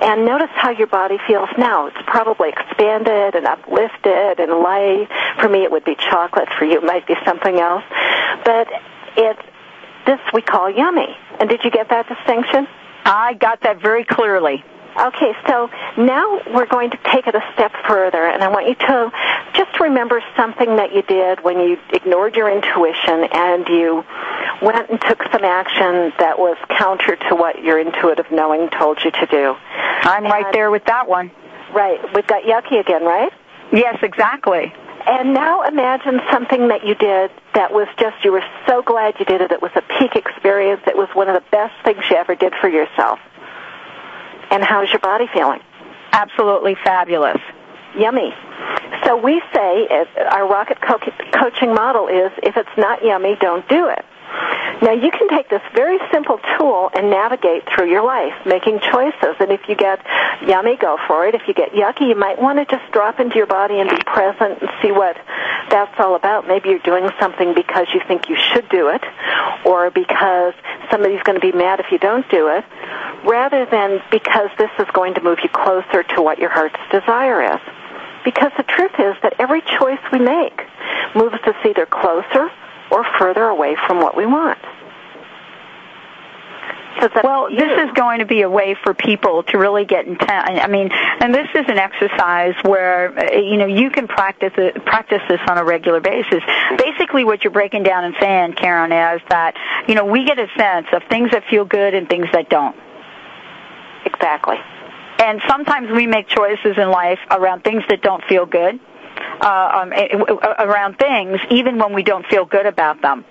And 0.00 0.24
notice 0.24 0.50
how 0.54 0.70
your 0.70 0.86
body 0.86 1.18
feels 1.26 1.48
now. 1.58 1.86
It's 1.86 1.96
probably 2.06 2.50
expanded 2.50 3.34
and 3.34 3.46
uplifted 3.46 4.38
and 4.38 4.60
light. 4.60 5.08
For 5.40 5.48
me, 5.48 5.64
it 5.64 5.72
would 5.72 5.84
be 5.84 5.96
chocolate. 5.96 6.48
For 6.58 6.64
you, 6.64 6.78
it 6.78 6.84
might 6.84 7.06
be 7.06 7.14
something 7.24 7.58
else. 7.58 7.82
But 8.44 8.68
it's 9.16 9.42
this 10.06 10.20
we 10.32 10.42
call 10.42 10.70
yummy. 10.70 11.16
And 11.40 11.48
did 11.48 11.64
you 11.64 11.70
get 11.70 11.88
that 11.90 12.08
distinction? 12.08 12.68
I 13.08 13.34
got 13.34 13.62
that 13.62 13.80
very 13.80 14.04
clearly. 14.04 14.62
Okay, 15.00 15.32
so 15.46 15.70
now 15.96 16.40
we're 16.52 16.66
going 16.66 16.90
to 16.90 16.98
take 17.10 17.26
it 17.26 17.34
a 17.34 17.40
step 17.54 17.72
further, 17.86 18.24
and 18.24 18.42
I 18.42 18.48
want 18.48 18.68
you 18.68 18.74
to 18.74 19.12
just 19.54 19.78
remember 19.80 20.20
something 20.36 20.76
that 20.76 20.92
you 20.92 21.02
did 21.02 21.42
when 21.42 21.60
you 21.60 21.78
ignored 21.92 22.34
your 22.36 22.50
intuition 22.50 23.24
and 23.32 23.66
you 23.68 24.04
went 24.60 24.90
and 24.90 25.00
took 25.00 25.22
some 25.30 25.44
action 25.44 26.12
that 26.18 26.38
was 26.38 26.56
counter 26.76 27.16
to 27.28 27.36
what 27.36 27.62
your 27.62 27.78
intuitive 27.78 28.26
knowing 28.32 28.68
told 28.70 28.98
you 29.04 29.10
to 29.12 29.26
do. 29.26 29.54
I'm 30.02 30.24
and, 30.24 30.32
right 30.32 30.52
there 30.52 30.70
with 30.70 30.84
that 30.86 31.08
one. 31.08 31.30
Right, 31.72 32.00
we've 32.14 32.26
got 32.26 32.42
yucky 32.42 32.80
again, 32.80 33.04
right? 33.04 33.32
Yes, 33.72 33.98
exactly. 34.02 34.72
And 35.06 35.32
now 35.34 35.62
imagine 35.62 36.20
something 36.30 36.68
that 36.68 36.84
you 36.84 36.94
did 36.94 37.30
that 37.54 37.72
was 37.72 37.88
just, 37.98 38.24
you 38.24 38.32
were 38.32 38.44
so 38.66 38.82
glad 38.82 39.14
you 39.18 39.24
did 39.24 39.40
it. 39.40 39.52
It 39.52 39.62
was 39.62 39.70
a 39.74 39.82
peak 39.82 40.16
experience. 40.16 40.82
It 40.86 40.96
was 40.96 41.08
one 41.14 41.28
of 41.28 41.34
the 41.34 41.48
best 41.50 41.74
things 41.84 42.04
you 42.10 42.16
ever 42.16 42.34
did 42.34 42.52
for 42.60 42.68
yourself. 42.68 43.18
And 44.50 44.62
how's 44.62 44.90
your 44.90 45.00
body 45.00 45.26
feeling? 45.32 45.60
Absolutely 46.12 46.74
fabulous. 46.74 47.40
Yummy. 47.96 48.34
So 49.04 49.16
we 49.16 49.42
say, 49.54 50.06
our 50.30 50.46
rocket 50.48 50.80
co- 50.80 50.98
coaching 51.32 51.74
model 51.74 52.08
is, 52.08 52.30
if 52.42 52.56
it's 52.56 52.76
not 52.76 53.04
yummy, 53.04 53.36
don't 53.40 53.66
do 53.68 53.88
it. 53.88 54.04
Now 54.80 54.92
you 54.92 55.10
can 55.10 55.28
take 55.28 55.48
this 55.48 55.62
very 55.74 55.98
simple 56.12 56.38
tool 56.56 56.90
and 56.94 57.10
navigate 57.10 57.64
through 57.74 57.90
your 57.90 58.04
life, 58.04 58.34
making 58.46 58.78
choices. 58.78 59.34
And 59.40 59.50
if 59.50 59.68
you 59.68 59.74
get 59.74 60.04
yummy, 60.46 60.76
go 60.76 60.96
for 61.06 61.26
it. 61.26 61.34
If 61.34 61.48
you 61.48 61.54
get 61.54 61.72
yucky, 61.72 62.08
you 62.08 62.14
might 62.14 62.40
want 62.40 62.58
to 62.58 62.64
just 62.64 62.92
drop 62.92 63.18
into 63.18 63.36
your 63.36 63.46
body 63.46 63.80
and 63.80 63.90
be 63.90 63.96
present 64.06 64.62
and 64.62 64.70
see 64.80 64.92
what 64.92 65.16
that's 65.70 65.98
all 65.98 66.14
about. 66.14 66.46
Maybe 66.46 66.68
you're 66.68 66.78
doing 66.78 67.08
something 67.18 67.54
because 67.54 67.88
you 67.92 68.00
think 68.06 68.28
you 68.28 68.36
should 68.36 68.68
do 68.68 68.88
it, 68.90 69.02
or 69.64 69.90
because 69.90 70.54
somebody's 70.90 71.22
going 71.22 71.40
to 71.40 71.44
be 71.44 71.52
mad 71.52 71.80
if 71.80 71.90
you 71.90 71.98
don't 71.98 72.28
do 72.30 72.48
it, 72.48 72.64
rather 73.24 73.66
than 73.66 74.00
because 74.10 74.50
this 74.58 74.70
is 74.78 74.86
going 74.92 75.14
to 75.14 75.20
move 75.20 75.38
you 75.42 75.48
closer 75.48 76.04
to 76.14 76.22
what 76.22 76.38
your 76.38 76.50
heart's 76.50 76.78
desire 76.92 77.54
is. 77.54 77.60
Because 78.24 78.52
the 78.56 78.62
truth 78.62 78.92
is 78.98 79.16
that 79.22 79.34
every 79.38 79.62
choice 79.62 80.00
we 80.12 80.20
make 80.20 80.62
moves 81.14 81.42
us 81.46 81.56
either 81.64 81.86
closer 81.86 82.50
or 82.90 83.04
further 83.18 83.44
away 83.44 83.76
from 83.86 83.98
what 83.98 84.16
we 84.16 84.26
want. 84.26 84.58
well, 87.22 87.48
this 87.48 87.70
is 87.86 87.92
going 87.94 88.18
to 88.18 88.26
be 88.26 88.42
a 88.42 88.50
way 88.50 88.76
for 88.82 88.92
people 88.92 89.44
to 89.44 89.58
really 89.58 89.84
get 89.84 90.06
intent. 90.06 90.48
I 90.48 90.66
mean, 90.66 90.90
and 90.92 91.32
this 91.32 91.46
is 91.54 91.64
an 91.68 91.78
exercise 91.78 92.54
where 92.62 93.16
uh, 93.16 93.38
you 93.38 93.56
know 93.56 93.66
you 93.66 93.90
can 93.90 94.08
practice 94.08 94.52
it, 94.56 94.84
practice 94.84 95.22
this 95.28 95.40
on 95.48 95.58
a 95.58 95.64
regular 95.64 96.00
basis. 96.00 96.42
Basically, 96.76 97.24
what 97.24 97.44
you're 97.44 97.52
breaking 97.52 97.84
down 97.84 98.04
and 98.04 98.14
saying, 98.20 98.54
Karen, 98.54 98.90
is 98.90 99.22
that 99.28 99.54
you 99.86 99.94
know 99.94 100.04
we 100.06 100.24
get 100.24 100.38
a 100.38 100.48
sense 100.58 100.86
of 100.92 101.02
things 101.08 101.30
that 101.30 101.44
feel 101.50 101.64
good 101.64 101.94
and 101.94 102.08
things 102.08 102.26
that 102.32 102.48
don't. 102.48 102.76
Exactly. 104.04 104.56
And 105.20 105.40
sometimes 105.48 105.90
we 105.90 106.06
make 106.06 106.28
choices 106.28 106.78
in 106.78 106.90
life 106.90 107.18
around 107.30 107.64
things 107.64 107.82
that 107.88 108.02
don't 108.02 108.22
feel 108.28 108.46
good, 108.46 108.78
around 109.42 110.98
things 110.98 111.38
even 111.50 111.78
when 111.78 111.94
we 111.94 112.02
don't 112.02 112.26
feel 112.26 112.44
good 112.44 112.66
about 112.66 113.02
them. 113.02 113.24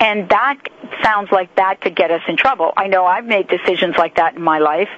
And 0.00 0.28
that 0.30 0.58
sounds 1.02 1.30
like 1.30 1.54
that 1.56 1.80
could 1.80 1.94
get 1.94 2.10
us 2.10 2.22
in 2.26 2.36
trouble. 2.36 2.72
I 2.76 2.88
know 2.88 3.06
I've 3.06 3.24
made 3.24 3.48
decisions 3.48 3.96
like 3.96 4.16
that 4.16 4.34
in 4.34 4.42
my 4.42 4.58
life, 4.58 4.88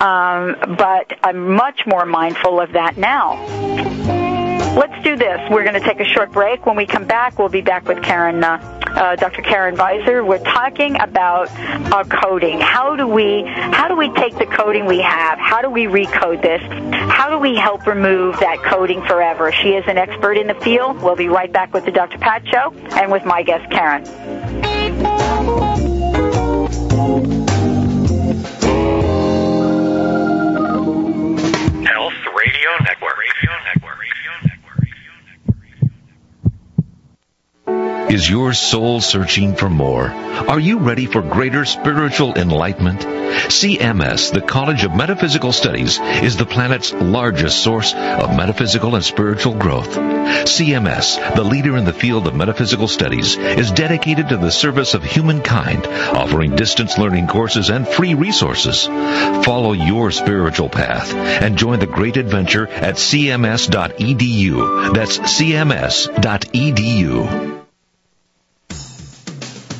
um, 0.00 0.76
but 0.76 1.12
I'm 1.22 1.54
much 1.54 1.86
more 1.86 2.04
mindful 2.04 2.60
of 2.60 2.72
that 2.72 2.96
now. 2.96 4.27
Let's 4.78 5.02
do 5.02 5.16
this. 5.16 5.40
We're 5.50 5.64
going 5.64 5.74
to 5.74 5.80
take 5.80 5.98
a 5.98 6.04
short 6.04 6.30
break. 6.30 6.64
When 6.64 6.76
we 6.76 6.86
come 6.86 7.04
back, 7.04 7.36
we'll 7.36 7.48
be 7.48 7.62
back 7.62 7.88
with 7.88 8.00
Karen, 8.00 8.44
uh, 8.44 8.58
uh, 8.86 9.16
Dr. 9.16 9.42
Karen 9.42 9.74
Weiser. 9.74 10.24
We're 10.24 10.38
talking 10.38 10.94
about 11.00 11.50
our 11.92 12.04
coding. 12.04 12.60
How 12.60 12.94
do 12.94 13.08
we 13.08 13.42
how 13.44 13.88
do 13.88 13.96
we 13.96 14.08
take 14.12 14.38
the 14.38 14.46
coding 14.46 14.86
we 14.86 15.00
have? 15.00 15.40
How 15.40 15.62
do 15.62 15.68
we 15.68 15.86
recode 15.86 16.42
this? 16.42 16.62
How 17.10 17.28
do 17.28 17.38
we 17.38 17.56
help 17.56 17.88
remove 17.88 18.38
that 18.38 18.62
coding 18.62 19.04
forever? 19.04 19.50
She 19.50 19.70
is 19.70 19.82
an 19.88 19.98
expert 19.98 20.34
in 20.34 20.46
the 20.46 20.54
field. 20.54 21.02
We'll 21.02 21.16
be 21.16 21.28
right 21.28 21.52
back 21.52 21.74
with 21.74 21.84
the 21.84 21.90
Dr. 21.90 22.18
Pat 22.18 22.46
Show 22.46 22.72
and 22.92 23.10
with 23.10 23.24
my 23.24 23.42
guest 23.42 23.68
Karen. 23.72 24.04
Health 31.84 32.14
Radio 32.36 32.70
Network. 32.84 33.18
Radio 33.18 33.52
Network. 33.64 33.77
Is 38.10 38.28
your 38.28 38.52
soul 38.54 39.00
searching 39.02 39.54
for 39.54 39.68
more? 39.68 40.08
Are 40.08 40.58
you 40.58 40.78
ready 40.78 41.04
for 41.04 41.20
greater 41.20 41.66
spiritual 41.66 42.36
enlightenment? 42.36 43.00
CMS, 43.00 44.32
the 44.32 44.40
College 44.40 44.84
of 44.84 44.94
Metaphysical 44.94 45.52
Studies, 45.52 46.00
is 46.00 46.38
the 46.38 46.46
planet's 46.46 46.94
largest 46.94 47.62
source 47.62 47.92
of 47.92 48.34
metaphysical 48.34 48.94
and 48.94 49.04
spiritual 49.04 49.52
growth. 49.54 49.94
CMS, 50.46 51.34
the 51.34 51.44
leader 51.44 51.76
in 51.76 51.84
the 51.84 51.92
field 51.92 52.26
of 52.26 52.34
metaphysical 52.34 52.88
studies, 52.88 53.36
is 53.36 53.72
dedicated 53.72 54.30
to 54.30 54.38
the 54.38 54.50
service 54.50 54.94
of 54.94 55.04
humankind, 55.04 55.86
offering 55.86 56.56
distance 56.56 56.96
learning 56.96 57.26
courses 57.26 57.68
and 57.68 57.86
free 57.86 58.14
resources. 58.14 58.86
Follow 58.86 59.72
your 59.72 60.10
spiritual 60.10 60.70
path 60.70 61.12
and 61.14 61.58
join 61.58 61.78
the 61.78 61.86
great 61.86 62.16
adventure 62.16 62.68
at 62.68 62.94
cms.edu. 62.94 64.94
That's 64.94 65.18
cms.edu. 65.18 66.08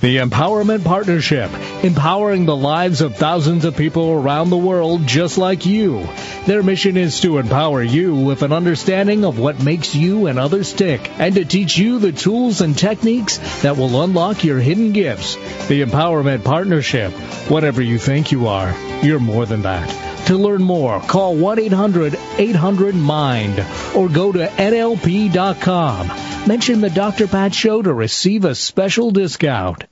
The 0.01 0.19
Empowerment 0.19 0.85
Partnership, 0.85 1.51
empowering 1.83 2.47
the 2.47 2.55
lives 2.55 3.01
of 3.01 3.17
thousands 3.17 3.65
of 3.65 3.77
people 3.77 4.13
around 4.13 4.49
the 4.49 4.57
world 4.57 5.09
just 5.09 5.39
like 5.39 5.67
you. 5.67 6.09
Their 6.47 6.63
mission 6.63 6.97
is 6.97 7.21
to 7.23 7.39
empower 7.39 7.83
you 7.83 8.15
with 8.15 8.43
an 8.43 8.53
understanding 8.53 9.25
of 9.25 9.41
what 9.41 9.61
makes 9.61 9.97
you 9.97 10.29
and 10.29 10.39
others 10.39 10.73
tick, 10.73 11.11
and 11.19 11.35
to 11.35 11.45
teach 11.45 11.77
you 11.77 11.99
the 11.99 12.13
tools 12.13 12.61
and 12.61 12.79
techniques 12.79 13.39
that 13.63 13.77
will 13.77 14.05
unlock 14.05 14.45
your 14.45 14.61
hidden 14.61 14.93
gifts. 14.93 15.35
The 15.67 15.83
Empowerment 15.83 16.45
Partnership, 16.45 17.11
whatever 17.51 17.83
you 17.83 17.99
think 17.99 18.31
you 18.31 18.47
are, 18.47 18.73
you're 19.03 19.19
more 19.19 19.47
than 19.47 19.63
that. 19.63 20.18
To 20.29 20.37
learn 20.37 20.63
more, 20.63 21.01
call 21.01 21.35
1-800-800-MIND 21.37 23.65
or 23.97 24.09
go 24.11 24.31
to 24.31 24.47
NLP.com. 24.47 26.09
Mention 26.47 26.83
the 26.83 26.91
Dr. 26.91 27.27
Pat 27.27 27.55
Show 27.55 27.81
to 27.81 27.95
receive 27.95 28.45
a 28.45 28.55
special 28.55 29.11
discount. 29.11 29.87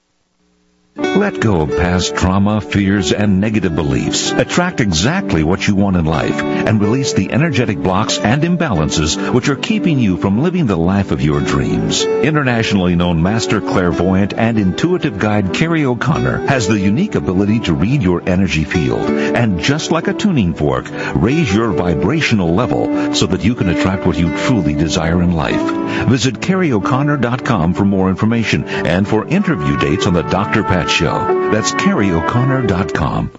Let 0.99 1.41
go 1.41 1.61
of 1.61 1.71
past 1.71 2.17
trauma, 2.17 2.63
fears, 2.63 3.13
and 3.13 3.39
negative 3.39 3.75
beliefs. 3.75 4.31
Attract 4.31 4.81
exactly 4.81 5.45
what 5.45 5.67
you 5.67 5.75
want 5.75 5.97
in 5.97 6.07
life 6.07 6.41
and 6.41 6.81
release 6.81 7.13
the 7.13 7.33
energetic 7.33 7.79
blocks 7.79 8.19
and 8.19 8.43
imbalances 8.43 9.35
which 9.35 9.51
are 9.51 9.57
keeping 9.57 9.99
you 9.99 10.17
from 10.17 10.43
living 10.43 10.67
the 10.67 10.77
life 10.77 11.11
of 11.11 11.21
your 11.21 11.41
dreams. 11.41 12.03
Internationally 12.05 12.97
known 12.97 13.23
master 13.23 13.61
clairvoyant 13.61 14.33
and 14.33 14.59
intuitive 14.59 15.19
guide 15.19 15.53
Carrie 15.53 15.85
O'Connor 15.85 16.47
has 16.47 16.67
the 16.67 16.79
unique 16.81 17.15
ability 17.15 17.61
to 17.61 17.75
read 17.75 18.03
your 18.03 18.27
energy 18.27 18.65
field 18.65 19.11
and 19.11 19.61
just 19.61 19.91
like 19.91 20.09
a 20.09 20.15
tuning 20.15 20.55
fork, 20.55 20.87
raise 21.15 21.55
your 21.55 21.73
vibrational 21.73 22.55
level 22.55 23.15
so 23.15 23.27
that 23.27 23.45
you 23.45 23.55
can 23.55 23.69
attract 23.69 24.07
what 24.07 24.19
you 24.19 24.35
truly 24.47 24.75
desire 24.75 25.23
in 25.23 25.33
life. 25.33 26.09
Visit 26.09 26.37
CarrieO'Connor.com 26.37 27.75
for 27.75 27.85
more 27.85 28.09
information 28.09 28.65
and 28.65 29.07
for 29.07 29.27
interview 29.27 29.77
dates 29.79 30.07
on 30.07 30.15
the 30.15 30.23
Dr. 30.23 30.63
Pat 30.63 30.86
Show. 30.89 31.51
That's 31.51 31.72
CarrieO'Connor.com. 31.72 33.30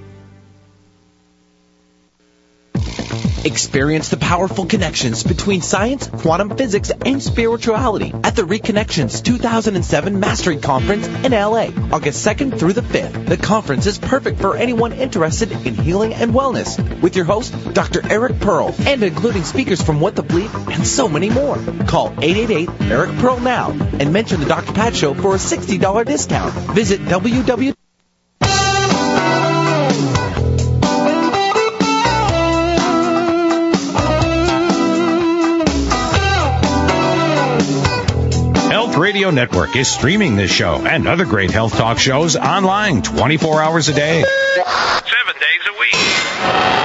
Experience 3.44 4.10
the 4.10 4.18
powerful 4.18 4.66
connections 4.66 5.24
between 5.24 5.62
science, 5.62 6.06
quantum 6.08 6.56
physics, 6.58 6.90
and 6.90 7.22
spirituality 7.22 8.12
at 8.22 8.36
the 8.36 8.42
Reconnections 8.42 9.24
2007 9.24 10.20
Mastery 10.20 10.58
Conference 10.58 11.06
in 11.06 11.32
LA, 11.32 11.68
August 11.90 12.26
2nd 12.26 12.58
through 12.58 12.74
the 12.74 12.82
5th. 12.82 13.26
The 13.26 13.38
conference 13.38 13.86
is 13.86 13.98
perfect 13.98 14.40
for 14.40 14.56
anyone 14.56 14.92
interested 14.92 15.52
in 15.52 15.74
healing 15.74 16.12
and 16.12 16.32
wellness 16.34 17.00
with 17.00 17.16
your 17.16 17.24
host, 17.24 17.54
Dr. 17.72 18.02
Eric 18.10 18.40
Pearl, 18.40 18.74
and 18.80 19.02
including 19.02 19.44
speakers 19.44 19.80
from 19.80 20.00
What 20.00 20.16
the 20.16 20.22
Bleep 20.22 20.52
and 20.70 20.86
so 20.86 21.08
many 21.08 21.30
more. 21.30 21.56
Call 21.86 22.10
888-ERIC-PEARL 22.10 23.40
now 23.40 23.70
and 23.70 24.12
mention 24.12 24.40
the 24.40 24.46
Dr. 24.46 24.72
Pat 24.74 24.94
Show 24.94 25.14
for 25.14 25.34
a 25.34 25.38
$60 25.38 26.04
discount. 26.04 26.52
Visit 26.74 27.00
www. 27.00 27.74
Radio 39.10 39.30
Network 39.30 39.74
is 39.74 39.90
streaming 39.92 40.36
this 40.36 40.52
show 40.52 40.86
and 40.86 41.08
other 41.08 41.24
great 41.24 41.50
health 41.50 41.72
talk 41.72 41.98
shows 41.98 42.36
online 42.36 43.02
24 43.02 43.60
hours 43.60 43.88
a 43.88 43.92
day. 43.92 44.22
Seven 44.22 45.34
days 45.34 45.66
a 45.66 45.80
week 45.80 45.94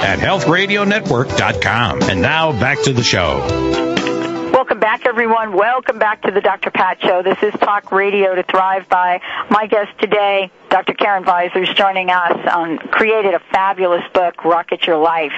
at 0.03 0.17
healthradionetwork.com. 0.17 2.01
And 2.01 2.23
now 2.23 2.51
back 2.51 2.81
to 2.85 2.93
the 2.93 3.03
show. 3.03 3.94
Back, 4.85 5.07
everyone. 5.07 5.53
Welcome 5.53 5.97
back 5.97 6.21
to 6.21 6.31
the 6.31 6.41
Dr. 6.41 6.69
Pat 6.69 7.01
Show. 7.01 7.23
This 7.23 7.39
is 7.41 7.51
Talk 7.59 7.91
Radio 7.91 8.35
to 8.35 8.43
Thrive 8.43 8.87
by. 8.87 9.19
My 9.49 9.65
guest 9.65 9.89
today, 9.99 10.51
Dr. 10.69 10.93
Karen 10.93 11.23
Weiser, 11.23 11.67
is 11.67 11.75
joining 11.75 12.11
us. 12.11 12.37
Um, 12.47 12.77
created 12.77 13.33
a 13.33 13.39
fabulous 13.51 14.03
book, 14.13 14.35
Rockit 14.43 14.85
Your 14.85 14.97
Life. 14.97 15.31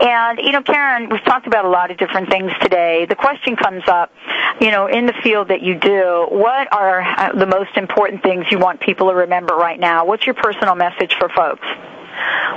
And, 0.00 0.38
you 0.38 0.52
know, 0.52 0.62
Karen, 0.62 1.10
we've 1.10 1.22
talked 1.22 1.46
about 1.46 1.66
a 1.66 1.68
lot 1.68 1.90
of 1.90 1.98
different 1.98 2.30
things 2.30 2.50
today. 2.62 3.04
The 3.04 3.14
question 3.14 3.56
comes 3.56 3.82
up, 3.86 4.10
you 4.58 4.70
know, 4.70 4.86
in 4.86 5.04
the 5.04 5.14
field 5.22 5.48
that 5.48 5.60
you 5.60 5.74
do, 5.78 6.26
what 6.30 6.72
are 6.72 7.02
uh, 7.02 7.32
the 7.34 7.46
most 7.46 7.76
important 7.76 8.22
things 8.22 8.46
you 8.50 8.58
want 8.58 8.80
people 8.80 9.10
to 9.10 9.14
remember 9.14 9.54
right 9.54 9.78
now? 9.78 10.06
What's 10.06 10.24
your 10.24 10.34
personal 10.34 10.76
message 10.76 11.14
for 11.18 11.28
folks? 11.28 11.66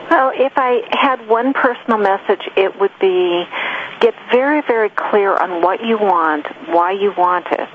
Well, 0.10 0.32
if 0.34 0.54
I 0.56 0.84
had 0.92 1.28
one 1.28 1.54
personal 1.54 1.98
message, 1.98 2.42
it 2.56 2.80
would 2.80 2.92
be 3.00 3.46
get 4.00 4.14
very, 4.32 4.62
very 4.62 4.90
clear 4.90 5.36
on 5.36 5.62
what 5.62 5.84
you 5.84 5.98
want, 5.98 6.46
why 6.68 6.92
you 6.92 7.14
want 7.18 7.48
it, 7.52 7.70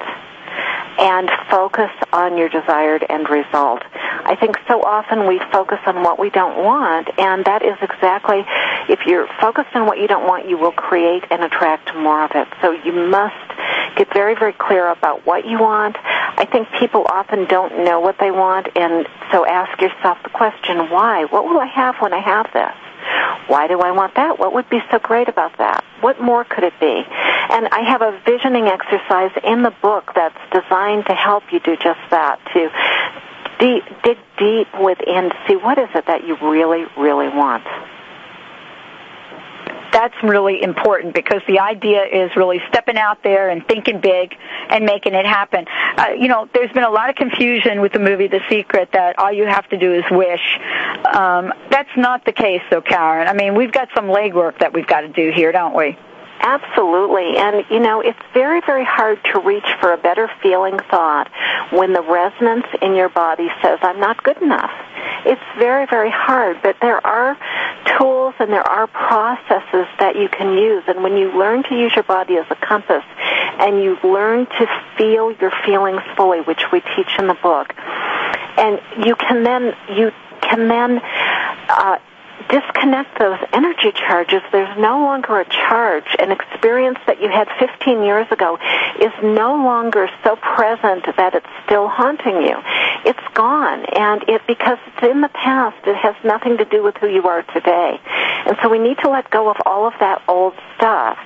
and 0.99 1.31
focus 1.51 1.91
on 2.13 2.37
your 2.37 2.49
desired 2.49 3.05
end 3.09 3.29
result. 3.29 3.83
I 4.25 4.37
think 4.37 4.57
so 4.69 4.83
often 4.83 5.27
we 5.27 5.41
focus 5.51 5.79
on 5.87 6.03
what 6.03 6.19
we 6.19 6.31
don't 6.31 6.63
want, 6.63 7.09
and 7.19 7.45
that 7.45 7.63
is 7.63 7.77
exactly, 7.81 8.45
if 8.89 9.01
you're 9.07 9.27
focused 9.41 9.75
on 9.75 9.87
what 9.87 9.99
you 9.99 10.07
don't 10.07 10.27
want, 10.27 10.49
you 10.49 10.59
will 10.59 10.73
create 10.73 11.25
and 11.31 11.43
attract 11.43 11.95
more 11.97 12.25
of 12.25 12.31
it. 12.35 12.49
So 12.61 12.73
you 12.73 12.93
must 12.93 13.35
get 13.97 14.13
very, 14.13 14.35
very 14.35 14.53
clear 14.53 14.89
about 14.89 15.27
what 15.27 15.47
you 15.47 15.59
want. 15.59 15.97
I 15.99 16.47
think 16.51 16.69
people 16.79 17.07
often 17.11 17.47
don't 17.47 17.85
know 17.85 18.01
what 18.01 18.19
they 18.19 18.31
want, 18.31 18.69
and 18.77 19.07
so 19.31 19.47
ask 19.47 19.81
yourself 19.81 20.19
the 20.23 20.31
question, 20.31 20.91
why? 20.91 21.25
What 21.25 21.45
will 21.45 21.59
I 21.59 21.67
have 21.67 21.97
when 21.97 22.13
I 22.13 22.21
have 22.21 22.47
this? 22.53 22.82
Why 23.49 23.67
do 23.69 23.81
I 23.81 23.91
want 23.93 24.15
that? 24.17 24.39
What 24.39 24.55
would 24.55 24.69
be 24.71 24.81
so 24.91 24.99
great 24.99 25.29
about 25.29 25.59
that? 25.59 25.85
What 26.01 26.21
more 26.21 26.45
could 26.45 26.65
it 26.65 26.75
be? 26.81 27.05
And 27.07 27.69
I 27.69 27.81
have 27.87 28.03
a 28.03 28.21
visioning 28.25 28.67
exercise 28.67 29.33
in 29.45 29.63
the 29.63 29.75
book 29.83 30.13
that's 30.15 30.39
designed 30.53 31.07
to 31.07 31.15
help 31.15 31.45
you 31.53 31.61
do 31.61 31.77
just 31.77 32.01
that, 32.11 32.41
to 32.55 32.71
deep, 33.59 33.85
dig 34.03 34.19
deep 34.39 34.69
within 34.81 35.31
see 35.47 35.57
what 35.57 35.79
is 35.79 35.89
it 35.95 36.07
that 36.07 36.27
you 36.27 36.37
really, 36.43 36.85
really 36.97 37.29
want 37.29 37.65
that's 39.93 40.15
really 40.23 40.63
important 40.63 41.15
because 41.15 41.43
the 41.47 41.61
idea 41.61 42.03
is 42.05 42.31
really 42.37 42.61
stepping 42.69 42.97
out 42.97 43.23
there 43.23 43.49
and 43.51 43.67
thinking 43.67 44.01
big 44.01 44.35
and 44.69 44.85
making 44.85 45.15
it 45.15 45.27
happen. 45.27 45.67
Uh, 45.97 46.09
you 46.19 46.29
know, 46.29 46.49
there's 46.55 46.73
been 46.73 46.85
a 46.85 46.91
lot 46.91 47.11
of 47.11 47.17
confusion 47.17 47.81
with 47.81 47.93
the 47.93 47.99
movie 47.99 48.27
The 48.27 48.41
Secret 48.49 48.91
that 48.93 49.19
all 49.19 49.33
you 49.33 49.45
have 49.45 49.69
to 49.69 49.79
do 49.79 49.93
is 49.93 50.05
wish. 50.11 50.59
Um, 51.13 51.53
that's 51.71 51.95
not 51.97 52.25
the 52.25 52.33
case, 52.33 52.63
though, 52.71 52.81
Karen. 52.81 53.29
I 53.29 53.35
mean, 53.35 53.55
we've 53.55 53.73
got 53.73 53.89
some 53.95 54.07
legwork 54.07 54.59
that 54.61 54.73
we've 54.73 54.87
got 54.87 55.03
to 55.03 55.09
do 55.09 55.31
here, 55.31 55.53
don't 55.53 55.77
we? 55.77 55.97
Absolutely. 56.43 57.37
And, 57.37 57.65
you 57.71 57.79
know, 57.79 58.01
it's 58.01 58.19
very, 58.35 58.61
very 58.67 58.85
hard 58.85 59.21
to 59.33 59.41
reach 59.41 59.67
for 59.81 59.93
a 59.93 59.97
better 59.97 60.29
feeling 60.43 60.77
thought 60.91 61.31
when 61.71 61.93
the 61.93 62.03
resonance 62.03 62.67
in 62.83 62.95
your 62.95 63.09
body 63.09 63.49
says, 63.63 63.79
I'm 63.83 64.01
not 64.01 64.23
good 64.25 64.43
enough. 64.43 64.73
It's 65.25 65.41
very, 65.57 65.87
very 65.87 66.11
hard, 66.11 66.61
but 66.63 66.77
there 66.81 67.05
are 67.07 67.39
tools 67.99 68.35
and 68.39 68.51
there 68.53 68.67
are 68.67 68.87
processes 68.87 69.87
that 69.99 70.17
you 70.17 70.29
can 70.29 70.57
use. 70.57 70.85
And 70.87 71.03
when 71.03 71.17
you 71.17 71.37
learn 71.39 71.63
to 71.65 71.75
use 71.75 71.95
your 71.95 72.05
body 72.05 72.37
as 72.37 72.47
a 72.51 72.57
compass 72.57 73.05
and 73.59 73.83
you 73.83 73.99
learn 74.03 74.47
to 74.47 74.67
feel 74.97 75.33
your 75.33 75.53
feelings 75.65 76.03
fully, 76.17 76.41
which 76.41 76.63
we 76.73 76.81
teach 76.81 77.19
in 77.19 77.27
the 77.27 77.39
book, 77.43 77.75
and 78.59 78.81
you 79.05 79.15
can 79.17 79.43
then, 79.43 79.75
you 79.95 80.13
can 80.41 80.69
then, 80.69 81.01
uh, 81.69 81.99
disconnect 82.49 83.19
those 83.19 83.39
energy 83.53 83.93
charges, 83.93 84.43
there's 84.53 84.77
no 84.79 84.99
longer 85.01 85.41
a 85.41 85.45
charge. 85.45 86.05
An 86.19 86.31
experience 86.31 86.99
that 87.07 87.21
you 87.21 87.29
had 87.29 87.49
15 87.59 88.03
years 88.03 88.27
ago 88.31 88.59
is 89.01 89.13
no 89.23 89.57
longer 89.57 90.09
so 90.25 90.37
present 90.37 91.05
that 91.17 91.35
it's 91.35 91.47
still 91.65 91.89
haunting 91.89 92.43
you. 92.43 92.57
It's 93.05 93.35
gone, 93.35 93.85
and 93.87 94.25
it 94.29 94.43
because 94.47 94.79
it's 94.87 95.07
in 95.07 95.21
the 95.21 95.29
past, 95.29 95.77
it 95.87 95.97
has 95.97 96.15
nothing 96.25 96.59
to 96.59 96.65
do 96.65 96.83
with 96.83 96.97
who 96.97 97.09
you 97.09 97.27
are 97.29 97.43
today. 97.43 98.01
And 98.47 98.57
so 98.63 98.69
we 98.69 98.79
need 98.79 98.99
to 99.03 99.11
let 99.11 99.31
go 99.31 99.51
of 99.51 99.57
all 99.67 99.87
of 99.87 99.95
that 100.01 100.23
old 100.29 100.55
stuff 100.77 101.19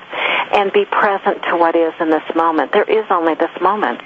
and 0.53 0.73
be 0.73 0.85
present 0.85 1.43
to 1.45 1.57
what 1.57 1.77
is 1.77 1.93
in 2.01 2.11
this 2.11 2.25
moment. 2.35 2.73
There 2.73 2.85
is 2.85 3.05
only 3.11 3.35
this 3.35 3.51
moment. 3.61 4.01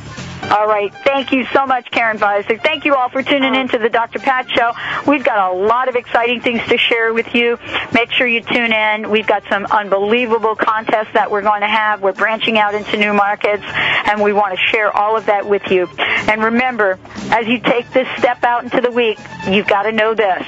All 0.51 0.66
right. 0.66 0.92
Thank 1.05 1.30
you 1.30 1.46
so 1.53 1.64
much, 1.64 1.88
Karen 1.92 2.18
Weiser. 2.18 2.61
Thank 2.61 2.84
you 2.84 2.96
all 2.96 3.09
for 3.09 3.22
tuning 3.22 3.55
in 3.55 3.68
to 3.68 3.78
the 3.78 3.88
Dr. 3.88 4.18
Pat 4.18 4.51
Show. 4.51 4.72
We've 5.07 5.22
got 5.22 5.53
a 5.53 5.57
lot 5.57 5.88
of 5.88 5.94
exciting 5.94 6.40
things 6.40 6.61
to 6.66 6.76
share 6.76 7.14
with 7.14 7.36
you. 7.36 7.57
Make 7.92 8.11
sure 8.11 8.26
you 8.26 8.40
tune 8.40 8.72
in. 8.72 9.11
We've 9.11 9.28
got 9.28 9.44
some 9.48 9.64
unbelievable 9.66 10.57
contests 10.57 11.12
that 11.14 11.30
we're 11.30 11.42
going 11.42 11.61
to 11.61 11.68
have. 11.68 12.03
We're 12.03 12.14
branching 12.14 12.59
out 12.59 12.74
into 12.74 12.96
new 12.96 13.12
markets, 13.14 13.62
and 13.64 14.20
we 14.20 14.32
want 14.32 14.59
to 14.59 14.66
share 14.72 14.90
all 14.90 15.16
of 15.16 15.26
that 15.26 15.48
with 15.48 15.70
you. 15.70 15.86
And 15.98 16.42
remember, 16.42 16.98
as 17.30 17.46
you 17.46 17.61
take 17.61 17.88
this 17.92 18.09
step 18.18 18.42
out 18.42 18.64
into 18.64 18.80
the 18.80 18.90
week, 18.90 19.20
you've 19.48 19.68
got 19.68 19.84
to 19.84 19.92
know 19.92 20.14
this. 20.14 20.44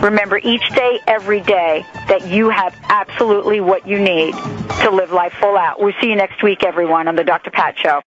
Remember 0.00 0.38
each 0.38 0.66
day, 0.70 0.98
every 1.06 1.42
day, 1.42 1.84
that 2.08 2.26
you 2.26 2.48
have 2.48 2.74
absolutely 2.88 3.60
what 3.60 3.86
you 3.86 3.98
need 3.98 4.32
to 4.32 4.90
live 4.90 5.12
life 5.12 5.34
full 5.34 5.58
out. 5.58 5.78
We'll 5.78 5.92
see 6.00 6.08
you 6.08 6.16
next 6.16 6.42
week, 6.42 6.64
everyone, 6.64 7.06
on 7.06 7.16
the 7.16 7.24
Dr. 7.24 7.50
Pat 7.50 7.78
Show. 7.78 8.00